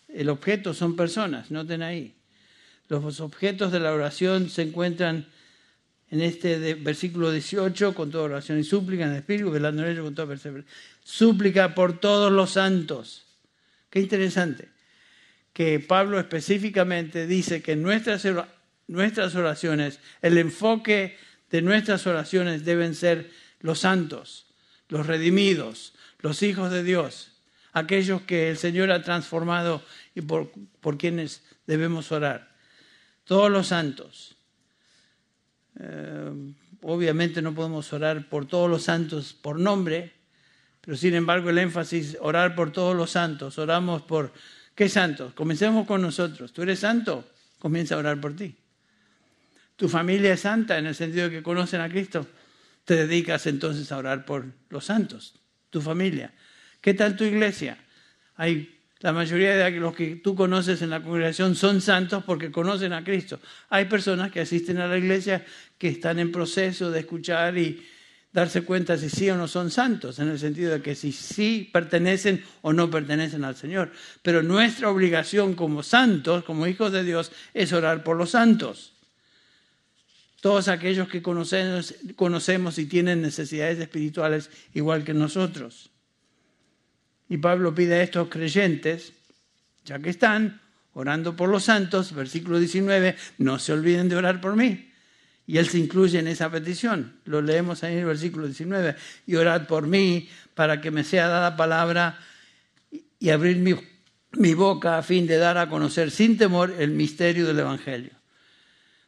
El 0.08 0.28
objeto 0.28 0.74
son 0.74 0.96
personas, 0.96 1.52
noten 1.52 1.82
ahí. 1.82 2.16
Los 2.88 3.20
objetos 3.20 3.70
de 3.70 3.78
la 3.78 3.92
oración 3.92 4.50
se 4.50 4.62
encuentran 4.62 5.28
en 6.10 6.20
este 6.22 6.74
versículo 6.74 7.30
18, 7.30 7.94
con 7.94 8.10
toda 8.10 8.24
oración 8.24 8.58
y 8.58 8.64
súplica 8.64 9.04
en 9.04 9.10
el 9.12 9.18
Espíritu, 9.18 9.50
velando 9.50 9.84
en 9.84 9.92
ello 9.92 10.04
con 10.04 10.14
toda 10.14 10.28
perseverancia. 10.28 10.72
Súplica 11.04 11.74
por 11.74 12.00
todos 12.00 12.32
los 12.32 12.50
santos. 12.50 13.26
Qué 13.88 14.00
interesante 14.00 14.68
que 15.52 15.80
Pablo 15.80 16.18
específicamente 16.18 17.26
dice 17.26 17.62
que 17.62 17.76
nuestras, 17.76 18.26
nuestras 18.86 19.34
oraciones, 19.34 20.00
el 20.22 20.38
enfoque 20.38 21.16
de 21.50 21.62
nuestras 21.62 22.06
oraciones 22.06 22.64
deben 22.64 22.94
ser 22.94 23.30
los 23.60 23.80
santos, 23.80 24.46
los 24.88 25.06
redimidos, 25.06 25.94
los 26.20 26.42
hijos 26.42 26.70
de 26.70 26.82
Dios, 26.82 27.32
aquellos 27.72 28.22
que 28.22 28.50
el 28.50 28.58
Señor 28.58 28.90
ha 28.90 29.02
transformado 29.02 29.82
y 30.14 30.22
por, 30.22 30.52
por 30.80 30.98
quienes 30.98 31.42
debemos 31.66 32.10
orar. 32.12 32.56
Todos 33.24 33.50
los 33.50 33.68
santos. 33.68 34.36
Eh, 35.82 36.52
obviamente 36.82 37.40
no 37.40 37.54
podemos 37.54 37.92
orar 37.92 38.28
por 38.28 38.46
todos 38.46 38.68
los 38.68 38.82
santos 38.82 39.32
por 39.32 39.58
nombre, 39.58 40.12
pero 40.80 40.96
sin 40.96 41.14
embargo 41.14 41.50
el 41.50 41.58
énfasis, 41.58 42.18
orar 42.20 42.54
por 42.54 42.72
todos 42.72 42.94
los 42.94 43.10
santos. 43.10 43.58
Oramos 43.58 44.02
por, 44.02 44.32
¿qué 44.74 44.88
santos? 44.88 45.32
Comencemos 45.34 45.86
con 45.86 46.02
nosotros. 46.02 46.52
¿Tú 46.52 46.62
eres 46.62 46.80
santo? 46.80 47.24
Comienza 47.58 47.94
a 47.94 47.98
orar 47.98 48.20
por 48.20 48.36
ti. 48.36 48.54
¿Tu 49.76 49.88
familia 49.88 50.34
es 50.34 50.40
santa 50.40 50.78
en 50.78 50.86
el 50.86 50.94
sentido 50.94 51.28
de 51.28 51.36
que 51.36 51.42
conocen 51.42 51.80
a 51.80 51.88
Cristo? 51.88 52.26
Te 52.84 52.96
dedicas 52.96 53.46
entonces 53.46 53.90
a 53.92 53.98
orar 53.98 54.24
por 54.24 54.44
los 54.68 54.84
santos, 54.84 55.34
tu 55.70 55.80
familia. 55.80 56.32
¿Qué 56.80 56.92
tal 56.94 57.16
tu 57.16 57.24
iglesia? 57.24 57.78
Hay 58.36 58.79
la 59.00 59.12
mayoría 59.12 59.56
de 59.56 59.70
los 59.72 59.94
que 59.94 60.16
tú 60.16 60.34
conoces 60.34 60.82
en 60.82 60.90
la 60.90 61.02
congregación 61.02 61.54
son 61.54 61.80
santos 61.80 62.22
porque 62.24 62.50
conocen 62.50 62.92
a 62.92 63.02
Cristo. 63.02 63.40
Hay 63.70 63.86
personas 63.86 64.30
que 64.30 64.40
asisten 64.40 64.78
a 64.78 64.86
la 64.86 64.98
iglesia 64.98 65.44
que 65.78 65.88
están 65.88 66.18
en 66.18 66.30
proceso 66.30 66.90
de 66.90 67.00
escuchar 67.00 67.56
y 67.56 67.82
darse 68.30 68.62
cuenta 68.62 68.98
si 68.98 69.08
sí 69.08 69.30
o 69.30 69.36
no 69.36 69.48
son 69.48 69.70
santos, 69.70 70.18
en 70.18 70.28
el 70.28 70.38
sentido 70.38 70.72
de 70.72 70.82
que 70.82 70.94
si 70.94 71.12
sí 71.12 71.68
pertenecen 71.72 72.44
o 72.60 72.74
no 72.74 72.90
pertenecen 72.90 73.42
al 73.42 73.56
Señor. 73.56 73.90
Pero 74.22 74.42
nuestra 74.42 74.90
obligación 74.90 75.54
como 75.54 75.82
santos, 75.82 76.44
como 76.44 76.66
hijos 76.66 76.92
de 76.92 77.02
Dios, 77.02 77.32
es 77.54 77.72
orar 77.72 78.04
por 78.04 78.18
los 78.18 78.30
santos. 78.30 78.92
Todos 80.42 80.68
aquellos 80.68 81.08
que 81.08 81.22
conocemos, 81.22 81.94
conocemos 82.16 82.78
y 82.78 82.84
tienen 82.84 83.22
necesidades 83.22 83.78
espirituales 83.78 84.50
igual 84.74 85.04
que 85.04 85.14
nosotros. 85.14 85.90
Y 87.30 87.38
Pablo 87.38 87.72
pide 87.72 87.94
a 87.94 88.02
estos 88.02 88.28
creyentes, 88.28 89.12
ya 89.84 90.00
que 90.00 90.10
están 90.10 90.60
orando 90.94 91.36
por 91.36 91.48
los 91.48 91.62
santos, 91.62 92.12
versículo 92.12 92.58
19, 92.58 93.14
no 93.38 93.60
se 93.60 93.72
olviden 93.72 94.08
de 94.08 94.16
orar 94.16 94.40
por 94.40 94.56
mí. 94.56 94.90
Y 95.46 95.58
él 95.58 95.68
se 95.68 95.78
incluye 95.78 96.18
en 96.18 96.26
esa 96.26 96.50
petición. 96.50 97.20
Lo 97.24 97.40
leemos 97.40 97.84
ahí 97.84 97.92
en 97.92 98.00
el 98.00 98.06
versículo 98.06 98.46
19. 98.46 98.96
Y 99.28 99.36
orad 99.36 99.68
por 99.68 99.86
mí 99.86 100.28
para 100.54 100.80
que 100.80 100.90
me 100.90 101.04
sea 101.04 101.28
dada 101.28 101.56
palabra 101.56 102.18
y 103.20 103.30
abrir 103.30 103.58
mi, 103.58 103.76
mi 104.32 104.54
boca 104.54 104.98
a 104.98 105.02
fin 105.04 105.28
de 105.28 105.36
dar 105.36 105.56
a 105.56 105.68
conocer 105.68 106.10
sin 106.10 106.36
temor 106.36 106.74
el 106.80 106.90
misterio 106.90 107.46
del 107.46 107.60
Evangelio. 107.60 108.10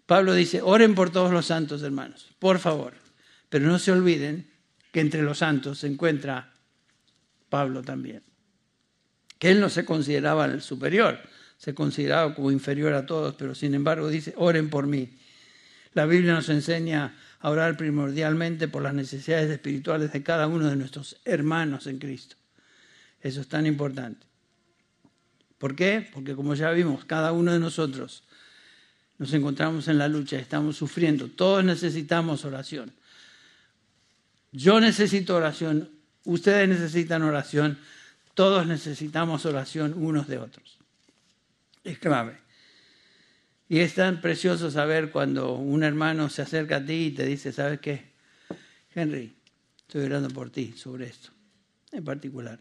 Pablo 0.06 0.32
dice, 0.32 0.62
oren 0.62 0.94
por 0.94 1.10
todos 1.10 1.32
los 1.32 1.46
santos 1.46 1.82
hermanos, 1.82 2.28
por 2.38 2.60
favor. 2.60 2.94
Pero 3.48 3.66
no 3.66 3.80
se 3.80 3.90
olviden 3.90 4.48
que 4.92 5.00
entre 5.00 5.22
los 5.22 5.38
santos 5.38 5.80
se 5.80 5.88
encuentra 5.88 6.51
Pablo 7.52 7.82
también. 7.82 8.22
Que 9.38 9.50
él 9.50 9.60
no 9.60 9.68
se 9.68 9.84
consideraba 9.84 10.46
el 10.46 10.62
superior, 10.62 11.20
se 11.58 11.74
consideraba 11.74 12.34
como 12.34 12.50
inferior 12.50 12.94
a 12.94 13.04
todos, 13.04 13.34
pero 13.34 13.54
sin 13.54 13.74
embargo 13.74 14.08
dice, 14.08 14.32
oren 14.38 14.70
por 14.70 14.86
mí. 14.86 15.18
La 15.92 16.06
Biblia 16.06 16.32
nos 16.32 16.48
enseña 16.48 17.14
a 17.40 17.50
orar 17.50 17.76
primordialmente 17.76 18.68
por 18.68 18.82
las 18.82 18.94
necesidades 18.94 19.50
espirituales 19.50 20.14
de 20.14 20.22
cada 20.22 20.46
uno 20.46 20.70
de 20.70 20.76
nuestros 20.76 21.20
hermanos 21.26 21.86
en 21.86 21.98
Cristo. 21.98 22.36
Eso 23.20 23.42
es 23.42 23.48
tan 23.48 23.66
importante. 23.66 24.26
¿Por 25.58 25.76
qué? 25.76 26.08
Porque 26.10 26.34
como 26.34 26.54
ya 26.54 26.70
vimos, 26.70 27.04
cada 27.04 27.32
uno 27.32 27.52
de 27.52 27.58
nosotros 27.58 28.24
nos 29.18 29.34
encontramos 29.34 29.88
en 29.88 29.98
la 29.98 30.08
lucha, 30.08 30.38
estamos 30.38 30.78
sufriendo, 30.78 31.28
todos 31.28 31.62
necesitamos 31.62 32.46
oración. 32.46 32.92
Yo 34.52 34.80
necesito 34.80 35.36
oración, 35.36 35.90
Ustedes 36.24 36.68
necesitan 36.68 37.22
oración, 37.22 37.78
todos 38.34 38.66
necesitamos 38.66 39.44
oración 39.44 39.94
unos 39.96 40.28
de 40.28 40.38
otros. 40.38 40.78
Es 41.84 41.98
clave. 41.98 42.38
Y 43.68 43.80
es 43.80 43.94
tan 43.94 44.20
precioso 44.20 44.70
saber 44.70 45.10
cuando 45.10 45.54
un 45.54 45.82
hermano 45.82 46.28
se 46.28 46.42
acerca 46.42 46.76
a 46.76 46.84
ti 46.84 47.06
y 47.06 47.10
te 47.10 47.24
dice, 47.24 47.52
¿sabes 47.52 47.80
qué? 47.80 48.12
Henry, 48.94 49.34
estoy 49.78 50.04
orando 50.04 50.28
por 50.28 50.50
ti 50.50 50.74
sobre 50.76 51.06
esto, 51.06 51.30
en 51.90 52.04
particular. 52.04 52.60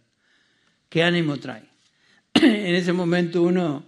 ¿Qué 0.90 1.04
ánimo 1.04 1.38
trae? 1.38 1.66
en 2.34 2.76
ese 2.76 2.94
momento 2.94 3.44
uno 3.44 3.86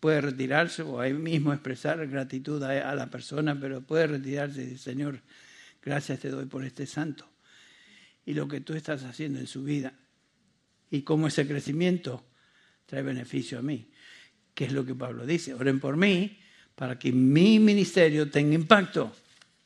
puede 0.00 0.20
retirarse 0.20 0.82
o 0.82 1.00
ahí 1.00 1.12
mismo 1.12 1.52
expresar 1.52 2.06
gratitud 2.06 2.62
a, 2.62 2.94
la 2.94 3.10
persona, 3.10 3.58
pero 3.58 3.80
puede 3.80 4.06
retirarse 4.06 4.62
y 4.62 4.64
decir, 4.64 4.78
Señor, 4.78 5.20
gracias 5.82 6.20
te 6.20 6.30
doy 6.30 6.46
por 6.46 6.64
este 6.64 6.86
santo 6.86 7.33
y 8.26 8.34
lo 8.34 8.48
que 8.48 8.60
tú 8.60 8.74
estás 8.74 9.04
haciendo 9.04 9.38
en 9.38 9.46
su 9.46 9.64
vida 9.64 9.92
y 10.90 11.02
cómo 11.02 11.28
ese 11.28 11.46
crecimiento 11.46 12.24
trae 12.86 13.02
beneficio 13.02 13.58
a 13.58 13.62
mí. 13.62 13.90
¿Qué 14.54 14.66
es 14.66 14.72
lo 14.72 14.84
que 14.84 14.94
Pablo 14.94 15.26
dice? 15.26 15.54
Oren 15.54 15.80
por 15.80 15.96
mí 15.96 16.38
para 16.74 16.98
que 16.98 17.12
mi 17.12 17.58
ministerio 17.58 18.30
tenga 18.30 18.54
impacto, 18.54 19.14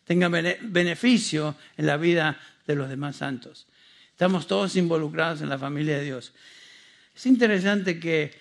tenga 0.04 0.28
beneficio 0.28 1.56
en 1.76 1.86
la 1.86 1.96
vida 1.96 2.38
de 2.66 2.74
los 2.74 2.88
demás 2.88 3.16
santos. 3.16 3.66
Estamos 4.10 4.46
todos 4.46 4.76
involucrados 4.76 5.42
en 5.42 5.48
la 5.48 5.58
familia 5.58 5.98
de 5.98 6.04
Dios. 6.04 6.32
Es 7.14 7.26
interesante 7.26 8.00
que 8.00 8.32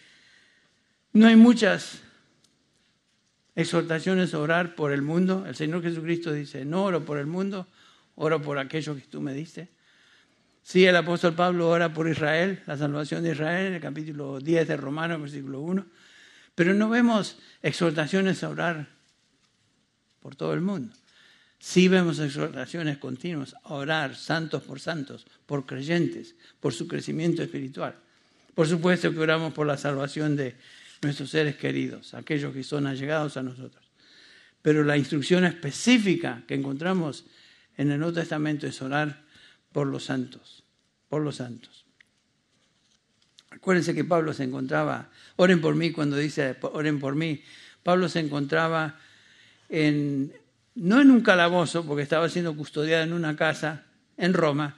no 1.14 1.28
hay 1.28 1.36
muchas 1.36 2.00
exhortaciones 3.56 4.34
a 4.34 4.40
orar 4.40 4.76
por 4.76 4.92
el 4.92 5.02
mundo. 5.02 5.46
El 5.48 5.56
Señor 5.56 5.82
Jesucristo 5.82 6.32
dice, 6.32 6.64
no 6.64 6.84
oro 6.84 7.04
por 7.04 7.18
el 7.18 7.26
mundo, 7.26 7.68
oro 8.16 8.42
por 8.42 8.60
aquello 8.60 8.96
que 8.96 9.02
tú 9.02 9.22
me 9.22 9.34
diste. 9.34 9.70
Sí, 10.68 10.86
el 10.86 10.98
apóstol 10.98 11.34
Pablo 11.34 11.70
ora 11.70 11.94
por 11.94 12.10
Israel, 12.10 12.62
la 12.66 12.76
salvación 12.76 13.24
de 13.24 13.32
Israel, 13.32 13.68
en 13.68 13.74
el 13.76 13.80
capítulo 13.80 14.42
10 14.42 14.68
de 14.68 14.76
Romanos, 14.76 15.22
versículo 15.22 15.62
1. 15.62 15.86
Pero 16.56 16.74
no 16.74 16.90
vemos 16.90 17.38
exhortaciones 17.64 18.44
a 18.44 18.50
orar 18.50 18.90
por 20.20 20.36
todo 20.36 20.54
el 20.54 20.60
mundo. 20.60 20.94
Sí 21.58 21.88
vemos 21.88 22.20
exhortaciones 22.20 22.98
continuas 22.98 23.56
a 23.64 23.76
orar 23.76 24.18
santos 24.18 24.62
por 24.62 24.82
santos, 24.82 25.26
por 25.46 25.66
creyentes, 25.66 26.36
por 26.60 26.74
su 26.74 26.86
crecimiento 26.86 27.42
espiritual. 27.42 27.96
Por 28.54 28.68
supuesto 28.68 29.14
que 29.14 29.20
oramos 29.20 29.54
por 29.54 29.68
la 29.68 29.78
salvación 29.78 30.36
de 30.36 30.58
nuestros 31.02 31.30
seres 31.30 31.56
queridos, 31.56 32.14
aquellos 32.14 32.54
que 32.54 32.66
son 32.66 32.88
allegados 32.88 33.38
a 33.38 33.42
nosotros. 33.42 33.86
Pero 34.62 34.84
la 34.84 34.98
instrucción 34.98 35.46
específica 35.46 36.44
que 36.46 36.56
encontramos 36.56 37.24
en 37.78 37.90
el 37.90 38.00
Nuevo 38.00 38.16
Testamento 38.16 38.68
es 38.68 38.82
orar 38.82 39.27
por 39.78 39.86
los 39.86 40.06
santos, 40.06 40.64
por 41.08 41.22
los 41.22 41.36
santos. 41.36 41.86
Acuérdense 43.52 43.94
que 43.94 44.04
Pablo 44.04 44.34
se 44.34 44.44
encontraba, 44.44 45.12
oren 45.36 45.62
por 45.62 45.76
mí 45.76 45.92
cuando 45.92 46.18
dice 46.18 46.58
oren 46.62 47.00
por 47.00 47.14
mí, 47.14 47.44
Pablo 47.84 48.10
se 48.10 48.20
encontraba 48.22 48.98
en, 49.70 50.34
no 50.74 51.00
en 51.00 51.12
un 51.12 51.22
calabozo, 51.22 51.86
porque 51.86 52.02
estaba 52.02 52.28
siendo 52.28 52.56
custodiado 52.56 53.04
en 53.04 53.14
una 53.14 53.36
casa 53.36 53.84
en 54.18 54.34
Roma, 54.34 54.76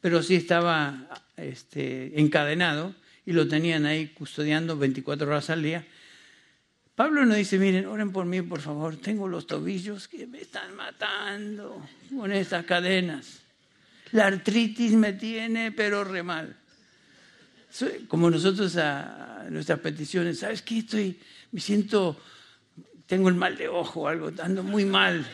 pero 0.00 0.20
sí 0.20 0.34
estaba 0.34 1.06
este, 1.36 2.20
encadenado 2.20 2.96
y 3.24 3.34
lo 3.34 3.46
tenían 3.46 3.86
ahí 3.86 4.08
custodiando 4.08 4.76
24 4.76 5.28
horas 5.28 5.48
al 5.50 5.62
día. 5.62 5.86
Pablo 6.96 7.24
nos 7.24 7.36
dice, 7.36 7.56
miren, 7.56 7.86
oren 7.86 8.10
por 8.10 8.26
mí, 8.26 8.42
por 8.42 8.60
favor, 8.60 8.96
tengo 8.96 9.28
los 9.28 9.46
tobillos 9.46 10.08
que 10.08 10.26
me 10.26 10.40
están 10.40 10.74
matando 10.74 11.86
con 12.12 12.32
estas 12.32 12.64
cadenas. 12.64 13.39
La 14.12 14.26
artritis 14.26 14.92
me 14.92 15.12
tiene, 15.12 15.72
pero 15.72 16.04
re 16.04 16.22
mal. 16.22 16.56
Como 18.08 18.30
nosotros 18.30 18.76
a 18.76 19.46
nuestras 19.50 19.78
peticiones, 19.78 20.40
¿sabes 20.40 20.62
qué? 20.62 20.78
Estoy, 20.78 21.18
me 21.52 21.60
siento 21.60 22.16
tengo 23.10 23.28
el 23.28 23.34
mal 23.34 23.56
de 23.56 23.66
ojo, 23.66 24.06
algo, 24.06 24.30
ando 24.40 24.62
muy 24.62 24.84
mal. 24.84 25.26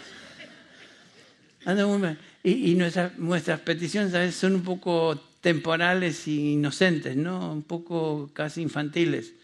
Ando 1.67 1.89
muy 1.89 1.99
mal. 1.99 2.19
Y, 2.43 2.75
nuestras, 2.75 3.19
nuestras 3.19 3.61
peticiones 3.61 4.15
a 4.15 4.21
veces 4.21 4.37
son 4.37 4.55
un 4.55 4.63
poco 4.63 5.21
temporales 5.43 6.27
e 6.27 6.31
inocentes, 6.31 7.15
¿no? 7.17 7.53
Un 7.53 7.65
poco 7.65 8.31
casi 8.33 8.63
infantiles. 8.63 9.35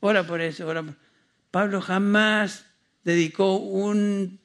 Ora 0.00 0.26
por 0.26 0.40
eso, 0.40 0.66
ora 0.66 0.82
por... 0.82 0.96
Pablo 1.52 1.80
jamás 1.80 2.64
dedicó 3.04 3.58
un 3.58 4.40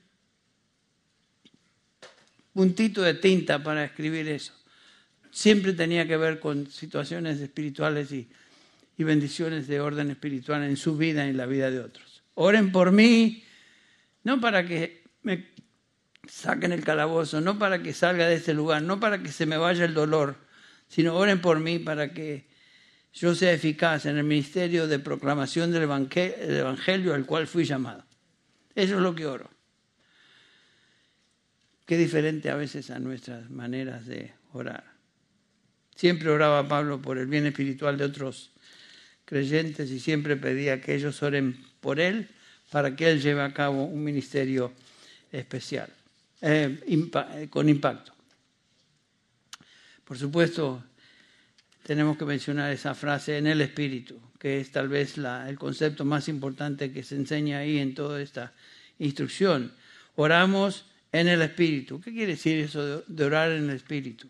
puntito 2.54 3.02
de 3.02 3.16
tinta 3.16 3.62
para 3.64 3.84
escribir 3.84 4.28
eso. 4.28 4.54
Siempre 5.32 5.74
tenía 5.74 6.08
que 6.08 6.18
ver 6.18 6.40
con 6.40 6.68
situaciones 6.68 7.40
espirituales 7.40 8.12
y, 8.12 8.30
bendiciones 8.98 9.68
de 9.68 9.82
orden 9.82 10.12
espiritual 10.12 10.64
en 10.64 10.78
su 10.78 10.96
vida 10.96 11.26
y 11.26 11.32
en 11.32 11.38
la 11.38 11.46
vida 11.46 11.70
de 11.70 11.82
otros. 11.82 12.24
Oren 12.36 12.72
por 12.72 12.94
mí, 12.94 13.44
no 14.24 14.40
para 14.40 14.66
que 14.66 15.04
me 15.24 15.48
saquen 16.26 16.72
el 16.72 16.86
calabozo, 16.86 17.42
no 17.42 17.60
para 17.60 17.84
que 17.84 17.92
salga 17.92 18.28
de 18.28 18.36
este 18.36 18.54
lugar, 18.54 18.82
no 18.82 19.02
para 19.02 19.22
que 19.22 19.30
se 19.30 19.46
me 19.46 19.58
vaya 19.58 19.84
el 19.84 19.94
dolor, 19.94 20.38
sino 20.88 21.16
oren 21.16 21.42
por 21.42 21.60
mí 21.60 21.80
para 21.80 22.14
que 22.14 22.48
yo 23.12 23.36
sea 23.36 23.52
eficaz 23.52 24.06
en 24.06 24.18
el 24.18 24.24
ministerio 24.24 24.88
de 24.88 25.00
proclamación 25.00 25.72
del 25.72 25.84
Evangelio 25.84 27.14
al 27.14 27.26
cual 27.26 27.46
fui 27.46 27.66
llamado. 27.66 28.06
Eso 28.74 28.96
es 28.96 29.02
lo 29.02 29.14
que 29.14 29.26
oro. 29.26 29.50
Qué 31.86 31.98
diferente 31.98 32.50
a 32.50 32.56
veces 32.56 32.90
a 32.92 33.00
nuestras 33.00 33.50
maneras 33.50 34.06
de 34.06 34.34
orar. 34.54 34.94
Siempre 35.96 36.30
oraba 36.30 36.68
Pablo 36.68 37.02
por 37.02 37.18
el 37.18 37.28
bien 37.28 37.46
espiritual 37.46 37.98
de 37.98 38.06
otros 38.06 38.52
creyentes 39.26 39.92
y 39.92 40.00
siempre 40.00 40.38
pedía 40.38 40.82
que 40.82 40.96
ellos 40.96 41.22
oren 41.24 41.64
por 41.82 42.00
él 42.00 42.30
para 42.72 42.96
que 42.96 43.10
él 43.10 43.22
lleve 43.22 43.42
a 43.42 43.54
cabo 43.54 43.86
un 43.86 44.04
ministerio 44.04 44.74
especial, 45.32 45.90
eh, 46.42 46.80
eh, 46.88 47.48
con 47.50 47.70
impacto. 47.70 48.14
Por 50.04 50.18
supuesto, 50.18 50.84
tenemos 51.84 52.18
que 52.18 52.26
mencionar 52.26 52.72
esa 52.72 52.96
frase 52.96 53.38
en 53.38 53.48
el 53.48 53.62
espíritu, 53.62 54.20
que 54.40 54.60
es 54.60 54.72
tal 54.72 54.88
vez 54.88 55.18
el 55.18 55.58
concepto 55.58 56.06
más 56.06 56.28
importante 56.28 56.92
que 56.92 57.04
se 57.04 57.16
enseña 57.16 57.60
ahí 57.60 57.78
en 57.78 57.94
toda 57.94 58.22
esta 58.22 58.54
instrucción. 59.00 59.74
Oramos 60.16 60.86
en 61.14 61.30
el 61.30 61.42
espíritu. 61.42 62.02
¿Qué 62.02 62.12
quiere 62.12 62.34
decir 62.34 62.60
eso 62.60 63.04
de 63.08 63.24
orar 63.24 63.52
en 63.52 63.70
el 63.70 63.76
espíritu? 63.78 64.28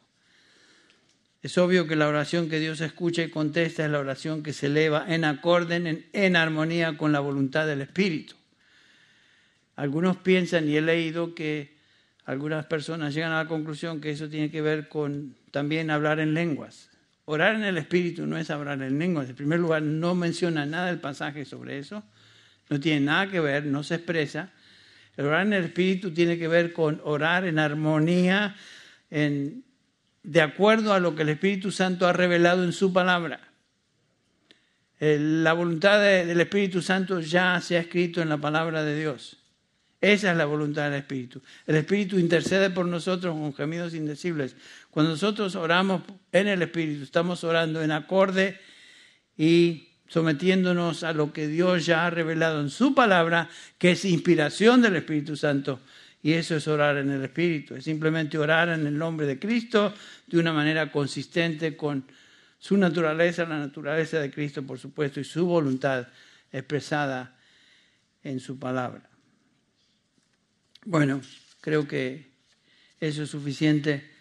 Es 1.44 1.58
obvio 1.58 1.88
que 1.88 1.98
la 1.98 2.08
oración 2.08 2.50
que 2.50 2.60
Dios 2.60 2.80
escucha 2.80 3.22
y 3.22 3.30
contesta 3.30 3.84
es 3.84 3.92
la 3.92 4.00
oración 4.00 4.44
que 4.44 4.54
se 4.54 4.68
eleva 4.68 5.06
en 5.14 5.26
acorde, 5.26 6.06
en, 6.14 6.36
armonía 6.38 6.98
con 6.98 7.12
la 7.12 7.20
voluntad 7.20 7.68
del 7.68 7.82
Espíritu. 7.82 8.36
Algunos 9.76 10.16
piensan, 10.18 10.70
y 10.70 10.78
he 10.78 10.82
leído 10.82 11.36
que 11.36 11.76
algunas 12.24 12.66
personas 12.68 13.14
llegan 13.14 13.34
a 13.34 13.44
la 13.44 13.50
conclusión 13.50 14.00
que 14.00 14.12
eso 14.12 14.30
tiene 14.30 14.52
que 14.52 14.62
ver 14.62 14.88
con 14.88 15.36
también 15.52 15.90
hablar 15.90 16.22
en 16.22 16.34
lenguas. 16.34 16.90
Orar 17.26 17.56
en 17.56 17.64
el 17.64 17.78
Espíritu 17.78 18.26
no 18.26 18.38
es 18.38 18.50
hablar 18.50 18.82
en 18.82 18.98
lenguas. 18.98 19.28
En 19.28 19.36
primer 19.36 19.60
lugar, 19.60 19.82
no 19.82 20.16
menciona 20.16 20.66
nada 20.66 20.90
el 20.90 21.02
pasaje 21.02 21.44
sobre 21.44 21.78
eso. 21.78 22.04
No 22.70 22.80
tiene 22.80 23.02
nada 23.02 23.30
que 23.30 23.42
ver, 23.42 23.66
no 23.66 23.84
se 23.84 23.96
expresa. 23.96 24.54
El 25.18 25.26
orar 25.26 25.46
en 25.46 25.54
el 25.54 25.66
Espíritu 25.66 26.12
tiene 26.12 26.38
que 26.38 26.48
ver 26.48 26.74
con 26.74 27.02
orar 27.04 27.46
en 27.46 27.60
armonía, 27.60 28.56
en 29.12 29.64
de 30.24 30.42
acuerdo 30.42 30.94
a 30.94 31.00
lo 31.00 31.16
que 31.16 31.24
el 31.24 31.30
Espíritu 31.30 31.70
Santo 31.70 32.08
ha 32.08 32.14
revelado 32.14 32.64
en 32.64 32.72
su 32.72 32.94
palabra. 32.94 33.42
La 35.00 35.52
voluntad 35.52 36.00
del 36.00 36.40
Espíritu 36.40 36.82
Santo 36.82 37.20
ya 37.20 37.60
se 37.60 37.76
ha 37.76 37.82
escrito 37.82 38.22
en 38.22 38.30
la 38.30 38.38
palabra 38.38 38.86
de 38.86 38.98
Dios. 38.98 39.38
Esa 40.00 40.32
es 40.32 40.38
la 40.38 40.46
voluntad 40.46 40.90
del 40.90 41.00
Espíritu. 41.00 41.42
El 41.68 41.76
Espíritu 41.76 42.18
intercede 42.20 42.70
por 42.70 42.86
nosotros 42.86 43.36
con 43.36 43.54
gemidos 43.54 43.94
indecibles. 43.94 44.56
Cuando 44.90 45.12
nosotros 45.12 45.56
oramos 45.56 46.04
en 46.32 46.48
el 46.48 46.62
Espíritu, 46.62 47.04
estamos 47.04 47.44
orando 47.44 47.82
en 47.82 47.92
acorde 47.92 48.60
y 49.38 49.90
sometiéndonos 50.14 51.02
a 51.04 51.12
lo 51.12 51.34
que 51.34 51.48
Dios 51.48 51.88
ya 51.88 52.06
ha 52.06 52.10
revelado 52.12 52.62
en 52.62 52.70
su 52.70 52.94
palabra, 52.94 53.50
que 53.80 53.94
es 53.94 54.06
inspiración 54.06 54.80
del 54.80 54.98
Espíritu 54.98 55.36
Santo 55.36 55.80
y 56.22 56.34
eso 56.34 56.56
es 56.56 56.68
orar 56.68 56.98
en 56.98 57.10
el 57.10 57.24
Espíritu, 57.24 57.74
es 57.74 57.84
simplemente 57.84 58.38
orar 58.38 58.70
en 58.70 58.86
el 58.86 58.96
nombre 58.96 59.26
de 59.26 59.40
Cristo 59.40 59.92
de 60.28 60.38
una 60.38 60.54
manera 60.54 60.92
consistente 60.92 61.76
con 61.76 62.06
su 62.60 62.78
naturaleza, 62.78 63.46
la 63.46 63.58
naturaleza 63.58 64.20
de 64.20 64.30
Cristo, 64.30 64.62
por 64.62 64.78
supuesto, 64.78 65.20
y 65.20 65.24
su 65.24 65.48
voluntad 65.48 66.08
expresada 66.52 67.36
en 68.24 68.40
su 68.40 68.60
palabra. 68.60 69.10
Bueno, 70.86 71.22
creo 71.60 71.88
que 71.88 72.28
eso 73.00 73.24
es 73.24 73.32
suficiente 73.32 74.13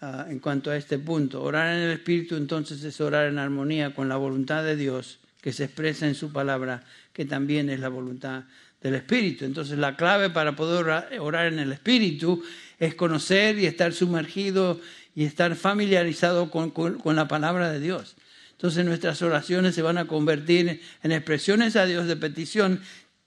ah, 0.00 0.26
en 0.28 0.38
cuanto 0.38 0.70
a 0.70 0.76
este 0.76 0.98
punto. 0.98 1.42
Orar 1.42 1.74
en 1.76 1.82
el 1.82 1.90
Espíritu 1.92 2.36
entonces 2.36 2.82
es 2.84 3.00
orar 3.00 3.26
en 3.26 3.38
armonía 3.38 3.94
con 3.94 4.08
la 4.08 4.16
voluntad 4.16 4.64
de 4.64 4.76
Dios 4.76 5.18
que 5.40 5.52
se 5.52 5.64
expresa 5.64 6.06
en 6.06 6.14
su 6.14 6.32
palabra, 6.32 6.84
que 7.12 7.24
también 7.24 7.70
es 7.70 7.80
la 7.80 7.88
voluntad 7.88 8.44
del 8.80 8.94
Espíritu. 8.94 9.44
Entonces 9.44 9.78
la 9.78 9.96
clave 9.96 10.30
para 10.30 10.56
poder 10.56 10.86
orar 11.18 11.46
en 11.46 11.58
el 11.58 11.72
Espíritu 11.72 12.42
es 12.78 12.94
conocer 12.94 13.58
y 13.58 13.66
estar 13.66 13.92
sumergido 13.92 14.80
y 15.14 15.24
estar 15.24 15.54
familiarizado 15.56 16.50
con, 16.50 16.72
la 17.16 17.28
palabra 17.28 17.70
de 17.70 17.80
Dios. 17.80 18.16
Entonces 18.52 18.84
nuestras 18.84 19.22
oraciones 19.22 19.74
se 19.74 19.82
van 19.82 19.98
a 19.98 20.06
convertir 20.06 20.80
en 21.02 21.12
expresiones 21.12 21.76
a 21.76 21.86
Dios 21.86 22.06
de 22.06 22.16
petición 22.16 22.80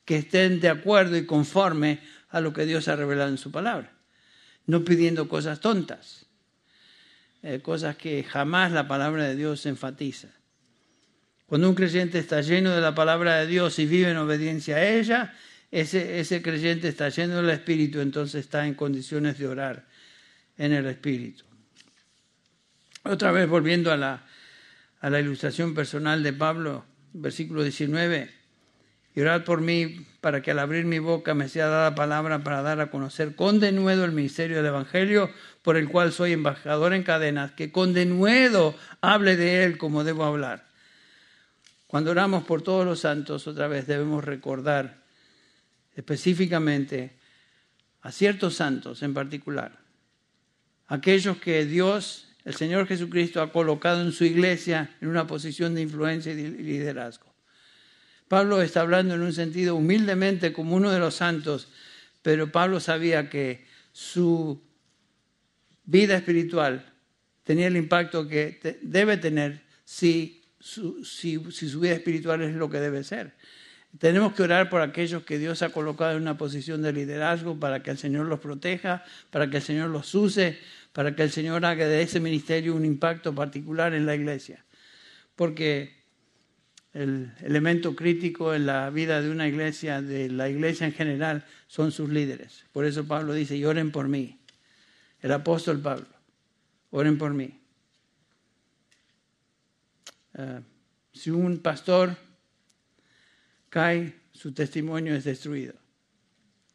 que 0.06 0.18
estén 0.18 0.60
de 0.60 0.70
acuerdo 0.70 1.18
y 1.18 1.26
conforme 1.26 2.00
a 2.30 2.40
lo 2.42 2.54
que 2.54 2.66
Dios 2.66 2.88
ha 2.88 2.96
revelado 2.96 3.30
en 3.30 3.38
su 3.38 3.52
palabra. 3.52 3.92
No 4.66 4.84
pidiendo 4.84 5.28
cosas 5.28 5.60
tontas, 5.60 6.26
eh, 7.44 7.60
cosas 7.62 7.98
que 7.98 8.24
jamás 8.24 8.72
la 8.72 8.88
palabra 8.88 9.26
de 9.26 9.36
Dios 9.36 9.66
enfatiza. 9.66 10.30
Cuando 11.46 11.70
un 11.70 11.76
creyente 11.76 12.18
está 12.18 12.42
lleno 12.42 12.72
de 12.72 12.82
la 12.82 12.96
palabra 12.96 13.36
de 13.36 13.48
Dios 13.48 13.78
y 13.80 13.86
vive 13.86 14.10
en 14.10 14.18
obediencia 14.18 14.78
a 14.78 14.88
ella, 14.88 15.34
ese, 15.70 16.20
ese 16.20 16.42
creyente 16.42 16.88
está 16.88 17.10
lleno 17.10 17.38
del 17.38 17.50
Espíritu, 17.50 18.00
entonces 18.00 18.46
está 18.46 18.66
en 18.66 18.76
condiciones 18.76 19.38
de 19.38 19.48
orar 19.48 19.86
en 20.58 20.72
el 20.72 20.86
Espíritu. 20.86 21.44
Otra 23.04 23.32
vez 23.32 23.50
volviendo 23.50 23.92
a 23.92 23.98
la, 23.98 24.26
a 25.02 25.10
la 25.10 25.20
ilustración 25.20 25.76
personal 25.76 26.24
de 26.24 26.32
Pablo, 26.32 26.86
versículo 27.12 27.62
19, 27.64 28.30
y 29.16 29.22
orad 29.22 29.44
por 29.44 29.62
mí 29.62 30.06
para 30.22 30.42
que 30.42 30.52
al 30.52 30.60
abrir 30.60 30.86
mi 30.86 31.00
boca 31.00 31.34
me 31.34 31.50
sea 31.50 31.68
dada 31.68 31.94
palabra 31.94 32.44
para 32.44 32.62
dar 32.62 32.80
a 32.80 32.90
conocer 32.90 33.36
con 33.36 33.60
denuedo 33.60 34.06
el 34.06 34.14
ministerio 34.14 34.58
del 34.58 34.68
Evangelio 34.68 35.30
por 35.64 35.78
el 35.78 35.90
cual 35.90 36.12
soy 36.12 36.34
embajador 36.34 36.94
en 36.94 37.04
cadenas, 37.04 37.52
que 37.54 37.72
con 37.72 37.94
denuedo 37.94 38.76
hable 39.02 39.36
de 39.36 39.64
él 39.64 39.80
como 39.80 40.04
debo 40.04 40.24
hablar 40.24 40.74
cuando 41.94 42.10
oramos 42.10 42.44
por 42.44 42.64
todos 42.64 42.88
los 42.88 43.02
santos, 43.02 43.46
otra 43.46 43.68
vez 43.68 43.86
debemos 43.86 44.24
recordar 44.24 45.04
específicamente 45.96 47.20
a 48.02 48.12
ciertos 48.12 48.56
santos 48.56 49.04
en 49.04 49.14
particular, 49.14 49.78
aquellos 50.88 51.38
que 51.38 51.66
Dios, 51.66 52.30
el 52.46 52.56
Señor 52.56 52.88
Jesucristo, 52.88 53.44
ha 53.44 53.52
colocado 53.52 54.02
en 54.02 54.12
su 54.12 54.26
iglesia 54.26 54.90
en 55.02 55.10
una 55.10 55.28
posición 55.28 55.76
de 55.76 55.84
influencia 55.84 56.32
y 56.32 56.50
liderazgo. 56.50 57.32
Pablo 58.28 58.64
está 58.64 58.82
hablando 58.82 59.14
en 59.14 59.22
un 59.22 59.32
sentido 59.32 59.76
humildemente 59.76 60.52
como 60.52 60.76
uno 60.76 60.90
de 60.90 60.98
los 60.98 61.14
santos, 61.14 61.68
pero 62.24 62.52
Pablo 62.52 62.80
sabía 62.80 63.30
que 63.30 63.68
su 63.92 64.64
vida 65.86 66.16
espiritual 66.16 66.94
tenía 67.44 67.68
el 67.68 67.78
impacto 67.78 68.28
que 68.28 68.80
debe 68.82 69.18
tener 69.18 69.62
si 69.86 70.42
su, 70.60 71.04
si, 71.04 71.40
su 71.52 71.80
vida 71.80 71.94
espiritual 71.94 72.42
es 72.42 72.56
lo 72.56 72.70
que 72.70 72.80
debe 72.80 73.04
ser. 73.04 73.34
Tenemos 74.00 74.34
que 74.34 74.44
orar 74.44 74.70
por 74.70 74.82
aquellos 74.82 75.24
que 75.24 75.38
Dios 75.38 75.62
ha 75.62 75.70
colocado 75.70 76.16
en 76.16 76.24
una 76.24 76.38
posición 76.38 76.82
de 76.82 76.94
liderazgo 76.94 77.60
para 77.60 77.84
que 77.84 77.92
el 77.92 77.98
Señor 77.98 78.26
los 78.26 78.40
proteja, 78.40 79.04
para 79.30 79.50
que 79.50 79.58
el 79.58 79.64
Señor 79.64 79.90
los 79.90 80.16
use, 80.16 80.58
para 80.94 81.16
que 81.16 81.24
el 81.24 81.32
Señor 81.32 81.66
haga 81.66 81.86
de 81.86 82.02
ese 82.02 82.20
ministerio 82.20 82.76
un 82.76 82.86
impacto 82.86 83.36
particular 83.36 83.94
en 83.94 84.06
la 84.06 84.16
iglesia. 84.16 84.66
Porque 85.36 86.04
el 86.94 87.32
elemento 87.42 87.96
crítico 87.96 88.54
en 88.54 88.66
la 88.66 88.90
vida 88.90 89.22
de 89.22 89.30
una 89.30 89.48
iglesia, 89.48 90.02
de 90.02 90.30
la 90.30 90.50
iglesia 90.50 90.88
en 90.88 90.94
general, 90.94 91.46
son 91.68 91.92
sus 91.92 92.10
líderes. 92.10 92.66
Por 92.72 92.86
eso 92.86 93.06
Pablo 93.06 93.34
dice, 93.34 93.58
y 93.58 93.66
oren 93.66 93.92
por 93.92 94.08
mí. 94.08 94.40
El 95.24 95.32
apóstol 95.32 95.80
Pablo, 95.80 96.06
oren 96.92 97.18
por 97.18 97.34
mí. 97.34 97.58
Eh, 100.34 100.60
si 101.14 101.30
un 101.32 101.60
pastor 101.60 102.18
cae, 103.70 104.14
su 104.34 104.54
testimonio 104.54 105.16
es 105.16 105.24
destruido. 105.24 105.76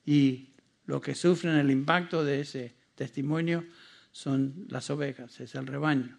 Y 0.06 0.54
lo 0.86 0.98
que 0.98 1.14
sufren 1.14 1.56
el 1.56 1.70
impacto 1.70 2.24
de 2.24 2.40
ese 2.40 2.74
testimonio 2.94 3.66
son 4.12 4.66
las 4.70 4.88
ovejas, 4.88 5.38
es 5.40 5.54
el 5.54 5.66
rebaño. 5.66 6.18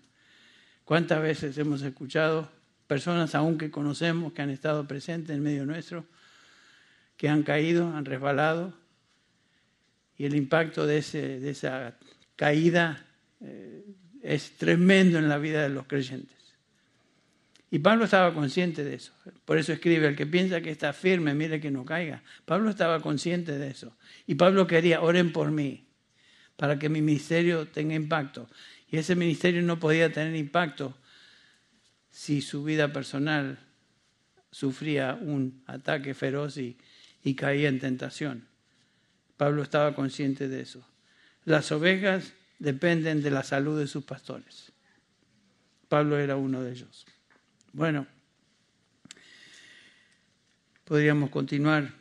¿Cuántas 0.85 1.23
veces 1.23 1.57
hemos 1.57 1.81
escuchado 1.81 2.51
personas 2.85 3.33
aún 3.33 3.57
que 3.57 3.71
conocemos, 3.71 4.33
que 4.33 4.43
han 4.43 4.51
estado 4.51 4.87
presentes 4.87 5.35
en 5.35 5.41
medio 5.41 5.65
nuestro, 5.65 6.05
que 7.17 7.27
han 7.27 7.41
caído, 7.41 7.87
han 7.87 8.05
resbalado, 8.05 8.77
y 10.15 10.25
el 10.25 10.35
impacto 10.35 10.85
de, 10.85 10.99
ese, 10.99 11.39
de 11.39 11.49
esa 11.49 11.97
caída 12.39 13.05
eh, 13.41 13.83
es 14.23 14.51
tremendo 14.51 15.19
en 15.19 15.27
la 15.27 15.37
vida 15.37 15.61
de 15.61 15.67
los 15.67 15.87
creyentes. 15.87 16.37
Y 17.69 17.79
Pablo 17.79 18.05
estaba 18.05 18.33
consciente 18.33 18.85
de 18.85 18.95
eso. 18.95 19.11
Por 19.43 19.57
eso 19.57 19.73
escribe, 19.73 20.07
el 20.07 20.15
que 20.15 20.25
piensa 20.25 20.61
que 20.61 20.71
está 20.71 20.93
firme, 20.93 21.33
mire 21.33 21.59
que 21.59 21.69
no 21.69 21.83
caiga. 21.83 22.23
Pablo 22.45 22.69
estaba 22.69 23.01
consciente 23.01 23.57
de 23.57 23.67
eso. 23.67 23.93
Y 24.25 24.35
Pablo 24.35 24.67
quería, 24.67 25.01
oren 25.01 25.33
por 25.33 25.51
mí, 25.51 25.85
para 26.55 26.79
que 26.79 26.87
mi 26.87 27.01
ministerio 27.01 27.67
tenga 27.67 27.93
impacto. 27.93 28.49
Y 28.89 28.95
ese 28.95 29.17
ministerio 29.17 29.61
no 29.61 29.77
podía 29.77 30.09
tener 30.09 30.33
impacto 30.37 30.97
si 32.09 32.39
su 32.39 32.63
vida 32.63 32.93
personal 32.93 33.59
sufría 34.49 35.19
un 35.21 35.61
ataque 35.67 36.13
feroz 36.13 36.55
y, 36.55 36.77
caía 37.35 37.67
en 37.67 37.79
tentación. 37.79 38.47
Pablo 39.35 39.61
estaba 39.61 39.93
consciente 39.93 40.47
de 40.47 40.61
eso. 40.61 40.88
Las 41.49 41.71
ovejas 41.71 42.33
dependen 42.59 43.23
de 43.23 43.31
la 43.31 43.41
salud 43.41 43.79
de 43.79 43.87
sus 43.87 44.03
pastores. 44.03 44.71
Pablo 45.87 46.19
era 46.19 46.35
uno 46.35 46.61
de 46.61 46.73
ellos. 46.73 47.07
Bueno, 47.73 48.05
podríamos 50.83 51.31
continuar 51.31 51.91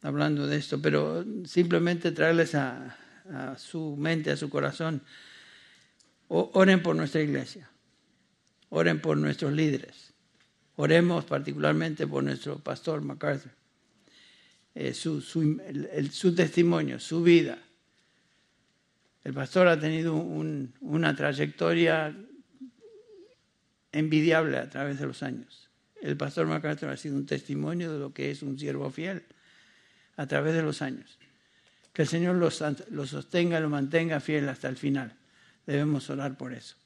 hablando 0.00 0.46
de 0.46 0.56
esto, 0.56 0.80
pero 0.80 1.22
simplemente 1.44 2.12
traerles 2.12 2.54
a, 2.54 2.96
su 3.58 3.94
mente, 3.98 4.30
a 4.30 4.38
su 4.38 4.48
corazón, 4.48 5.02
oren 6.28 6.82
por 6.82 6.96
nuestra 6.96 7.20
iglesia. 7.20 7.68
Oren 8.70 9.02
por 9.02 9.18
nuestros 9.18 9.52
líderes. 9.52 10.14
Oremos 10.76 11.26
particularmente 11.26 12.06
por 12.06 12.24
nuestro 12.24 12.58
pastor 12.58 13.02
MacArthur. 13.02 13.52
Eh, 14.74 14.94
su, 14.94 15.20
su, 15.20 16.34
testimonio, 16.34 16.98
su 16.98 17.22
vida. 17.22 17.58
El 19.28 19.34
pastor 19.34 19.68
ha 19.68 19.78
tenido 19.78 20.14
una 20.14 21.14
trayectoria 21.14 22.16
envidiable 23.92 24.56
a 24.56 24.70
través 24.70 24.98
de 24.98 25.06
los 25.06 25.22
años. 25.22 25.68
El 26.00 26.16
pastor 26.16 26.46
MacArthur 26.46 26.88
ha 26.88 26.96
sido 26.96 27.16
un 27.16 27.26
testimonio 27.26 27.92
de 27.92 27.98
lo 27.98 28.14
que 28.14 28.30
es 28.30 28.42
un 28.42 28.58
siervo 28.58 28.90
fiel 28.90 29.22
a 30.16 30.26
través 30.26 30.54
de 30.54 30.62
los 30.62 30.80
años. 30.80 31.18
Que 31.92 32.00
el 32.00 32.08
Señor 32.08 32.36
lo, 32.36 32.48
lo 32.90 33.06
sostenga, 33.06 33.60
lo 33.60 33.68
mantenga 33.68 34.18
fiel 34.20 34.48
hasta 34.48 34.66
el 34.66 34.78
final. 34.78 35.12
Debemos 35.66 36.08
orar 36.08 36.38
por 36.38 36.54
eso. 36.54 36.76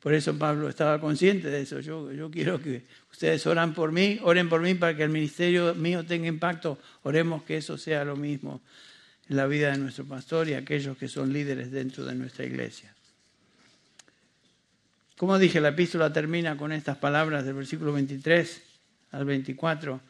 Por 0.00 0.12
eso 0.12 0.38
Pablo 0.38 0.68
estaba 0.68 1.00
consciente 1.00 1.48
de 1.48 1.62
eso. 1.62 1.80
Yo, 1.80 2.12
yo 2.12 2.30
quiero 2.30 2.60
que 2.60 2.84
ustedes 3.10 3.46
oran 3.46 3.72
por 3.72 3.90
mí, 3.90 4.20
oren 4.22 4.50
por 4.50 4.60
mí 4.60 4.74
para 4.74 4.94
que 4.94 5.04
el 5.04 5.08
ministerio 5.08 5.74
mío 5.74 6.04
tenga 6.04 6.28
impacto. 6.28 6.78
Oremos 7.04 7.42
que 7.44 7.56
eso 7.56 7.78
sea 7.78 8.04
lo 8.04 8.16
mismo 8.16 8.60
en 9.28 9.36
la 9.36 9.46
vida 9.46 9.70
de 9.70 9.78
nuestro 9.78 10.04
pastor 10.04 10.48
y 10.48 10.54
aquellos 10.54 10.96
que 10.96 11.08
son 11.08 11.32
líderes 11.32 11.70
dentro 11.70 12.04
de 12.04 12.14
nuestra 12.14 12.44
iglesia. 12.44 12.94
Como 15.16 15.38
dije, 15.38 15.60
la 15.60 15.68
epístola 15.68 16.12
termina 16.12 16.56
con 16.56 16.72
estas 16.72 16.98
palabras 16.98 17.44
del 17.44 17.54
versículo 17.54 17.92
23 17.92 18.62
al 19.12 19.24
24, 19.24 20.00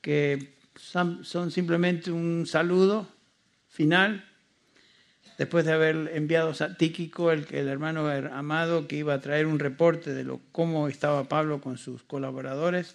que 0.00 0.54
son 0.76 1.24
simplemente 1.50 2.10
un 2.10 2.46
saludo 2.46 3.08
final 3.68 4.24
después 5.38 5.64
de 5.64 5.72
haber 5.72 6.10
enviado 6.14 6.52
a 6.60 6.76
Tíquico, 6.76 7.32
el, 7.32 7.46
hermano 7.50 8.08
amado, 8.08 8.86
que 8.86 8.96
iba 8.96 9.14
a 9.14 9.20
traer 9.20 9.46
un 9.46 9.58
reporte 9.58 10.12
de 10.12 10.24
lo, 10.24 10.40
cómo 10.52 10.88
estaba 10.88 11.28
Pablo 11.28 11.60
con 11.60 11.78
sus 11.78 12.02
colaboradores, 12.02 12.94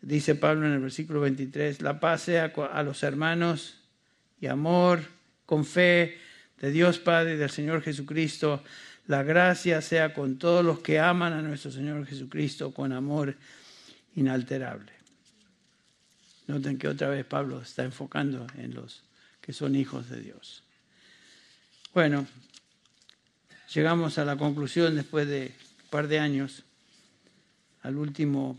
dice 0.00 0.36
Pablo 0.36 0.66
en 0.66 0.72
el 0.72 0.80
versículo 0.80 1.20
23, 1.20 1.82
la 1.82 2.00
paz 2.00 2.22
sea 2.22 2.52
a 2.72 2.82
los 2.82 3.02
hermanos 3.02 3.83
y 4.40 4.46
amor, 4.46 5.02
con 5.46 5.64
fe 5.64 6.18
de 6.60 6.70
Dios 6.70 6.98
Padre 6.98 7.34
y 7.34 7.36
del 7.36 7.50
Señor 7.50 7.82
Jesucristo, 7.82 8.62
la 9.06 9.22
gracia 9.22 9.82
sea 9.82 10.14
con 10.14 10.38
todos 10.38 10.64
los 10.64 10.80
que 10.80 10.98
aman 10.98 11.32
a 11.32 11.42
nuestro 11.42 11.70
Señor 11.70 12.06
Jesucristo 12.06 12.72
con 12.72 12.92
amor 12.92 13.36
inalterable. 14.16 14.92
Noten 16.46 16.78
que 16.78 16.88
otra 16.88 17.08
vez 17.08 17.24
Pablo 17.24 17.60
está 17.60 17.84
enfocando 17.84 18.46
en 18.56 18.74
los 18.74 19.02
que 19.40 19.52
son 19.52 19.76
hijos 19.76 20.08
de 20.08 20.20
Dios. 20.20 20.62
Bueno, 21.92 22.26
llegamos 23.72 24.18
a 24.18 24.24
la 24.24 24.36
conclusión 24.36 24.94
después 24.94 25.28
de 25.28 25.54
un 25.84 25.90
par 25.90 26.08
de 26.08 26.18
años, 26.18 26.64
al 27.82 27.96
último 27.96 28.58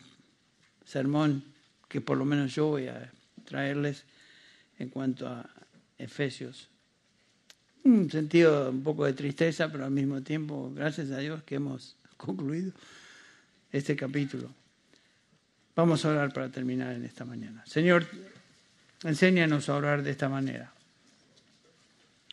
sermón 0.85 1.43
que 1.89 2.01
por 2.01 2.17
lo 2.17 2.25
menos 2.25 2.53
yo 2.53 2.67
voy 2.67 2.87
a 2.87 3.11
traerles 3.45 4.03
en 4.77 4.89
cuanto 4.89 5.27
a 5.27 5.49
Efesios. 5.97 6.69
Un 7.83 8.09
sentido 8.09 8.69
un 8.69 8.83
poco 8.83 9.05
de 9.05 9.13
tristeza, 9.13 9.71
pero 9.71 9.85
al 9.85 9.91
mismo 9.91 10.21
tiempo, 10.21 10.71
gracias 10.73 11.11
a 11.11 11.19
Dios 11.19 11.43
que 11.43 11.55
hemos 11.55 11.95
concluido 12.17 12.71
este 13.71 13.95
capítulo. 13.95 14.49
Vamos 15.75 16.05
a 16.05 16.09
orar 16.09 16.33
para 16.33 16.49
terminar 16.49 16.93
en 16.93 17.05
esta 17.05 17.25
mañana. 17.25 17.63
Señor, 17.65 18.05
enséñanos 19.03 19.69
a 19.69 19.75
orar 19.75 20.03
de 20.03 20.11
esta 20.11 20.29
manera 20.29 20.75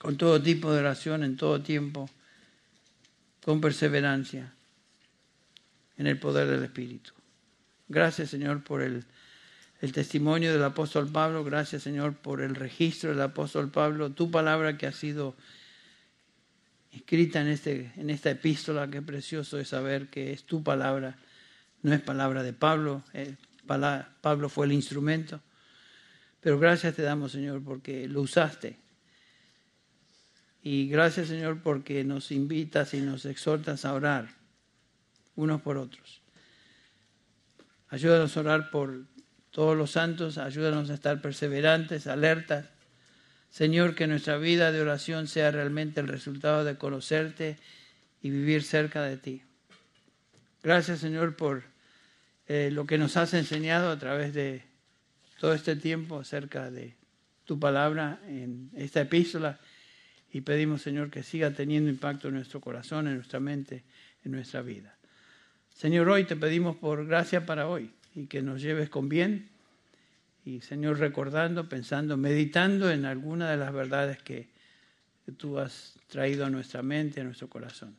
con 0.03 0.17
todo 0.17 0.43
tipo 0.43 0.73
de 0.73 0.81
oración, 0.81 1.23
en 1.23 1.37
todo 1.37 1.63
tiempo, 1.63 2.11
con 3.45 3.61
perseverancia, 3.61 4.53
en 5.97 6.09
el 6.09 6.19
poder 6.19 6.49
del 6.49 6.65
Espíritu. 6.65 7.13
Gracias, 7.89 8.31
Señor, 8.31 8.65
por 8.65 8.83
el, 8.83 9.05
testimonio 9.91 10.53
del 10.53 10.63
apóstol 10.63 11.09
Pablo. 11.09 11.43
Gracias, 11.43 11.83
Señor, 11.83 12.15
por 12.15 12.41
el 12.41 12.55
registro 12.55 13.11
del 13.11 13.21
apóstol 13.21 13.71
Pablo. 13.73 14.11
Tu 14.11 14.31
palabra 14.31 14.79
que 14.79 14.87
ha 14.87 14.93
sido 14.93 15.35
escrita 16.93 17.41
en, 17.41 17.49
este, 17.49 17.91
en 17.97 18.11
esta 18.11 18.31
epístola. 18.31 18.89
Qué 18.89 19.03
precioso 19.03 19.59
es 19.59 19.67
saber 19.67 20.07
que 20.07 20.33
es 20.33 20.45
tu 20.45 20.63
palabra. 20.63 21.19
No 21.83 21.93
es 21.93 22.01
palabra 22.01 22.45
de 22.45 22.53
Pablo. 22.53 23.03
Pablo 24.21 24.49
fue 24.49 24.67
el 24.67 24.73
instrumento. 24.73 25.41
Pero 26.41 26.61
gracias 26.61 26.95
te 26.95 27.03
damos, 27.03 27.33
Señor, 27.33 27.65
porque 27.65 28.07
lo 28.07 28.21
usaste 28.21 28.83
y 30.63 30.87
gracias 30.89 31.29
Señor 31.29 31.61
porque 31.61 32.05
nos 32.05 32.31
invitas 32.31 32.95
y 32.95 33.01
nos 33.01 33.25
exhortas 33.27 33.85
a 33.85 33.95
orar 33.95 34.29
unos 35.35 35.61
por 35.63 35.77
otros. 35.77 36.23
Ayúdanos 37.89 38.37
a 38.37 38.41
orar 38.41 38.71
por 38.71 39.07
todos 39.53 39.77
los 39.77 39.93
santos, 39.93 40.39
ayúdanos 40.39 40.91
a 40.91 40.95
estar 40.95 41.21
perseverantes, 41.21 42.07
alertas. 42.07 42.67
Señor, 43.51 43.95
que 43.95 44.07
nuestra 44.07 44.39
vida 44.39 44.73
de 44.73 44.81
oración 44.81 45.29
sea 45.29 45.51
realmente 45.51 46.01
el 46.01 46.09
resultado 46.09 46.65
de 46.65 46.79
conocerte 46.79 47.59
y 48.23 48.31
vivir 48.31 48.63
cerca 48.63 49.03
de 49.03 49.19
ti. 49.19 49.43
Gracias 50.63 51.01
Señor 51.01 51.37
por 51.37 51.65
eh, 52.49 52.71
lo 52.73 52.87
que 52.87 52.97
nos 52.97 53.17
has 53.19 53.35
enseñado 53.35 53.91
a 53.91 53.99
través 53.99 54.33
de 54.33 54.63
todo 55.39 55.53
este 55.53 55.77
tiempo 55.77 56.19
acerca 56.19 56.71
de 56.71 56.97
tu 57.45 57.61
palabra 57.61 58.21
en 58.27 58.71
esta 58.75 59.03
epístola 59.03 59.61
y 60.33 60.41
pedimos, 60.41 60.81
Señor, 60.81 61.11
que 61.11 61.23
siga 61.23 61.51
teniendo 61.51 61.91
impacto 61.91 62.29
en 62.29 62.35
nuestro 62.35 62.63
corazón, 62.63 63.07
en 63.07 63.17
nuestra 63.17 63.39
mente, 63.39 63.85
en 64.25 64.33
nuestra 64.33 64.63
vida. 64.63 64.97
Señor, 65.75 66.09
hoy 66.09 66.25
te 66.25 66.37
pedimos 66.37 66.77
por 66.77 67.07
gracia 67.07 67.45
para 67.45 67.69
hoy 67.69 67.93
y 68.15 68.27
que 68.27 68.43
nos 68.43 68.61
lleves 68.61 68.89
con 68.89 69.09
bien 69.09 69.51
y, 70.45 70.61
Señor, 70.61 70.99
recordando, 70.99 71.69
pensando, 71.69 72.17
meditando 72.17 72.91
en 72.91 73.05
alguna 73.05 73.51
de 73.51 73.57
las 73.57 73.73
verdades 73.73 74.23
que 74.23 74.51
tú 75.37 75.59
has 75.59 75.95
traído 76.09 76.45
a 76.45 76.51
nuestra 76.51 76.83
mente, 76.83 77.21
a 77.21 77.25
nuestro 77.25 77.49
corazón. 77.49 77.97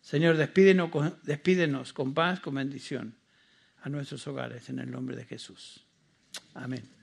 Señor, 0.00 0.36
despídenos, 0.36 0.90
despídenos 1.22 1.92
con 1.92 2.14
paz, 2.14 2.40
con 2.40 2.54
bendición 2.54 3.14
a 3.82 3.88
nuestros 3.88 4.26
hogares 4.26 4.68
en 4.68 4.80
el 4.80 4.90
nombre 4.90 5.16
de 5.16 5.24
Jesús. 5.24 5.84
Amén. 6.54 6.97